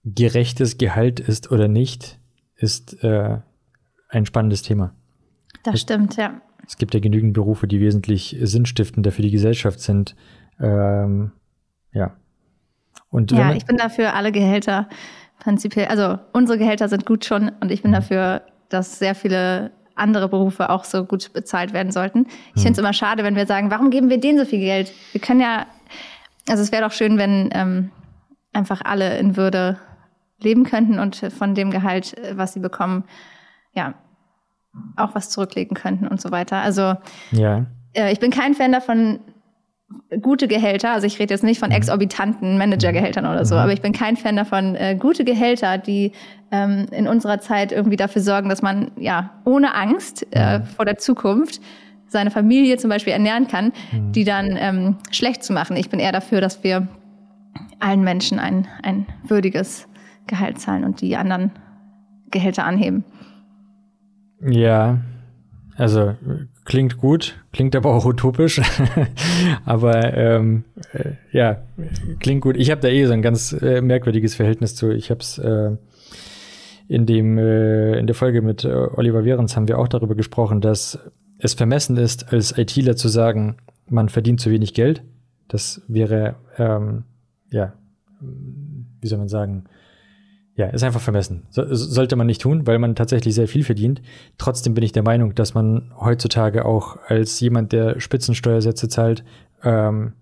gerechtes 0.03 0.77
Gehalt 0.77 1.21
ist 1.21 1.53
oder 1.53 1.69
nicht, 1.69 2.19
ist 2.57 3.05
äh, 3.05 3.39
ein 4.09 4.27
spannendes 4.27 4.63
Thema. 4.63 4.97
Das 5.63 5.75
es, 5.75 5.83
stimmt, 5.83 6.17
ja. 6.17 6.41
Es 6.67 6.77
gibt 6.77 6.93
ja 6.93 6.99
genügend 6.99 7.35
Berufe, 7.35 7.69
die 7.69 7.79
wesentlich 7.79 8.37
sinnstiftender 8.41 9.13
für 9.13 9.23
die 9.23 9.31
Gesellschaft 9.31 9.79
sind. 9.79 10.17
Ähm, 10.59 11.31
ja. 11.93 12.17
Und 13.11 13.33
ja, 13.33 13.53
ich 13.53 13.67
bin 13.67 13.77
dafür 13.77 14.15
alle 14.15 14.33
Gehälter 14.33 14.89
prinzipiell, 15.41 15.87
also 15.87 16.19
unsere 16.33 16.59
Gehälter 16.59 16.89
sind 16.89 17.07
gut 17.07 17.25
schon 17.25 17.51
und 17.61 17.71
ich 17.73 17.83
bin 17.83 17.91
mhm. 17.91 17.97
dafür, 17.97 18.43
dass 18.69 18.99
sehr 18.99 19.15
viele 19.15 19.73
andere 19.97 20.29
Berufe 20.29 20.71
auch 20.71 20.85
so 20.85 21.05
gut 21.05 21.33
bezahlt 21.33 21.73
werden 21.73 21.93
sollten. 21.93 22.27
Ich 22.51 22.57
mhm. 22.57 22.61
finde 22.61 22.73
es 22.73 22.79
immer 22.79 22.93
schade, 22.93 23.25
wenn 23.25 23.37
wir 23.37 23.47
sagen, 23.47 23.71
warum 23.71 23.91
geben 23.91 24.11
wir 24.11 24.21
denen 24.21 24.39
so 24.39 24.45
viel 24.45 24.61
Geld? 24.61 24.93
Wir 25.13 25.21
können 25.21 25.41
ja, 25.41 25.67
also 26.49 26.63
es 26.63 26.73
wäre 26.73 26.85
doch 26.85 26.93
schön, 26.93 27.19
wenn 27.19 27.51
ähm, 27.53 27.91
einfach 28.53 28.83
alle 28.85 29.19
in 29.19 29.37
Würde 29.37 29.79
leben 30.39 30.65
könnten 30.65 30.99
und 30.99 31.17
von 31.17 31.55
dem 31.55 31.71
Gehalt, 31.71 32.15
was 32.35 32.55
sie 32.55 32.61
bekommen, 32.61 33.05
ja, 33.75 33.95
auch 34.97 35.15
was 35.15 35.31
zurücklegen 35.31 35.77
könnten 35.77 36.07
und 36.07 36.21
so 36.21 36.31
weiter. 36.31 36.59
Also 36.59 36.95
ja. 37.33 37.67
äh, 37.93 38.13
ich 38.13 38.21
bin 38.21 38.31
kein 38.31 38.55
Fan 38.55 38.73
davon, 38.73 39.21
gute 40.21 40.49
Gehälter, 40.49 40.91
also 40.93 41.07
ich 41.07 41.19
rede 41.19 41.35
jetzt 41.35 41.45
nicht 41.45 41.59
von 41.59 41.71
mhm. 41.71 41.77
exorbitanten 41.77 42.59
Managergehältern 42.59 43.27
oder 43.27 43.45
so, 43.45 43.55
mhm. 43.55 43.61
aber 43.63 43.73
ich 43.73 43.83
bin 43.83 43.93
kein 43.93 44.17
Fan 44.17 44.37
davon, 44.37 44.75
äh, 44.75 44.97
gute 44.99 45.25
Gehälter, 45.25 45.79
die 45.79 46.13
ähm, 46.51 46.87
in 46.91 47.07
unserer 47.09 47.41
Zeit 47.41 47.73
irgendwie 47.73 47.97
dafür 47.97 48.23
sorgen, 48.23 48.49
dass 48.49 48.63
man 48.63 48.91
ja 48.97 49.31
ohne 49.45 49.75
Angst 49.75 50.27
äh, 50.33 50.59
mhm. 50.59 50.65
vor 50.65 50.85
der 50.85 50.99
Zukunft 50.99 51.61
seine 52.07 52.33
Familie 52.33 52.77
zum 52.77 52.91
Beispiel 52.91 53.13
ernähren 53.13 53.47
kann, 53.47 53.73
die 53.93 54.25
dann 54.25 54.57
ähm, 54.59 54.97
schlecht 55.13 55.45
zu 55.45 55.53
machen. 55.53 55.77
Ich 55.77 55.91
bin 55.91 56.01
eher 56.01 56.11
dafür, 56.11 56.41
dass 56.41 56.65
wir 56.65 56.89
allen 57.79 58.03
Menschen 58.03 58.41
ein, 58.41 58.67
ein 58.83 59.07
würdiges 59.29 59.87
Gehalt 60.27 60.59
zahlen 60.61 60.83
und 60.83 61.01
die 61.01 61.17
anderen 61.17 61.53
Gehälter 62.33 62.65
anheben. 62.65 63.05
Ja, 64.41 64.99
also 65.77 66.15
klingt 66.71 66.99
gut, 66.99 67.35
klingt 67.53 67.75
aber 67.75 67.93
auch 67.93 68.05
utopisch. 68.05 68.61
aber 69.65 70.15
ähm, 70.15 70.63
äh, 70.93 71.15
ja, 71.33 71.63
klingt 72.21 72.43
gut. 72.43 72.57
Ich 72.57 72.71
habe 72.71 72.81
da 72.81 72.87
eh 72.87 73.07
so 73.07 73.13
ein 73.13 73.23
ganz 73.23 73.53
äh, 73.53 73.81
merkwürdiges 73.81 74.37
Verhältnis 74.37 74.77
zu. 74.77 74.93
Ich 74.93 75.11
habe 75.11 75.19
es 75.19 75.37
äh, 75.39 75.73
in 76.87 77.07
dem 77.07 77.39
äh, 77.39 77.99
in 77.99 78.07
der 78.07 78.15
Folge 78.15 78.41
mit 78.41 78.65
äh, 78.65 78.69
Oliver 78.69 79.25
Wehrens 79.25 79.57
haben 79.57 79.67
wir 79.67 79.81
auch 79.81 79.89
darüber 79.89 80.15
gesprochen, 80.15 80.61
dass 80.61 81.01
es 81.39 81.55
vermessen 81.55 81.97
ist, 81.97 82.33
als 82.33 82.57
ITler 82.57 82.95
zu 82.95 83.09
sagen, 83.09 83.57
man 83.89 84.09
verdient 84.09 84.41
zu 84.41 84.53
wenig 84.53 84.73
Geld. 84.73 85.03
Das 85.49 85.83
wäre 85.89 86.37
ähm, 86.57 87.03
ja, 87.51 87.73
wie 88.21 89.09
soll 89.09 89.19
man 89.19 89.29
sagen, 89.29 89.65
ja, 90.61 90.67
ist 90.67 90.85
einfach 90.85 91.01
vermessen. 91.01 91.45
So, 91.49 91.65
sollte 91.75 92.17
man 92.17 92.27
nicht 92.27 92.43
tun, 92.43 92.67
weil 92.67 92.79
man 92.79 92.95
tatsächlich 92.95 93.35
sehr 93.35 93.49
viel 93.49 93.65
verdient. 93.65 94.03
Trotzdem 94.37 94.75
bin 94.75 94.85
ich 94.85 94.93
der 94.93 95.03
Meinung, 95.03 95.35
dass 95.35 95.55
man 95.55 95.91
heutzutage 95.99 96.67
auch 96.67 96.99
als 97.07 97.41
jemand, 97.41 97.73
der 97.73 97.99
Spitzensteuersätze 97.99 98.91
zahlt, 98.91 99.25
ähm, 99.65 100.13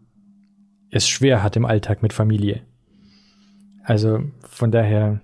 es 0.93 1.09
schwer 1.09 1.43
hat 1.43 1.57
im 1.57 1.65
Alltag 1.65 2.05
mit 2.05 2.13
Familie. 2.13 2.61
Also 3.83 4.21
von 4.49 4.71
daher 4.71 5.21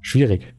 schwierig. 0.00 0.54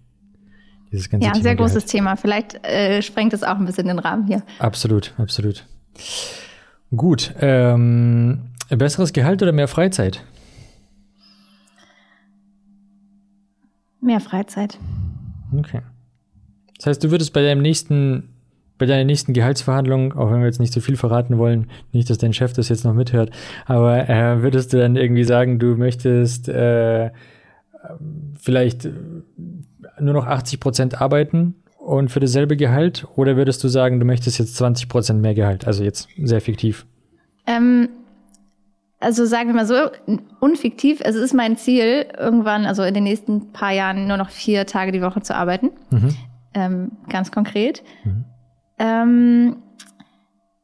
Dieses 0.92 1.10
ganze 1.10 1.28
ja, 1.28 1.34
ein 1.34 1.42
sehr 1.42 1.56
großes 1.56 1.86
Thema. 1.86 2.18
Vielleicht 2.18 2.66
äh, 2.66 3.02
sprengt 3.02 3.34
es 3.34 3.44
auch 3.44 3.56
ein 3.56 3.66
bisschen 3.66 3.88
den 3.88 4.00
Rahmen 4.00 4.28
hier. 4.28 4.44
Absolut, 4.60 5.14
absolut. 5.18 5.66
Gut. 6.94 7.34
Ähm, 7.40 8.52
besseres 8.70 9.14
Gehalt 9.14 9.42
oder 9.42 9.54
mehr 9.54 9.70
Freizeit? 9.70 10.22
Mehr 14.08 14.22
Freizeit. 14.22 14.80
Okay. 15.54 15.82
Das 16.78 16.88
heißt, 16.88 17.04
du 17.04 17.12
würdest 17.12 17.34
bei 17.34 17.42
deinem 17.42 17.62
nächsten, 17.62 18.30
bei 18.78 18.86
deiner 18.86 19.04
nächsten 19.04 19.34
Gehaltsverhandlung, 19.34 20.14
auch 20.14 20.32
wenn 20.32 20.40
wir 20.40 20.46
jetzt 20.46 20.62
nicht 20.62 20.72
so 20.72 20.80
viel 20.80 20.96
verraten 20.96 21.38
wollen, 21.38 21.70
nicht, 21.92 22.10
dass 22.10 22.18
dein 22.18 22.32
Chef 22.32 22.54
das 22.54 22.70
jetzt 22.70 22.86
noch 22.86 22.94
mithört, 22.94 23.32
aber 23.66 24.08
äh, 24.08 24.42
würdest 24.42 24.72
du 24.72 24.78
dann 24.78 24.96
irgendwie 24.96 25.26
sagen, 25.26 25.60
du 25.60 25.76
möchtest 25.76 26.48
äh, 26.48 27.12
vielleicht 28.40 28.88
nur 30.00 30.14
noch 30.14 30.26
80 30.26 30.62
Prozent 30.62 31.02
arbeiten 31.02 31.56
und 31.78 32.10
für 32.10 32.22
dasselbe 32.22 32.56
Gehalt? 32.56 33.06
Oder 33.18 33.36
würdest 33.36 33.62
du 33.62 33.68
sagen, 33.68 34.00
du 34.00 34.06
möchtest 34.06 34.40
jetzt 34.40 34.56
20 34.56 34.88
Prozent 34.88 35.22
mehr 35.22 35.34
Gehalt? 35.34 35.68
Also 35.68 35.84
jetzt 35.84 36.08
sehr 36.18 36.40
fiktiv. 36.40 36.86
Ähm, 37.46 37.90
also 39.00 39.26
sagen 39.26 39.50
wir 39.50 39.56
mal 39.56 39.66
so, 39.66 39.76
unfiktiv, 40.40 41.02
es 41.04 41.16
ist 41.16 41.34
mein 41.34 41.58
Ziel, 41.58 42.08
irgendwann, 42.18 42.66
also 42.66 42.84
in 42.84 42.94
den 42.94 43.04
nächsten 43.04 43.52
paar 43.52 43.72
Jahren, 43.72 44.08
nur 44.08 44.18
noch 44.18 44.30
vier 44.30 44.66
Tage 44.66 44.92
die 44.92 45.02
Woche 45.02 45.22
zu 45.22 45.36
arbeiten. 45.36 45.72
Mhm. 45.92 46.16
Ähm, 46.54 46.92
ganz 47.08 47.32
konkret. 47.32 47.84
Mhm. 48.04 48.26
Ähm, 48.80 49.56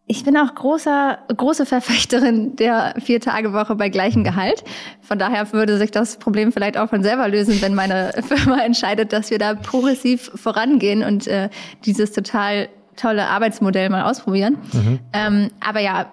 ich 0.05 0.23
bin 0.23 0.35
auch 0.35 0.53
großer, 0.53 1.19
große 1.35 1.65
Verfechterin 1.65 2.55
der 2.55 2.95
Vier-Tage-Woche 2.99 3.75
bei 3.75 3.89
gleichem 3.89 4.23
Gehalt. 4.23 4.63
Von 5.01 5.17
daher 5.17 5.53
würde 5.53 5.77
sich 5.77 5.91
das 5.91 6.17
Problem 6.17 6.51
vielleicht 6.51 6.77
auch 6.77 6.89
von 6.89 7.03
selber 7.03 7.27
lösen, 7.27 7.61
wenn 7.61 7.73
meine 7.73 8.11
Firma 8.27 8.59
entscheidet, 8.63 9.13
dass 9.13 9.31
wir 9.31 9.39
da 9.39 9.53
progressiv 9.53 10.31
vorangehen 10.35 11.03
und 11.03 11.27
äh, 11.27 11.49
dieses 11.85 12.11
total 12.11 12.67
tolle 12.95 13.27
Arbeitsmodell 13.27 13.89
mal 13.89 14.03
ausprobieren. 14.03 14.57
Mhm. 14.73 14.99
Ähm, 15.13 15.51
aber 15.61 15.79
ja, 15.79 16.11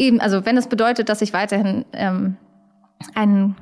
eben, 0.00 0.20
also 0.20 0.44
wenn 0.44 0.56
es 0.56 0.66
bedeutet, 0.66 1.08
dass 1.08 1.22
ich 1.22 1.32
weiterhin 1.32 1.84
ähm, 1.92 2.36
ein 3.14 3.54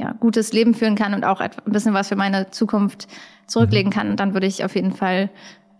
ja, 0.00 0.12
gutes 0.18 0.52
Leben 0.52 0.74
führen 0.74 0.94
kann 0.94 1.14
und 1.14 1.24
auch 1.24 1.40
ein 1.40 1.50
bisschen 1.66 1.94
was 1.94 2.08
für 2.08 2.16
meine 2.16 2.50
Zukunft 2.50 3.06
zurücklegen 3.46 3.90
mhm. 3.90 3.94
kann, 3.94 4.16
dann 4.16 4.34
würde 4.34 4.46
ich 4.46 4.64
auf 4.64 4.74
jeden 4.74 4.92
Fall 4.92 5.30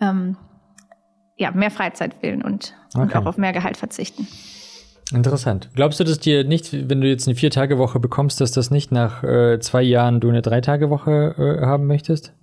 ähm, 0.00 0.36
ja, 1.36 1.50
mehr 1.52 1.70
Freizeit 1.70 2.22
wählen 2.22 2.42
und, 2.42 2.74
okay. 2.94 3.02
und 3.02 3.16
auch 3.16 3.26
auf 3.26 3.38
mehr 3.38 3.52
Gehalt 3.52 3.76
verzichten. 3.76 4.26
Interessant. 5.14 5.70
Glaubst 5.74 6.00
du, 6.00 6.04
dass 6.04 6.18
dir 6.18 6.44
nicht, 6.44 6.90
wenn 6.90 7.00
du 7.00 7.08
jetzt 7.08 7.26
eine 7.26 7.34
Vier-Tage-Woche 7.34 7.98
bekommst, 7.98 8.42
dass 8.42 8.52
das 8.52 8.70
nicht 8.70 8.92
nach 8.92 9.22
äh, 9.22 9.58
zwei 9.58 9.82
Jahren 9.82 10.20
du 10.20 10.28
eine 10.28 10.42
Drei-Tage-Woche 10.42 11.60
äh, 11.62 11.64
haben 11.64 11.86
möchtest? 11.86 12.34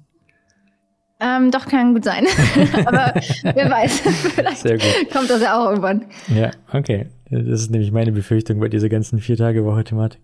Ähm, 1.19 1.49
doch, 1.49 1.65
kann 1.65 1.93
gut 1.93 2.03
sein. 2.03 2.25
Aber 2.85 3.13
wer 3.43 3.69
weiß, 3.69 3.99
vielleicht 4.35 5.11
kommt 5.11 5.29
das 5.29 5.41
ja 5.41 5.57
auch 5.57 5.69
irgendwann. 5.69 6.05
Ja, 6.27 6.51
okay. 6.73 7.07
Das 7.29 7.61
ist 7.61 7.71
nämlich 7.71 7.91
meine 7.91 8.11
Befürchtung 8.11 8.59
bei 8.59 8.67
dieser 8.67 8.89
ganzen 8.89 9.19
Vier-Tage-Woche-Thematik. 9.19 10.21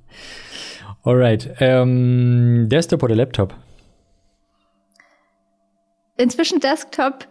Alright. 1.04 1.50
Ähm, 1.60 2.68
Desktop 2.70 3.04
oder 3.04 3.16
Laptop? 3.16 3.56
Inzwischen 6.18 6.60
Desktop. 6.60 7.28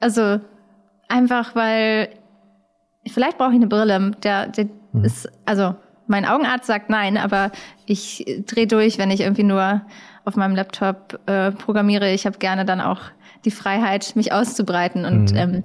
Also 0.00 0.40
einfach, 1.08 1.54
weil 1.54 2.10
vielleicht 3.06 3.38
brauche 3.38 3.50
ich 3.50 3.56
eine 3.56 3.68
Brille. 3.68 4.12
Der, 4.22 4.48
der 4.48 4.68
hm. 4.92 5.04
ist, 5.04 5.30
also 5.46 5.74
mein 6.06 6.26
Augenarzt 6.26 6.66
sagt 6.66 6.90
nein, 6.90 7.16
aber 7.16 7.52
ich 7.86 8.42
drehe 8.46 8.66
durch, 8.66 8.98
wenn 8.98 9.10
ich 9.10 9.20
irgendwie 9.20 9.44
nur 9.44 9.82
auf 10.24 10.36
meinem 10.36 10.54
Laptop 10.54 11.18
äh, 11.26 11.50
programmiere. 11.52 12.12
Ich 12.12 12.26
habe 12.26 12.38
gerne 12.38 12.64
dann 12.64 12.80
auch 12.80 13.00
die 13.44 13.50
Freiheit, 13.50 14.14
mich 14.16 14.32
auszubreiten 14.32 15.04
und 15.04 15.32
mhm. 15.32 15.36
ähm, 15.36 15.62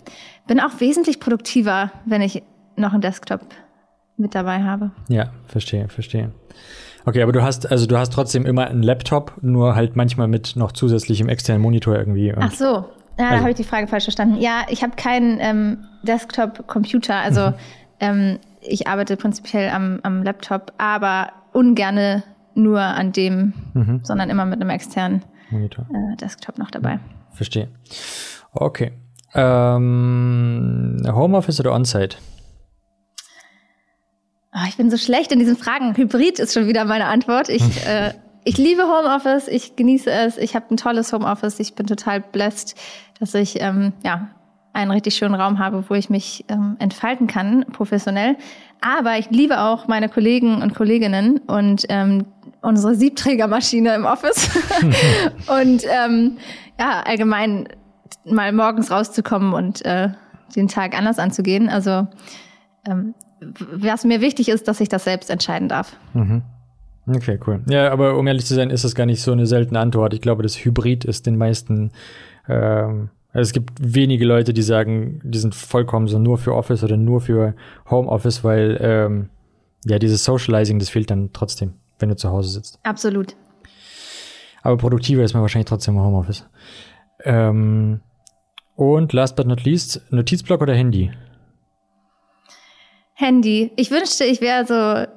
bin 0.47 0.59
auch 0.59 0.79
wesentlich 0.79 1.19
produktiver, 1.19 1.91
wenn 2.05 2.21
ich 2.21 2.43
noch 2.75 2.93
einen 2.93 3.01
Desktop 3.01 3.41
mit 4.17 4.33
dabei 4.33 4.63
habe. 4.63 4.91
Ja, 5.09 5.31
verstehe, 5.47 5.89
verstehe. 5.89 6.31
Okay, 7.05 7.21
aber 7.21 7.31
du 7.31 7.43
hast, 7.43 7.69
also 7.69 7.85
du 7.85 7.97
hast 7.97 8.13
trotzdem 8.13 8.45
immer 8.45 8.67
einen 8.67 8.81
Laptop, 8.81 9.33
nur 9.41 9.75
halt 9.75 9.95
manchmal 9.95 10.27
mit 10.27 10.55
noch 10.55 10.71
zusätzlichem 10.71 11.29
externen 11.29 11.61
Monitor 11.61 11.95
irgendwie. 11.95 12.33
Ach 12.35 12.51
so, 12.51 12.65
ja, 12.65 12.75
also. 12.75 12.85
da 13.17 13.39
habe 13.39 13.49
ich 13.51 13.55
die 13.57 13.63
Frage 13.63 13.87
falsch 13.87 14.05
verstanden. 14.05 14.37
Ja, 14.37 14.63
ich 14.69 14.81
habe 14.81 14.95
keinen 14.95 15.37
ähm, 15.39 15.85
Desktop-Computer, 16.03 17.15
also 17.15 17.49
mhm. 17.49 17.55
ähm, 17.99 18.39
ich 18.61 18.87
arbeite 18.87 19.17
prinzipiell 19.17 19.69
am, 19.69 19.99
am 20.01 20.23
Laptop, 20.23 20.73
aber 20.77 21.31
ungerne 21.53 22.23
nur 22.55 22.79
an 22.79 23.11
dem, 23.11 23.53
mhm. 23.73 24.01
sondern 24.03 24.29
immer 24.29 24.45
mit 24.45 24.61
einem 24.61 24.69
externen 24.69 25.23
Monitor. 25.49 25.85
Äh, 25.93 26.15
Desktop 26.17 26.57
noch 26.57 26.71
dabei. 26.71 26.99
Verstehe. 27.31 27.69
Okay. 28.51 28.93
Ähm, 29.33 31.01
Homeoffice 31.05 31.59
oder 31.59 31.73
On-Site? 31.73 32.17
Oh, 34.53 34.65
ich 34.67 34.77
bin 34.77 34.89
so 34.89 34.97
schlecht 34.97 35.31
in 35.31 35.39
diesen 35.39 35.57
Fragen. 35.57 35.95
Hybrid 35.95 36.39
ist 36.39 36.53
schon 36.53 36.67
wieder 36.67 36.85
meine 36.85 37.05
Antwort. 37.05 37.49
Ich, 37.49 37.61
äh, 37.87 38.13
ich 38.45 38.57
liebe 38.57 38.83
Homeoffice, 38.83 39.47
ich 39.47 39.75
genieße 39.75 40.09
es, 40.09 40.37
ich 40.37 40.55
habe 40.55 40.73
ein 40.73 40.77
tolles 40.77 41.11
Homeoffice, 41.11 41.59
ich 41.59 41.75
bin 41.75 41.87
total 41.87 42.21
blessed, 42.21 42.75
dass 43.19 43.33
ich 43.33 43.61
ähm, 43.61 43.91
ja, 44.03 44.29
einen 44.71 44.91
richtig 44.91 45.15
schönen 45.15 45.35
Raum 45.35 45.59
habe, 45.59 45.83
wo 45.89 45.93
ich 45.95 46.09
mich 46.09 46.45
ähm, 46.47 46.75
entfalten 46.79 47.27
kann, 47.27 47.65
professionell. 47.71 48.37
Aber 48.81 49.17
ich 49.17 49.29
liebe 49.31 49.59
auch 49.61 49.87
meine 49.87 50.09
Kollegen 50.09 50.61
und 50.61 50.75
Kolleginnen 50.75 51.39
und 51.39 51.85
ähm, 51.89 52.25
unsere 52.65 52.95
Siebträgermaschine 52.95 53.95
im 53.95 54.05
Office. 54.05 54.49
und 55.61 55.83
ähm, 55.85 56.37
ja, 56.79 57.01
allgemein 57.05 57.69
mal 58.25 58.51
morgens 58.51 58.91
rauszukommen 58.91 59.53
und 59.53 59.85
äh, 59.85 60.09
den 60.55 60.67
Tag 60.67 60.97
anders 60.97 61.19
anzugehen. 61.19 61.69
Also 61.69 62.07
ähm, 62.87 63.13
was 63.39 64.03
mir 64.03 64.21
wichtig 64.21 64.49
ist, 64.49 64.67
dass 64.67 64.79
ich 64.79 64.89
das 64.89 65.03
selbst 65.03 65.29
entscheiden 65.29 65.69
darf. 65.69 65.95
Mhm. 66.13 66.41
Okay, 67.07 67.39
cool. 67.45 67.61
Ja, 67.69 67.91
aber 67.91 68.17
um 68.17 68.25
ehrlich 68.25 68.45
zu 68.45 68.55
sein, 68.55 68.71
ist 68.71 68.83
das 68.83 68.95
gar 68.95 69.05
nicht 69.05 69.21
so 69.21 69.31
eine 69.31 69.45
seltene 69.45 69.79
Antwort. 69.79 70.13
Ich 70.13 70.21
glaube, 70.21 70.41
das 70.41 70.55
Hybrid 70.55 71.05
ist 71.05 71.27
den 71.27 71.37
meisten. 71.37 71.91
Ähm, 72.47 73.09
also 73.31 73.49
es 73.49 73.53
gibt 73.53 73.73
wenige 73.79 74.25
Leute, 74.25 74.53
die 74.53 74.63
sagen, 74.63 75.19
die 75.23 75.37
sind 75.37 75.53
vollkommen 75.53 76.07
so 76.07 76.17
nur 76.17 76.37
für 76.37 76.55
Office 76.55 76.83
oder 76.83 76.97
nur 76.97 77.21
für 77.21 77.53
Homeoffice, 77.91 78.43
weil 78.43 78.77
ähm, 78.81 79.29
ja 79.85 79.99
dieses 79.99 80.23
Socializing, 80.23 80.79
das 80.79 80.89
fehlt 80.89 81.11
dann 81.11 81.31
trotzdem, 81.33 81.73
wenn 81.99 82.09
du 82.09 82.15
zu 82.15 82.29
Hause 82.29 82.49
sitzt. 82.49 82.79
Absolut. 82.83 83.35
Aber 84.61 84.77
produktiver 84.77 85.23
ist 85.23 85.33
man 85.33 85.41
wahrscheinlich 85.41 85.69
trotzdem 85.69 85.95
im 85.95 86.01
Homeoffice. 86.01 86.45
Ähm, 87.23 88.01
und 88.75 89.13
last 89.13 89.35
but 89.35 89.47
not 89.47 89.63
least, 89.63 90.01
Notizblock 90.11 90.61
oder 90.61 90.73
Handy? 90.73 91.11
Handy. 93.13 93.71
Ich 93.77 93.91
wünschte, 93.91 94.25
ich 94.25 94.41
wäre 94.41 94.65
so, 94.65 95.11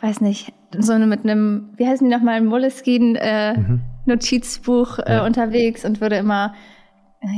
weiß 0.00 0.20
nicht, 0.20 0.52
so 0.78 0.98
mit 0.98 1.24
einem, 1.24 1.70
wie 1.76 1.86
heißen 1.86 2.08
die 2.08 2.14
nochmal, 2.14 2.40
Moleskine 2.40 3.18
äh, 3.20 3.58
mhm. 3.58 3.82
Notizbuch 4.06 4.98
äh, 5.00 5.14
ja. 5.14 5.26
unterwegs 5.26 5.84
und 5.84 6.00
würde 6.00 6.16
immer, 6.16 6.54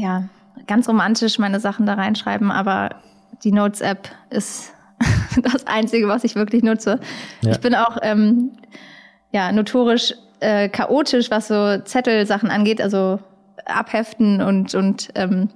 ja, 0.00 0.28
ganz 0.66 0.88
romantisch 0.88 1.38
meine 1.38 1.60
Sachen 1.60 1.86
da 1.86 1.94
reinschreiben, 1.94 2.50
aber 2.50 2.96
die 3.42 3.52
Notes-App 3.52 4.08
ist 4.30 4.72
das 5.42 5.66
Einzige, 5.66 6.08
was 6.08 6.24
ich 6.24 6.34
wirklich 6.34 6.62
nutze. 6.62 7.00
Ja. 7.42 7.52
Ich 7.52 7.60
bin 7.60 7.74
auch 7.74 7.98
ähm, 8.02 8.52
ja, 9.30 9.52
notorisch 9.52 10.14
äh, 10.40 10.68
chaotisch, 10.68 11.30
was 11.30 11.48
so 11.48 11.78
Zettelsachen 11.78 12.50
angeht, 12.50 12.80
also 12.80 13.18
abheften 13.64 14.40
und, 14.40 14.74
und 14.74 15.08
ähm, 15.14 15.50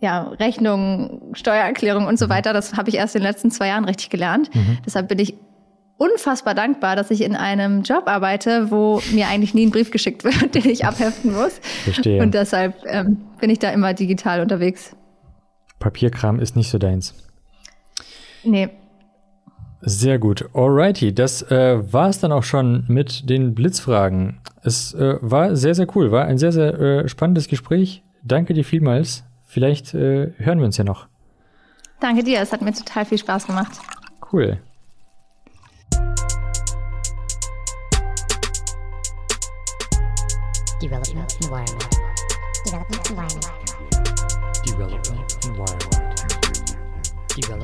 ja, 0.00 0.22
Rechnungen, 0.22 1.34
Steuererklärung 1.34 2.06
und 2.06 2.18
so 2.18 2.26
mhm. 2.26 2.30
weiter. 2.30 2.52
Das 2.52 2.74
habe 2.74 2.90
ich 2.90 2.96
erst 2.96 3.14
in 3.16 3.22
den 3.22 3.28
letzten 3.28 3.50
zwei 3.50 3.68
Jahren 3.68 3.84
richtig 3.84 4.10
gelernt. 4.10 4.54
Mhm. 4.54 4.78
Deshalb 4.84 5.08
bin 5.08 5.18
ich 5.18 5.34
unfassbar 5.96 6.54
dankbar, 6.54 6.96
dass 6.96 7.10
ich 7.10 7.22
in 7.22 7.36
einem 7.36 7.82
Job 7.82 8.04
arbeite, 8.06 8.70
wo 8.70 9.00
mir 9.12 9.28
eigentlich 9.28 9.54
nie 9.54 9.66
ein 9.66 9.70
Brief 9.70 9.90
geschickt 9.90 10.24
wird, 10.24 10.54
den 10.54 10.68
ich 10.68 10.84
abheften 10.84 11.32
muss. 11.32 11.58
Verstehe. 11.84 12.22
Und 12.22 12.34
deshalb 12.34 12.74
ähm, 12.86 13.18
bin 13.40 13.50
ich 13.50 13.58
da 13.58 13.70
immer 13.70 13.94
digital 13.94 14.40
unterwegs. 14.40 14.94
Papierkram 15.78 16.38
ist 16.38 16.56
nicht 16.56 16.70
so 16.70 16.78
deins. 16.78 17.14
Nee. 18.44 18.70
Sehr 19.80 20.18
gut. 20.18 20.48
Alrighty, 20.54 21.14
das 21.14 21.42
äh, 21.50 21.92
war 21.92 22.08
es 22.08 22.18
dann 22.18 22.32
auch 22.32 22.42
schon 22.42 22.84
mit 22.88 23.28
den 23.28 23.54
Blitzfragen. 23.54 24.40
Es 24.62 24.94
äh, 24.94 25.16
war 25.20 25.56
sehr, 25.56 25.74
sehr 25.74 25.86
cool, 25.94 26.10
war 26.10 26.24
ein 26.24 26.38
sehr, 26.38 26.52
sehr 26.52 26.80
äh, 26.80 27.08
spannendes 27.08 27.48
Gespräch. 27.48 28.02
Danke 28.22 28.54
dir 28.54 28.64
vielmals. 28.64 29.24
Vielleicht 29.44 29.92
äh, 29.92 30.32
hören 30.38 30.58
wir 30.58 30.64
uns 30.64 30.78
ja 30.78 30.84
noch. 30.84 31.06
Danke 32.00 32.24
dir, 32.24 32.40
es 32.40 32.50
hat 32.50 32.62
mir 32.62 32.72
total 32.72 33.04
viel 33.04 33.18
Spaß 33.18 33.46
gemacht. 33.46 33.72
Cool. 34.32 34.58
Development 40.80 41.36
Environment. 41.42 41.88
Development 42.66 43.10
Environment. 43.10 43.52
Development 44.66 45.46
Environment. 45.46 45.94
Development 47.36 47.36
Environment. 47.36 47.63